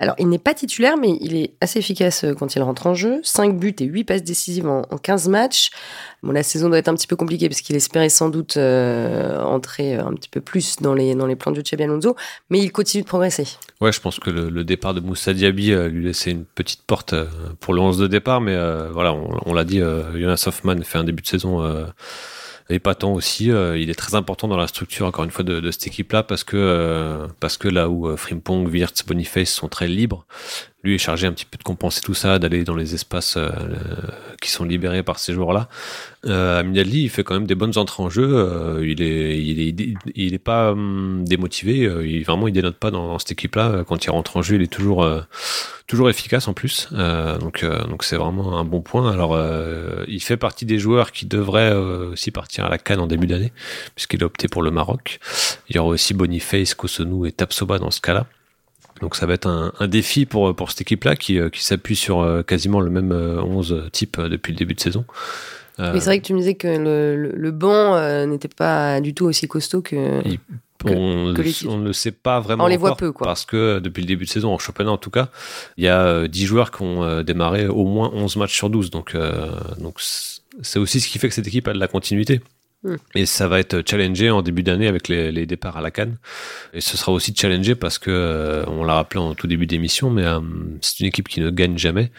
Alors, 0.00 0.16
il 0.18 0.28
n'est 0.28 0.40
pas 0.40 0.52
titulaire, 0.52 0.96
mais 0.96 1.16
il 1.20 1.36
est 1.36 1.52
assez 1.60 1.78
efficace 1.78 2.26
quand 2.36 2.56
il 2.56 2.62
rentre 2.62 2.88
en 2.88 2.94
jeu. 2.94 3.20
5 3.22 3.56
buts 3.56 3.76
et 3.78 3.84
8 3.84 4.02
passes 4.02 4.24
décisives 4.24 4.66
en, 4.66 4.82
15 4.82 5.28
matchs. 5.28 5.70
Bon, 6.24 6.32
la 6.32 6.42
saison 6.42 6.68
doit 6.68 6.78
être 6.78 6.88
un 6.88 6.94
petit 6.94 7.06
peu 7.06 7.14
compliquée 7.14 7.48
parce 7.48 7.60
qu'il 7.60 7.76
espérait 7.76 8.08
sans 8.08 8.30
doute 8.30 8.56
entrer 8.56 9.94
un 9.94 10.12
petit 10.14 10.28
peu 10.28 10.40
plus 10.40 10.76
dans 10.80 10.94
les, 10.94 11.14
dans 11.14 11.26
les 11.26 11.36
plans 11.36 11.52
de 11.52 11.60
Xabi 11.60 11.84
Alonso, 11.84 12.16
mais 12.50 12.58
il 12.58 12.72
continue 12.72 13.02
de 13.02 13.08
progresser. 13.08 13.46
Ouais, 13.80 13.92
je 13.92 14.00
pense 14.00 14.18
que 14.18 14.30
le, 14.30 14.64
départ 14.64 14.94
de 14.94 15.00
Moussa 15.00 15.34
Diaby 15.34 15.72
lui 15.88 16.06
laissait 16.06 16.30
une 16.32 16.46
petite 16.46 16.82
porte 16.82 17.14
pour 17.60 17.74
le 17.74 17.80
11 17.80 17.98
de 17.98 18.06
départ, 18.08 18.40
mais 18.40 18.56
voilà, 18.90 19.12
on, 19.12 19.38
on 19.46 19.52
l'a 19.52 19.64
dit, 19.64 19.78
Jonas 19.78 20.44
Hoffman 20.46 20.82
fait 20.82 20.98
un 20.98 21.04
début 21.04 21.22
de 21.22 21.28
saison 21.28 21.62
épatant 22.70 23.12
aussi. 23.12 23.50
Euh, 23.50 23.78
il 23.78 23.90
est 23.90 23.94
très 23.94 24.14
important 24.14 24.48
dans 24.48 24.56
la 24.56 24.66
structure, 24.66 25.06
encore 25.06 25.24
une 25.24 25.30
fois, 25.30 25.44
de, 25.44 25.60
de 25.60 25.70
cette 25.70 25.86
équipe-là, 25.86 26.22
parce 26.22 26.44
que 26.44 26.56
euh, 26.56 27.26
parce 27.40 27.56
que 27.56 27.68
là 27.68 27.88
où 27.88 28.08
euh, 28.08 28.16
Frimpong, 28.16 28.68
Wirtz, 28.68 29.04
Boniface 29.06 29.50
sont 29.50 29.68
très 29.68 29.88
libres, 29.88 30.26
lui 30.84 30.94
est 30.94 30.98
chargé 30.98 31.26
un 31.26 31.32
petit 31.32 31.46
peu 31.46 31.56
de 31.56 31.62
compenser 31.62 32.00
tout 32.02 32.14
ça, 32.14 32.38
d'aller 32.38 32.62
dans 32.64 32.76
les 32.76 32.94
espaces 32.94 33.36
euh, 33.36 33.50
qui 34.40 34.50
sont 34.50 34.64
libérés 34.64 35.02
par 35.02 35.18
ces 35.18 35.32
joueurs-là. 35.32 35.68
Euh, 36.26 36.62
il 36.74 37.10
fait 37.10 37.24
quand 37.24 37.34
même 37.34 37.46
des 37.46 37.54
bonnes 37.54 37.76
entrées 37.76 38.02
en 38.02 38.10
jeu. 38.10 38.28
Euh, 38.28 38.84
il 38.86 39.00
est, 40.34 40.38
pas 40.38 40.72
hum, 40.72 41.24
démotivé. 41.24 41.84
Euh, 41.84 42.06
il 42.06 42.24
vraiment, 42.24 42.48
il 42.48 42.52
dénote 42.52 42.76
pas 42.76 42.90
dans, 42.90 43.18
cette 43.18 43.32
équipe-là. 43.32 43.84
Quand 43.86 44.04
il 44.04 44.10
rentre 44.10 44.36
en 44.36 44.42
jeu, 44.42 44.56
il 44.56 44.62
est 44.62 44.72
toujours, 44.72 45.04
efficace 46.08 46.48
en 46.48 46.54
plus. 46.54 46.88
donc, 46.92 47.64
donc 47.64 48.04
c'est 48.04 48.16
vraiment 48.16 48.58
un 48.58 48.64
bon 48.64 48.80
point. 48.80 49.10
Alors, 49.10 49.38
il 50.08 50.22
fait 50.22 50.36
partie 50.36 50.66
des 50.66 50.78
joueurs 50.78 51.12
qui 51.12 51.26
devraient 51.26 51.74
aussi 51.74 52.30
partir 52.30 52.66
à 52.66 52.68
la 52.68 52.78
Cannes 52.78 53.00
en 53.00 53.06
début 53.06 53.26
d'année, 53.26 53.52
puisqu'il 53.94 54.22
a 54.22 54.26
opté 54.26 54.48
pour 54.48 54.62
le 54.62 54.70
Maroc. 54.70 55.18
Il 55.68 55.76
y 55.76 55.78
aura 55.78 55.90
aussi 55.90 56.14
Boniface, 56.14 56.74
Kosonou 56.74 57.26
et 57.26 57.32
Tapsoba 57.32 57.78
dans 57.78 57.90
ce 57.90 58.00
cas-là. 58.00 58.26
Donc 59.04 59.16
ça 59.16 59.26
va 59.26 59.34
être 59.34 59.46
un, 59.46 59.70
un 59.78 59.86
défi 59.86 60.24
pour, 60.24 60.56
pour 60.56 60.70
cette 60.70 60.80
équipe-là 60.80 61.14
qui, 61.14 61.38
euh, 61.38 61.50
qui 61.50 61.62
s'appuie 61.62 61.94
sur 61.94 62.20
euh, 62.22 62.42
quasiment 62.42 62.80
le 62.80 62.88
même 62.88 63.12
11 63.12 63.72
euh, 63.72 63.90
type 63.90 64.18
depuis 64.18 64.50
le 64.54 64.56
début 64.56 64.72
de 64.72 64.80
saison. 64.80 65.04
Mais 65.78 66.00
c'est 66.00 66.06
vrai 66.06 66.20
que 66.20 66.26
tu 66.26 66.32
me 66.32 66.38
disais 66.38 66.54
que 66.54 66.68
le, 66.68 67.14
le, 67.14 67.50
banc 67.50 68.00
n'était 68.26 68.48
pas 68.48 69.02
du 69.02 69.12
tout 69.12 69.26
aussi 69.26 69.46
costaud 69.46 69.82
que. 69.82 70.22
on, 70.86 71.32
ne 71.32 71.84
le 71.84 71.92
sait 71.92 72.12
pas 72.12 72.40
vraiment. 72.40 72.64
On 72.64 72.66
les 72.66 72.78
voit 72.78 72.96
peu, 72.96 73.12
quoi. 73.12 73.26
Parce 73.26 73.44
que 73.44 73.78
depuis 73.78 74.00
le 74.00 74.06
début 74.06 74.24
de 74.24 74.30
saison, 74.30 74.54
en 74.54 74.58
championnat 74.58 74.92
en 74.92 74.98
tout 74.98 75.10
cas, 75.10 75.28
il 75.76 75.84
y 75.84 75.88
a 75.88 76.26
10 76.26 76.46
joueurs 76.46 76.70
qui 76.70 76.80
ont 76.80 77.22
démarré 77.22 77.66
au 77.66 77.84
moins 77.84 78.10
11 78.14 78.36
matchs 78.36 78.56
sur 78.56 78.70
12. 78.70 78.88
Donc, 78.88 79.14
donc 79.78 79.96
c'est 80.62 80.78
aussi 80.78 81.00
ce 81.00 81.08
qui 81.08 81.18
fait 81.18 81.28
que 81.28 81.34
cette 81.34 81.48
équipe 81.48 81.68
a 81.68 81.74
de 81.74 81.78
la 81.78 81.88
continuité. 81.88 82.40
Et 83.14 83.26
ça 83.26 83.48
va 83.48 83.60
être 83.60 83.82
challengé 83.88 84.30
en 84.30 84.42
début 84.42 84.62
d'année 84.62 84.88
avec 84.88 85.08
les, 85.08 85.46
départs 85.46 85.76
à 85.76 85.80
la 85.80 85.90
canne. 85.90 86.16
Et 86.72 86.80
ce 86.80 86.96
sera 86.96 87.12
aussi 87.12 87.34
challengé 87.34 87.74
parce 87.74 87.98
que, 87.98 88.10
euh, 88.10 88.64
on 88.66 88.84
l'a 88.84 88.94
rappelé 88.94 89.20
en 89.20 89.34
tout 89.34 89.46
début 89.46 89.66
d'émission, 89.66 90.10
mais 90.10 90.24
euh, 90.24 90.40
c'est 90.80 91.00
une 91.00 91.06
équipe 91.06 91.28
qui 91.28 91.40
ne 91.40 91.50
gagne 91.50 91.78
jamais. 91.78 92.10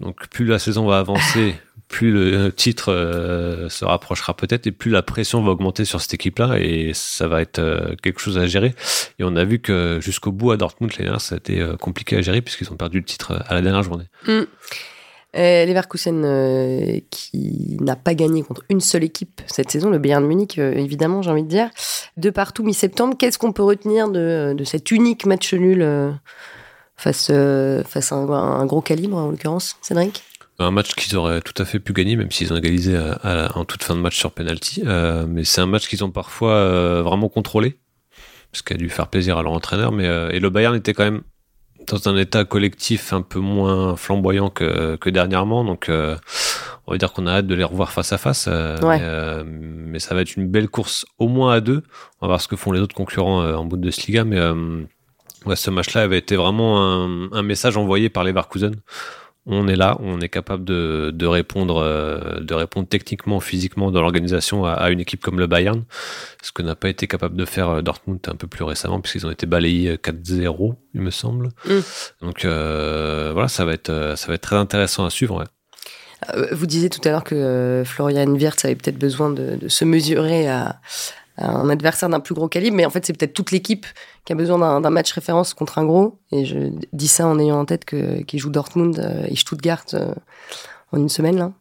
Donc 0.00 0.28
plus 0.28 0.44
la 0.44 0.58
saison 0.58 0.86
va 0.86 0.98
avancer, 0.98 1.54
plus 1.88 2.12
le 2.12 2.52
titre 2.52 2.92
euh, 2.92 3.68
se 3.68 3.84
rapprochera 3.84 4.34
peut-être 4.36 4.66
et 4.66 4.72
plus 4.72 4.90
la 4.90 5.02
pression 5.02 5.42
va 5.42 5.52
augmenter 5.52 5.84
sur 5.84 6.00
cette 6.00 6.14
équipe-là 6.14 6.58
et 6.58 6.92
ça 6.94 7.28
va 7.28 7.40
être 7.40 7.94
quelque 8.02 8.20
chose 8.20 8.36
à 8.36 8.46
gérer. 8.46 8.74
Et 9.18 9.24
on 9.24 9.36
a 9.36 9.44
vu 9.44 9.60
que 9.60 10.00
jusqu'au 10.02 10.32
bout 10.32 10.50
à 10.50 10.56
Dortmund, 10.56 10.92
les 10.98 11.06
ça 11.18 11.36
a 11.36 11.38
été 11.38 11.64
compliqué 11.80 12.16
à 12.16 12.22
gérer 12.22 12.42
puisqu'ils 12.42 12.70
ont 12.72 12.76
perdu 12.76 12.98
le 12.98 13.04
titre 13.04 13.40
à 13.46 13.54
la 13.54 13.62
dernière 13.62 13.82
journée. 13.82 14.06
Hmm. 14.26 14.44
Euh, 15.36 15.66
Leverkusen 15.66 16.22
euh, 16.24 17.00
qui 17.10 17.76
n'a 17.80 17.96
pas 17.96 18.14
gagné 18.14 18.42
contre 18.42 18.62
une 18.68 18.80
seule 18.80 19.02
équipe 19.02 19.40
cette 19.46 19.70
saison, 19.70 19.90
le 19.90 19.98
Bayern 19.98 20.24
Munich 20.24 20.58
euh, 20.58 20.72
évidemment 20.74 21.22
j'ai 21.22 21.30
envie 21.30 21.42
de 21.42 21.48
dire. 21.48 21.70
De 22.16 22.30
partout 22.30 22.62
mi-septembre, 22.62 23.16
qu'est-ce 23.18 23.38
qu'on 23.38 23.52
peut 23.52 23.64
retenir 23.64 24.08
de, 24.08 24.54
de, 24.56 24.64
cet 24.64 24.92
unique 24.92 25.26
match 25.26 25.52
nul 25.52 25.82
euh, 25.82 26.12
face, 26.96 27.32
face 27.88 28.12
à 28.12 28.14
un, 28.14 28.66
gros 28.66 28.80
calibre 28.80 29.16
en 29.16 29.30
l'occurrence, 29.30 29.76
Cédric? 29.82 30.22
Un 30.60 30.70
match 30.70 30.94
qu'ils 30.94 31.16
auraient 31.16 31.40
tout 31.40 31.60
à 31.60 31.64
fait 31.64 31.80
pu 31.80 31.92
gagner, 31.92 32.14
même 32.14 32.30
s'ils 32.30 32.52
ont 32.52 32.56
égalisé 32.56 32.96
en 33.26 33.64
toute 33.64 33.82
fin 33.82 33.96
de 33.96 34.00
match 34.00 34.16
sur 34.16 34.30
penalty. 34.30 34.84
mais 35.26 35.42
c'est 35.42 35.60
un 35.60 35.66
match 35.66 35.88
qu'ils 35.88 36.04
ont 36.04 36.12
parfois 36.12 37.02
vraiment 37.02 37.28
contrôlé, 37.28 37.80
ce 38.52 38.62
qui 38.62 38.72
a 38.72 38.76
dû 38.76 38.88
faire 38.88 39.08
plaisir 39.08 39.36
à 39.36 39.42
leur 39.42 39.50
entraîneur. 39.50 39.90
Mais 39.90 40.04
et 40.04 40.38
le 40.38 40.50
Bayern 40.50 40.76
était 40.76 40.94
quand 40.94 41.02
même 41.02 41.22
dans 41.86 42.08
un 42.08 42.16
état 42.16 42.44
collectif 42.44 43.12
un 43.12 43.22
peu 43.22 43.38
moins 43.38 43.96
flamboyant 43.96 44.50
que, 44.50 44.96
que 44.96 45.10
dernièrement. 45.10 45.64
Donc, 45.64 45.88
euh, 45.88 46.16
on 46.86 46.92
va 46.92 46.98
dire 46.98 47.12
qu'on 47.12 47.26
a 47.26 47.32
hâte 47.32 47.46
de 47.46 47.54
les 47.54 47.64
revoir 47.64 47.92
face 47.92 48.12
à 48.12 48.18
face. 48.18 48.46
Euh, 48.48 48.76
euh, 48.82 49.44
mais, 49.46 49.98
ça 49.98 50.14
va 50.14 50.22
être 50.22 50.36
une 50.36 50.48
belle 50.48 50.68
course 50.68 51.06
au 51.18 51.28
moins 51.28 51.54
à 51.54 51.60
deux. 51.60 51.82
On 52.20 52.26
va 52.26 52.28
voir 52.28 52.40
ce 52.40 52.48
que 52.48 52.56
font 52.56 52.72
les 52.72 52.80
autres 52.80 52.94
concurrents 52.94 53.44
en 53.44 53.64
Bundesliga. 53.64 54.24
Mais 54.24 54.40
ouais, 55.46 55.56
ce 55.56 55.70
match-là 55.70 56.02
avait 56.02 56.18
été 56.18 56.36
vraiment 56.36 56.82
un, 56.82 57.32
un 57.32 57.42
message 57.42 57.76
envoyé 57.76 58.08
par 58.08 58.24
les 58.24 58.32
Varkusen 58.32 58.74
on 59.46 59.68
est 59.68 59.76
là, 59.76 59.98
on 60.00 60.20
est 60.20 60.28
capable 60.28 60.64
de, 60.64 61.10
de 61.12 61.26
répondre, 61.26 61.76
euh, 61.76 62.40
de 62.40 62.54
répondre 62.54 62.88
techniquement, 62.88 63.40
physiquement 63.40 63.90
dans 63.90 64.00
l'organisation 64.00 64.64
à, 64.64 64.90
une 64.90 65.00
équipe 65.00 65.22
comme 65.22 65.38
le 65.38 65.46
Bayern, 65.46 65.84
ce 66.42 66.50
que 66.50 66.62
n'a 66.62 66.74
pas 66.74 66.88
été 66.88 67.06
capable 67.06 67.36
de 67.36 67.44
faire 67.44 67.68
euh, 67.68 67.82
Dortmund 67.82 68.20
un 68.26 68.36
peu 68.36 68.46
plus 68.46 68.64
récemment 68.64 69.00
puisqu'ils 69.00 69.26
ont 69.26 69.30
été 69.30 69.44
balayés 69.44 69.96
4-0, 69.96 70.70
euh, 70.70 70.74
il 70.94 71.02
me 71.02 71.10
semble. 71.10 71.50
Mm. 71.66 71.78
Donc 72.22 72.44
voilà, 72.44 73.48
ça 73.48 73.64
va 73.64 73.74
être, 73.74 74.14
ça 74.16 74.28
va 74.28 74.34
être 74.34 74.42
très 74.42 74.56
intéressant 74.56 75.04
à 75.04 75.10
suivre. 75.10 75.44
Vous 76.52 76.66
disiez 76.66 76.88
tout 76.88 77.06
à 77.06 77.10
l'heure 77.10 77.24
que 77.24 77.82
Florian 77.84 78.32
Wirtz 78.34 78.64
avait 78.64 78.76
peut-être 78.76 78.98
besoin 78.98 79.28
de, 79.28 79.56
de, 79.56 79.68
se 79.68 79.84
mesurer 79.84 80.48
à, 80.48 80.80
un 81.36 81.68
adversaire 81.68 82.08
d'un 82.08 82.20
plus 82.20 82.34
gros 82.34 82.48
calibre, 82.48 82.76
mais 82.76 82.86
en 82.86 82.90
fait 82.90 83.04
c'est 83.04 83.12
peut-être 83.12 83.34
toute 83.34 83.50
l'équipe 83.50 83.86
qui 84.24 84.32
a 84.32 84.36
besoin 84.36 84.80
d'un 84.80 84.90
match 84.90 85.12
référence 85.12 85.54
contre 85.54 85.78
un 85.78 85.84
gros. 85.84 86.18
Et 86.32 86.44
je 86.44 86.70
dis 86.92 87.08
ça 87.08 87.26
en 87.26 87.38
ayant 87.38 87.60
en 87.60 87.64
tête 87.64 87.84
que 87.84 88.22
qu'il 88.22 88.40
joue 88.40 88.50
Dortmund 88.50 88.98
euh, 88.98 89.26
et 89.28 89.36
Stuttgart 89.36 89.84
euh, 89.94 90.14
en 90.92 90.98
une 90.98 91.08
semaine 91.08 91.38
là. 91.38 91.52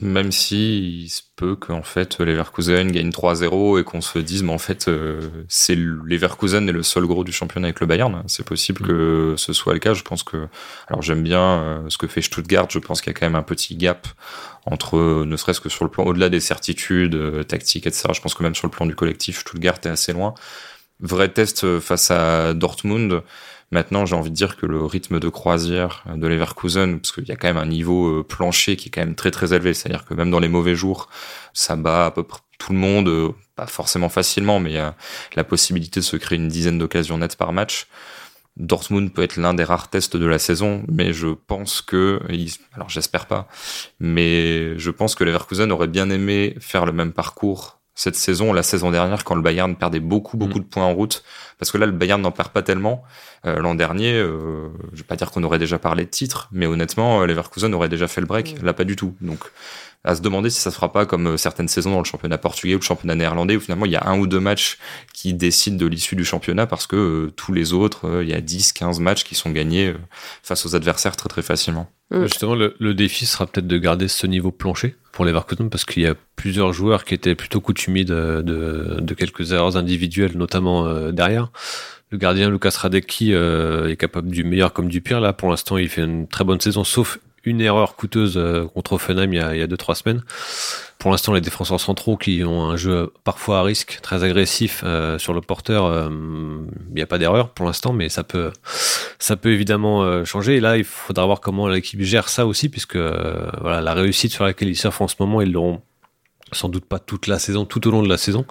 Même 0.00 0.32
si 0.32 1.04
il 1.04 1.08
se 1.10 1.22
peut 1.36 1.54
qu'en 1.54 1.84
fait 1.84 2.18
Leverkusen 2.18 2.90
gagne 2.90 3.10
3-0 3.10 3.78
et 3.78 3.84
qu'on 3.84 4.00
se 4.00 4.18
dise 4.18 4.42
mais 4.42 4.52
en 4.52 4.58
fait 4.58 4.88
euh, 4.88 5.20
c'est 5.46 5.76
Leverkusen 5.76 6.68
est 6.68 6.72
le 6.72 6.82
seul 6.82 7.06
gros 7.06 7.22
du 7.22 7.30
championnat 7.30 7.68
avec 7.68 7.78
le 7.78 7.86
Bayern. 7.86 8.24
C'est 8.26 8.44
possible 8.44 8.84
que 8.84 9.34
ce 9.36 9.52
soit 9.52 9.74
le 9.74 9.78
cas. 9.78 9.94
Je 9.94 10.02
pense 10.02 10.24
que 10.24 10.48
alors 10.88 11.02
j'aime 11.02 11.22
bien 11.22 11.84
ce 11.88 11.98
que 11.98 12.08
fait 12.08 12.22
Stuttgart. 12.22 12.66
Je 12.68 12.80
pense 12.80 13.00
qu'il 13.00 13.12
y 13.12 13.14
a 13.14 13.18
quand 13.20 13.26
même 13.26 13.36
un 13.36 13.44
petit 13.44 13.76
gap 13.76 14.08
entre 14.66 15.24
ne 15.24 15.36
serait-ce 15.36 15.60
que 15.60 15.68
sur 15.68 15.84
le 15.84 15.90
plan 15.90 16.02
au-delà 16.04 16.30
des 16.30 16.40
certitudes 16.40 17.46
tactiques 17.46 17.86
etc. 17.86 18.08
Je 18.12 18.20
pense 18.20 18.34
que 18.34 18.42
même 18.42 18.56
sur 18.56 18.66
le 18.66 18.72
plan 18.72 18.86
du 18.86 18.96
collectif 18.96 19.40
Stuttgart 19.40 19.76
est 19.84 19.88
assez 19.88 20.12
loin 20.12 20.34
vrai 21.02 21.28
test 21.28 21.64
euh, 21.64 21.80
face 21.80 22.10
à 22.10 22.54
Dortmund. 22.54 23.22
Maintenant, 23.70 24.04
j'ai 24.04 24.14
envie 24.14 24.30
de 24.30 24.34
dire 24.34 24.56
que 24.56 24.66
le 24.66 24.84
rythme 24.84 25.18
de 25.18 25.28
croisière 25.28 26.04
de 26.14 26.26
Leverkusen, 26.26 27.00
parce 27.00 27.12
qu'il 27.12 27.26
y 27.26 27.32
a 27.32 27.36
quand 27.36 27.48
même 27.48 27.56
un 27.56 27.66
niveau 27.66 28.20
euh, 28.20 28.22
plancher 28.22 28.76
qui 28.76 28.88
est 28.88 28.90
quand 28.90 29.00
même 29.00 29.14
très 29.14 29.30
très 29.30 29.54
élevé, 29.54 29.74
c'est-à-dire 29.74 30.04
que 30.04 30.14
même 30.14 30.30
dans 30.30 30.40
les 30.40 30.48
mauvais 30.48 30.74
jours, 30.74 31.08
ça 31.52 31.74
bat 31.76 32.06
à 32.06 32.10
peu 32.10 32.22
près 32.22 32.40
tout 32.58 32.72
le 32.72 32.78
monde, 32.78 33.08
euh, 33.08 33.30
pas 33.56 33.66
forcément 33.66 34.08
facilement, 34.08 34.60
mais 34.60 34.70
il 34.70 34.74
y 34.74 34.78
a 34.78 34.94
la 35.34 35.44
possibilité 35.44 36.00
de 36.00 36.04
se 36.04 36.16
créer 36.16 36.38
une 36.38 36.48
dizaine 36.48 36.78
d'occasions 36.78 37.18
nettes 37.18 37.36
par 37.36 37.52
match. 37.52 37.86
Dortmund 38.58 39.12
peut 39.12 39.22
être 39.22 39.36
l'un 39.36 39.54
des 39.54 39.64
rares 39.64 39.88
tests 39.88 40.18
de 40.18 40.26
la 40.26 40.38
saison, 40.38 40.84
mais 40.86 41.14
je 41.14 41.28
pense 41.28 41.80
que, 41.80 42.20
alors 42.74 42.90
j'espère 42.90 43.26
pas, 43.26 43.48
mais 43.98 44.78
je 44.78 44.90
pense 44.90 45.14
que 45.14 45.24
Leverkusen 45.24 45.72
aurait 45.72 45.88
bien 45.88 46.10
aimé 46.10 46.54
faire 46.60 46.84
le 46.84 46.92
même 46.92 47.12
parcours 47.12 47.81
cette 47.94 48.16
saison, 48.16 48.52
la 48.52 48.62
saison 48.62 48.90
dernière, 48.90 49.24
quand 49.24 49.34
le 49.34 49.42
Bayern 49.42 49.76
perdait 49.76 50.00
beaucoup, 50.00 50.36
beaucoup 50.36 50.58
mm. 50.58 50.62
de 50.62 50.66
points 50.66 50.84
en 50.84 50.94
route. 50.94 51.22
Parce 51.58 51.70
que 51.70 51.78
là, 51.78 51.86
le 51.86 51.92
Bayern 51.92 52.20
n'en 52.20 52.30
perd 52.30 52.48
pas 52.48 52.62
tellement. 52.62 53.02
Euh, 53.46 53.58
L'an 53.58 53.74
dernier, 53.74 54.14
euh, 54.14 54.68
je 54.92 54.98
vais 54.98 55.06
pas 55.06 55.16
dire 55.16 55.30
qu'on 55.30 55.42
aurait 55.42 55.58
déjà 55.58 55.78
parlé 55.78 56.04
de 56.04 56.10
titre, 56.10 56.48
mais 56.52 56.66
honnêtement, 56.66 57.22
euh, 57.22 57.26
Leverkusen 57.26 57.72
aurait 57.74 57.88
déjà 57.88 58.08
fait 58.08 58.20
le 58.20 58.26
break. 58.26 58.60
Mm. 58.60 58.64
Là, 58.64 58.72
pas 58.72 58.84
du 58.84 58.96
tout. 58.96 59.14
Donc, 59.20 59.40
à 60.04 60.16
se 60.16 60.22
demander 60.22 60.50
si 60.50 60.60
ça 60.60 60.70
se 60.70 60.74
fera 60.74 60.92
pas 60.92 61.06
comme 61.06 61.28
euh, 61.28 61.36
certaines 61.36 61.68
saisons 61.68 61.92
dans 61.92 61.98
le 61.98 62.04
championnat 62.04 62.38
portugais 62.38 62.74
ou 62.74 62.78
le 62.78 62.84
championnat 62.84 63.14
néerlandais 63.14 63.56
où 63.56 63.60
finalement 63.60 63.86
il 63.86 63.92
y 63.92 63.96
a 63.96 64.06
un 64.06 64.18
ou 64.18 64.26
deux 64.26 64.40
matchs 64.40 64.78
qui 65.12 65.32
décident 65.32 65.76
de 65.76 65.86
l'issue 65.86 66.16
du 66.16 66.24
championnat 66.24 66.66
parce 66.66 66.86
que 66.86 66.96
euh, 66.96 67.32
tous 67.36 67.52
les 67.52 67.72
autres, 67.72 68.08
euh, 68.08 68.24
il 68.24 68.30
y 68.30 68.34
a 68.34 68.40
10, 68.40 68.72
15 68.72 68.98
matchs 68.98 69.22
qui 69.22 69.34
sont 69.34 69.50
gagnés 69.50 69.94
face 70.42 70.66
aux 70.66 70.74
adversaires 70.74 71.16
très 71.16 71.28
très 71.28 71.42
facilement. 71.42 71.88
Mm. 72.10 72.22
Justement, 72.24 72.54
le, 72.54 72.94
défi 72.94 73.26
sera 73.26 73.46
peut-être 73.46 73.66
de 73.66 73.78
garder 73.78 74.08
ce 74.08 74.26
niveau 74.26 74.50
plancher 74.50 74.96
pour 75.12 75.24
les 75.24 75.30
Leverkusen 75.30 75.70
parce 75.70 75.84
qu'il 75.84 76.02
y 76.02 76.06
a 76.06 76.14
plusieurs 76.36 76.72
joueurs 76.72 77.04
qui 77.04 77.14
étaient 77.14 77.34
plutôt 77.34 77.60
coutumiers 77.60 78.04
de, 78.04 78.42
de, 78.44 78.98
de 79.00 79.14
quelques 79.14 79.52
erreurs 79.52 79.76
individuelles, 79.76 80.36
notamment 80.36 81.10
derrière. 81.10 81.50
Le 82.10 82.18
gardien 82.18 82.50
Lucas 82.50 82.76
Radecki 82.76 83.32
est 83.32 83.96
capable 83.96 84.30
du 84.30 84.44
meilleur 84.44 84.74
comme 84.74 84.88
du 84.88 85.00
pire. 85.00 85.20
Là, 85.20 85.32
pour 85.32 85.48
l'instant, 85.48 85.78
il 85.78 85.88
fait 85.88 86.02
une 86.02 86.28
très 86.28 86.44
bonne 86.44 86.60
saison, 86.60 86.84
sauf 86.84 87.18
une 87.44 87.60
erreur 87.60 87.96
coûteuse 87.96 88.40
contre 88.74 88.94
Offenheim 88.94 89.32
il 89.32 89.36
y 89.36 89.40
a, 89.40 89.54
il 89.54 89.58
y 89.60 89.62
a 89.62 89.66
deux 89.66 89.76
trois 89.76 89.94
semaines. 89.94 90.22
Pour 90.98 91.10
l'instant, 91.10 91.32
les 91.32 91.40
défenseurs 91.40 91.80
centraux 91.80 92.16
qui 92.16 92.44
ont 92.44 92.64
un 92.64 92.76
jeu 92.76 93.12
parfois 93.24 93.58
à 93.58 93.62
risque, 93.62 93.98
très 94.02 94.22
agressif 94.22 94.84
sur 95.18 95.32
le 95.34 95.40
porteur, 95.40 96.08
il 96.10 96.94
n'y 96.94 97.02
a 97.02 97.06
pas 97.06 97.18
d'erreur 97.18 97.48
pour 97.48 97.66
l'instant, 97.66 97.92
mais 97.92 98.08
ça 98.08 98.22
peut, 98.22 98.52
ça 99.18 99.36
peut 99.36 99.50
évidemment 99.50 100.24
changer. 100.24 100.56
Et 100.56 100.60
là, 100.60 100.76
il 100.76 100.84
faudra 100.84 101.26
voir 101.26 101.40
comment 101.40 101.66
l'équipe 101.66 102.00
gère 102.02 102.28
ça 102.28 102.46
aussi, 102.46 102.68
puisque 102.68 102.96
voilà, 102.96 103.80
la 103.80 103.94
réussite 103.94 104.32
sur 104.32 104.44
laquelle 104.44 104.68
ils 104.68 104.76
surfent 104.76 105.00
en 105.00 105.08
ce 105.08 105.16
moment, 105.18 105.40
ils 105.40 105.50
l'auront 105.50 105.82
sans 106.52 106.68
doute 106.68 106.84
pas 106.84 106.98
toute 106.98 107.26
la 107.26 107.38
saison, 107.38 107.64
tout 107.64 107.86
au 107.88 107.90
long 107.90 108.02
de 108.02 108.08
la 108.08 108.18
saison. 108.18 108.44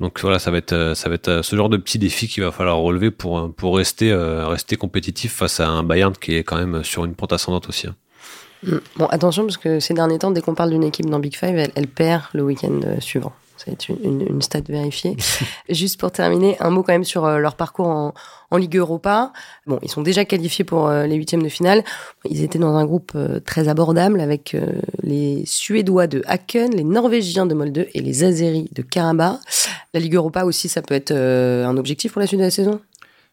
Donc 0.00 0.20
voilà, 0.20 0.38
ça 0.38 0.50
va 0.50 0.58
être 0.58 0.72
euh, 0.72 0.94
ça 0.94 1.08
va 1.08 1.16
être 1.16 1.28
euh, 1.28 1.42
ce 1.42 1.54
genre 1.56 1.68
de 1.68 1.76
petit 1.76 1.98
défi 1.98 2.28
qu'il 2.28 2.42
va 2.42 2.52
falloir 2.52 2.78
relever 2.78 3.10
pour 3.10 3.38
euh, 3.38 3.48
pour 3.48 3.76
rester 3.76 4.12
rester 4.14 4.76
compétitif 4.76 5.32
face 5.32 5.60
à 5.60 5.68
un 5.68 5.82
Bayern 5.82 6.14
qui 6.14 6.34
est 6.34 6.44
quand 6.44 6.56
même 6.56 6.82
sur 6.84 7.04
une 7.04 7.14
pente 7.14 7.32
ascendante 7.32 7.68
aussi. 7.68 7.88
Hein. 7.88 7.96
Mm. 8.62 8.76
Bon, 8.96 9.06
attention 9.06 9.44
parce 9.44 9.56
que 9.56 9.80
ces 9.80 9.94
derniers 9.94 10.18
temps, 10.18 10.30
dès 10.30 10.40
qu'on 10.40 10.54
parle 10.54 10.70
d'une 10.70 10.84
équipe 10.84 11.06
dans 11.06 11.18
Big 11.18 11.36
Five, 11.36 11.70
elle 11.74 11.88
perd 11.88 12.22
le 12.32 12.42
week-end 12.42 12.80
suivant. 13.00 13.32
C'est 13.64 13.88
une, 13.88 14.22
une, 14.28 14.42
stat 14.42 14.62
vérifiée. 14.68 15.16
Juste 15.68 16.00
pour 16.00 16.10
terminer, 16.10 16.56
un 16.60 16.70
mot 16.70 16.82
quand 16.82 16.92
même 16.92 17.04
sur 17.04 17.24
euh, 17.24 17.38
leur 17.38 17.54
parcours 17.54 17.86
en, 17.86 18.14
en, 18.50 18.56
Ligue 18.56 18.76
Europa. 18.76 19.32
Bon, 19.66 19.78
ils 19.82 19.90
sont 19.90 20.02
déjà 20.02 20.24
qualifiés 20.24 20.64
pour 20.64 20.88
euh, 20.88 21.06
les 21.06 21.14
huitièmes 21.14 21.42
de 21.42 21.48
finale. 21.48 21.84
Ils 22.28 22.42
étaient 22.42 22.58
dans 22.58 22.74
un 22.74 22.84
groupe 22.84 23.12
euh, 23.14 23.38
très 23.40 23.68
abordable 23.68 24.20
avec 24.20 24.56
les 25.02 25.44
Suédois 25.46 26.06
de 26.06 26.22
Haken, 26.26 26.74
les 26.74 26.84
Norvégiens 26.84 27.46
de 27.46 27.54
Molde 27.54 27.86
et 27.94 28.00
les 28.00 28.24
Azeris 28.24 28.68
de 28.72 28.82
Karabakh. 28.82 29.38
La 29.94 30.00
Ligue 30.00 30.14
Europa 30.14 30.44
aussi, 30.44 30.68
ça 30.68 30.82
peut 30.82 30.94
être 30.94 31.12
un 31.12 31.76
objectif 31.76 32.12
pour 32.12 32.20
la 32.20 32.26
suite 32.26 32.40
de 32.40 32.44
la 32.44 32.50
saison? 32.50 32.80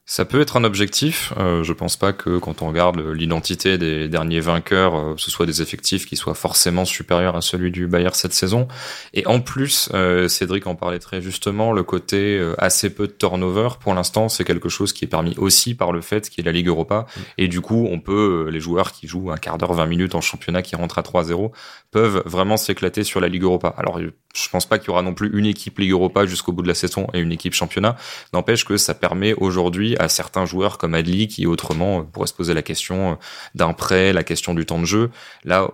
Ça 0.09 0.25
peut 0.25 0.41
être 0.41 0.57
un 0.57 0.63
objectif. 0.63 1.33
Euh, 1.37 1.61
je 1.61 1.71
pense 1.71 1.95
pas 1.95 2.13
que 2.13 2.39
quand 2.39 2.63
on 2.63 2.69
regarde 2.69 2.99
l'identité 2.99 3.77
des 3.77 4.09
derniers 4.09 4.39
vainqueurs, 4.39 4.95
euh, 4.95 5.13
ce 5.17 5.29
soit 5.29 5.45
des 5.45 5.61
effectifs 5.61 6.07
qui 6.07 6.15
soient 6.15 6.33
forcément 6.33 6.83
supérieurs 6.83 7.35
à 7.35 7.41
celui 7.41 7.69
du 7.69 7.85
Bayern 7.85 8.15
cette 8.15 8.33
saison. 8.33 8.67
Et 9.13 9.27
en 9.27 9.39
plus, 9.39 9.87
euh, 9.93 10.27
Cédric 10.27 10.65
en 10.65 10.73
parlait 10.73 10.97
très 10.97 11.21
justement, 11.21 11.73
le 11.73 11.83
côté 11.83 12.39
euh, 12.39 12.55
assez 12.57 12.89
peu 12.89 13.05
de 13.05 13.11
turnover 13.11 13.69
pour 13.79 13.93
l'instant, 13.93 14.29
c'est 14.29 14.45
quelque 14.45 14.67
chose 14.67 14.93
qui 14.93 15.05
est 15.05 15.07
permis 15.07 15.35
aussi 15.37 15.75
par 15.75 15.91
le 15.91 16.01
fait 16.01 16.27
qu'il 16.27 16.43
y 16.43 16.47
ait 16.47 16.51
la 16.51 16.57
Ligue 16.57 16.69
Europa. 16.69 17.05
Et 17.37 17.47
du 17.47 17.61
coup, 17.61 17.87
on 17.91 17.99
peut, 17.99 18.49
les 18.51 18.59
joueurs 18.59 18.91
qui 18.91 19.07
jouent 19.07 19.29
un 19.29 19.37
quart 19.37 19.59
d'heure, 19.59 19.73
20 19.73 19.85
minutes 19.85 20.15
en 20.15 20.21
championnat, 20.21 20.63
qui 20.63 20.75
rentrent 20.75 20.97
à 20.97 21.03
3-0, 21.03 21.51
peuvent 21.91 22.23
vraiment 22.25 22.57
s'éclater 22.57 23.03
sur 23.03 23.19
la 23.19 23.27
Ligue 23.27 23.43
Europa. 23.43 23.75
Alors, 23.77 23.99
je 23.99 24.49
pense 24.49 24.65
pas 24.65 24.79
qu'il 24.79 24.87
y 24.87 24.91
aura 24.91 25.03
non 25.03 25.13
plus 25.13 25.29
une 25.37 25.45
équipe 25.45 25.77
Ligue 25.77 25.91
Europa 25.91 26.25
jusqu'au 26.25 26.51
bout 26.51 26.63
de 26.63 26.67
la 26.67 26.73
saison 26.73 27.05
et 27.13 27.19
une 27.19 27.31
équipe 27.31 27.53
championnat. 27.53 27.95
N'empêche 28.33 28.65
que 28.65 28.77
ça 28.77 28.95
permet 28.95 29.33
aujourd'hui 29.35 29.95
à 29.99 30.09
certains 30.09 30.45
joueurs 30.45 30.77
comme 30.77 30.95
Adli 30.95 31.27
qui 31.27 31.45
autrement 31.45 32.03
pourraient 32.03 32.27
se 32.27 32.33
poser 32.33 32.53
la 32.53 32.61
question 32.61 33.17
d'un 33.53 33.73
prêt, 33.73 34.13
la 34.13 34.23
question 34.23 34.53
du 34.53 34.65
temps 34.65 34.79
de 34.79 34.85
jeu. 34.85 35.11
Là, 35.43 35.69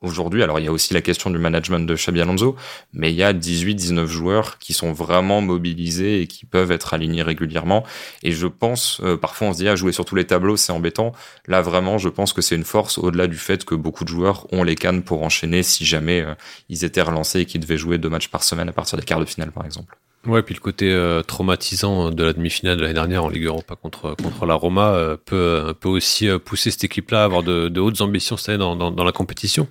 aujourd'hui. 0.00 0.42
Alors 0.42 0.58
il 0.58 0.64
y 0.64 0.68
a 0.68 0.72
aussi 0.72 0.94
la 0.94 1.02
question 1.02 1.30
du 1.30 1.38
management 1.38 1.80
de 1.80 1.94
Xabi 1.94 2.20
Alonso, 2.20 2.56
mais 2.92 3.10
il 3.10 3.16
y 3.16 3.22
a 3.22 3.32
18-19 3.32 4.06
joueurs 4.06 4.58
qui 4.58 4.72
sont 4.72 4.92
vraiment 4.92 5.40
mobilisés 5.40 6.22
et 6.22 6.26
qui 6.26 6.46
peuvent 6.46 6.70
être 6.70 6.94
alignés 6.94 7.22
régulièrement. 7.22 7.84
Et 8.22 8.32
je 8.32 8.46
pense, 8.46 9.00
euh, 9.02 9.16
parfois 9.16 9.48
on 9.48 9.52
se 9.52 9.58
dit, 9.58 9.68
ah, 9.68 9.76
jouer 9.76 9.92
sur 9.92 10.04
tous 10.04 10.14
les 10.14 10.26
tableaux, 10.26 10.56
c'est 10.56 10.72
embêtant. 10.72 11.12
Là 11.46 11.62
vraiment, 11.62 11.98
je 11.98 12.08
pense 12.08 12.32
que 12.32 12.42
c'est 12.42 12.54
une 12.54 12.64
force 12.64 12.98
au-delà 12.98 13.26
du 13.26 13.36
fait 13.36 13.64
que 13.64 13.74
beaucoup 13.74 14.04
de 14.04 14.08
joueurs 14.08 14.46
ont 14.52 14.62
les 14.62 14.76
cannes 14.76 15.02
pour 15.02 15.22
enchaîner 15.22 15.62
si 15.62 15.84
jamais 15.84 16.20
euh, 16.20 16.34
ils 16.68 16.84
étaient 16.84 17.02
relancés 17.02 17.40
et 17.40 17.46
qu'ils 17.46 17.60
devaient 17.60 17.78
jouer 17.78 17.98
deux 17.98 18.10
matchs 18.10 18.28
par 18.28 18.44
semaine 18.44 18.68
à 18.68 18.72
partir 18.72 18.98
des 18.98 19.04
quarts 19.04 19.20
de 19.20 19.24
finale, 19.24 19.50
par 19.50 19.64
exemple. 19.64 19.96
Ouais, 20.26 20.42
puis 20.42 20.54
le 20.54 20.60
côté 20.60 20.92
euh, 20.92 21.22
traumatisant 21.22 22.10
de 22.10 22.24
la 22.24 22.32
demi-finale 22.32 22.76
de 22.76 22.82
l'année 22.82 22.94
dernière 22.94 23.24
en 23.24 23.28
Ligue 23.28 23.44
Europa 23.44 23.76
contre 23.76 24.16
contre 24.20 24.46
la 24.46 24.54
Roma 24.54 24.92
euh, 24.92 25.16
peut 25.16 25.74
peut 25.78 25.88
aussi 25.88 26.28
euh, 26.28 26.38
pousser 26.38 26.72
cette 26.72 26.84
équipe-là 26.84 27.22
à 27.22 27.24
avoir 27.24 27.44
de, 27.44 27.68
de, 27.68 27.80
hautes 27.80 28.00
ambitions 28.00 28.36
cette 28.36 28.58
dans, 28.58 28.74
dans, 28.74 28.90
dans, 28.90 29.04
la 29.04 29.12
compétition. 29.12 29.68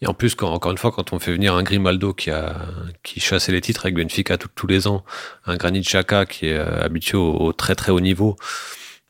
Et 0.00 0.06
en 0.06 0.14
plus, 0.14 0.34
quand, 0.34 0.50
encore 0.50 0.70
une 0.70 0.78
fois, 0.78 0.92
quand 0.92 1.12
on 1.12 1.18
fait 1.18 1.32
venir 1.32 1.54
un 1.54 1.62
Grimaldo 1.64 2.14
qui 2.14 2.30
a 2.30 2.56
qui 3.02 3.20
chassait 3.20 3.52
les 3.52 3.60
titres 3.60 3.84
avec 3.84 3.96
Benfica 3.96 4.38
tous 4.38 4.66
les 4.66 4.86
ans, 4.86 5.04
un 5.46 5.56
Granit 5.56 5.80
Xhaka 5.82 6.26
qui 6.26 6.46
est 6.46 6.56
habitué 6.56 7.18
au, 7.18 7.52
très 7.52 7.74
très 7.74 7.90
haut 7.92 8.00
niveau, 8.00 8.36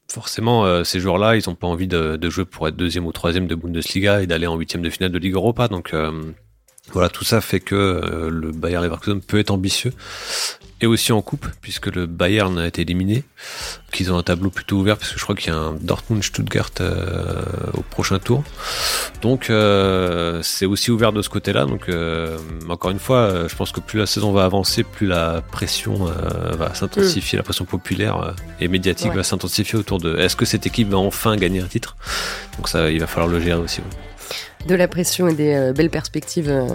forcément, 0.08 0.84
ces 0.84 1.00
joueurs-là, 1.00 1.36
ils 1.36 1.48
ont 1.48 1.54
pas 1.54 1.66
envie 1.66 1.86
de, 1.86 2.16
de, 2.16 2.30
jouer 2.30 2.44
pour 2.44 2.66
être 2.68 2.76
deuxième 2.76 3.06
ou 3.06 3.12
troisième 3.12 3.46
de 3.46 3.54
Bundesliga 3.54 4.22
et 4.22 4.26
d'aller 4.26 4.46
en 4.46 4.56
huitième 4.56 4.82
de 4.82 4.90
finale 4.90 5.12
de 5.12 5.18
Ligue 5.18 5.34
Europa. 5.34 5.68
Donc 5.68 5.94
voilà, 6.90 7.08
tout 7.08 7.24
ça 7.24 7.40
fait 7.40 7.60
que 7.60 7.74
euh, 7.74 8.28
le 8.28 8.50
Bayern 8.50 8.82
Leverkusen 8.82 9.20
peut 9.20 9.38
être 9.38 9.50
ambitieux 9.50 9.92
et 10.82 10.86
aussi 10.86 11.12
en 11.12 11.22
coupe 11.22 11.46
puisque 11.60 11.86
le 11.86 12.06
Bayern 12.06 12.58
a 12.58 12.66
été 12.66 12.82
éliminé, 12.82 13.24
qu'ils 13.92 14.12
ont 14.12 14.18
un 14.18 14.22
tableau 14.22 14.50
plutôt 14.50 14.76
ouvert 14.76 14.98
parce 14.98 15.12
que 15.12 15.18
je 15.18 15.22
crois 15.22 15.34
qu'il 15.34 15.52
y 15.52 15.56
a 15.56 15.58
un 15.58 15.74
Dortmund 15.80 16.22
Stuttgart 16.22 16.70
euh, 16.80 17.42
au 17.74 17.82
prochain 17.82 18.18
tour. 18.18 18.44
Donc 19.22 19.48
euh, 19.48 20.40
c'est 20.42 20.66
aussi 20.66 20.90
ouvert 20.90 21.12
de 21.12 21.22
ce 21.22 21.28
côté-là. 21.28 21.64
Donc 21.64 21.90
encore 22.68 22.90
une 22.90 22.98
fois, 22.98 23.46
je 23.48 23.54
pense 23.54 23.72
que 23.72 23.80
plus 23.80 23.98
la 23.98 24.06
saison 24.06 24.32
va 24.32 24.44
avancer, 24.44 24.82
plus 24.82 25.06
la 25.06 25.40
pression 25.40 26.04
va 26.04 26.74
s'intensifier, 26.74 27.36
la 27.36 27.44
pression 27.44 27.64
populaire 27.64 28.34
et 28.60 28.68
médiatique 28.68 29.12
va 29.14 29.22
s'intensifier 29.22 29.78
autour 29.78 29.98
de 29.98 30.16
est-ce 30.18 30.36
que 30.36 30.44
cette 30.44 30.66
équipe 30.66 30.88
va 30.88 30.98
enfin 30.98 31.36
gagner 31.36 31.60
un 31.60 31.66
titre? 31.66 31.96
Donc 32.56 32.68
ça, 32.68 32.90
il 32.90 33.00
va 33.00 33.06
falloir 33.06 33.30
le 33.30 33.40
gérer 33.40 33.60
aussi 33.60 33.80
de 34.66 34.74
la 34.74 34.88
pression 34.88 35.28
et 35.28 35.34
des 35.34 35.54
euh, 35.54 35.72
belles 35.72 35.90
perspectives 35.90 36.48
euh, 36.48 36.68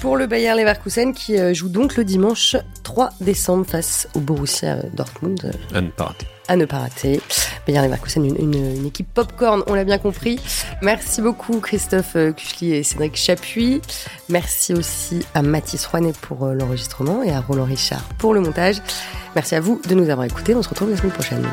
pour 0.00 0.16
le 0.16 0.26
Bayer 0.26 0.54
Leverkusen 0.54 1.12
qui 1.12 1.38
euh, 1.38 1.52
joue 1.52 1.68
donc 1.68 1.96
le 1.96 2.04
dimanche 2.04 2.56
3 2.82 3.10
décembre 3.20 3.66
face 3.66 4.08
au 4.14 4.20
Borussia 4.20 4.76
Dortmund. 4.94 5.52
À 5.74 5.80
ne 5.80 5.88
pas 5.88 6.04
rater. 6.04 6.26
À 6.48 6.56
ne 6.56 6.64
pas 6.64 6.78
rater. 6.78 7.20
Bayer 7.66 7.82
Leverkusen, 7.82 8.24
une, 8.24 8.54
une, 8.54 8.86
équipe 8.86 9.12
popcorn, 9.12 9.62
on 9.66 9.74
l'a 9.74 9.84
bien 9.84 9.98
compris. 9.98 10.40
Merci 10.82 11.20
beaucoup 11.20 11.60
Christophe 11.60 12.16
Kuchli 12.36 12.74
et 12.74 12.82
Cédric 12.82 13.16
Chapuis. 13.16 13.82
Merci 14.28 14.74
aussi 14.74 15.24
à 15.34 15.42
Mathis 15.42 15.84
Rouanet 15.86 16.14
pour 16.22 16.46
l'enregistrement 16.46 17.22
et 17.22 17.32
à 17.32 17.40
Roland 17.40 17.64
Richard 17.64 18.02
pour 18.18 18.32
le 18.34 18.40
montage. 18.40 18.76
Merci 19.34 19.54
à 19.54 19.60
vous 19.60 19.80
de 19.88 19.94
nous 19.94 20.08
avoir 20.08 20.26
écoutés. 20.26 20.54
On 20.54 20.62
se 20.62 20.68
retrouve 20.68 20.90
la 20.90 20.96
semaine 20.96 21.12
prochaine. 21.12 21.46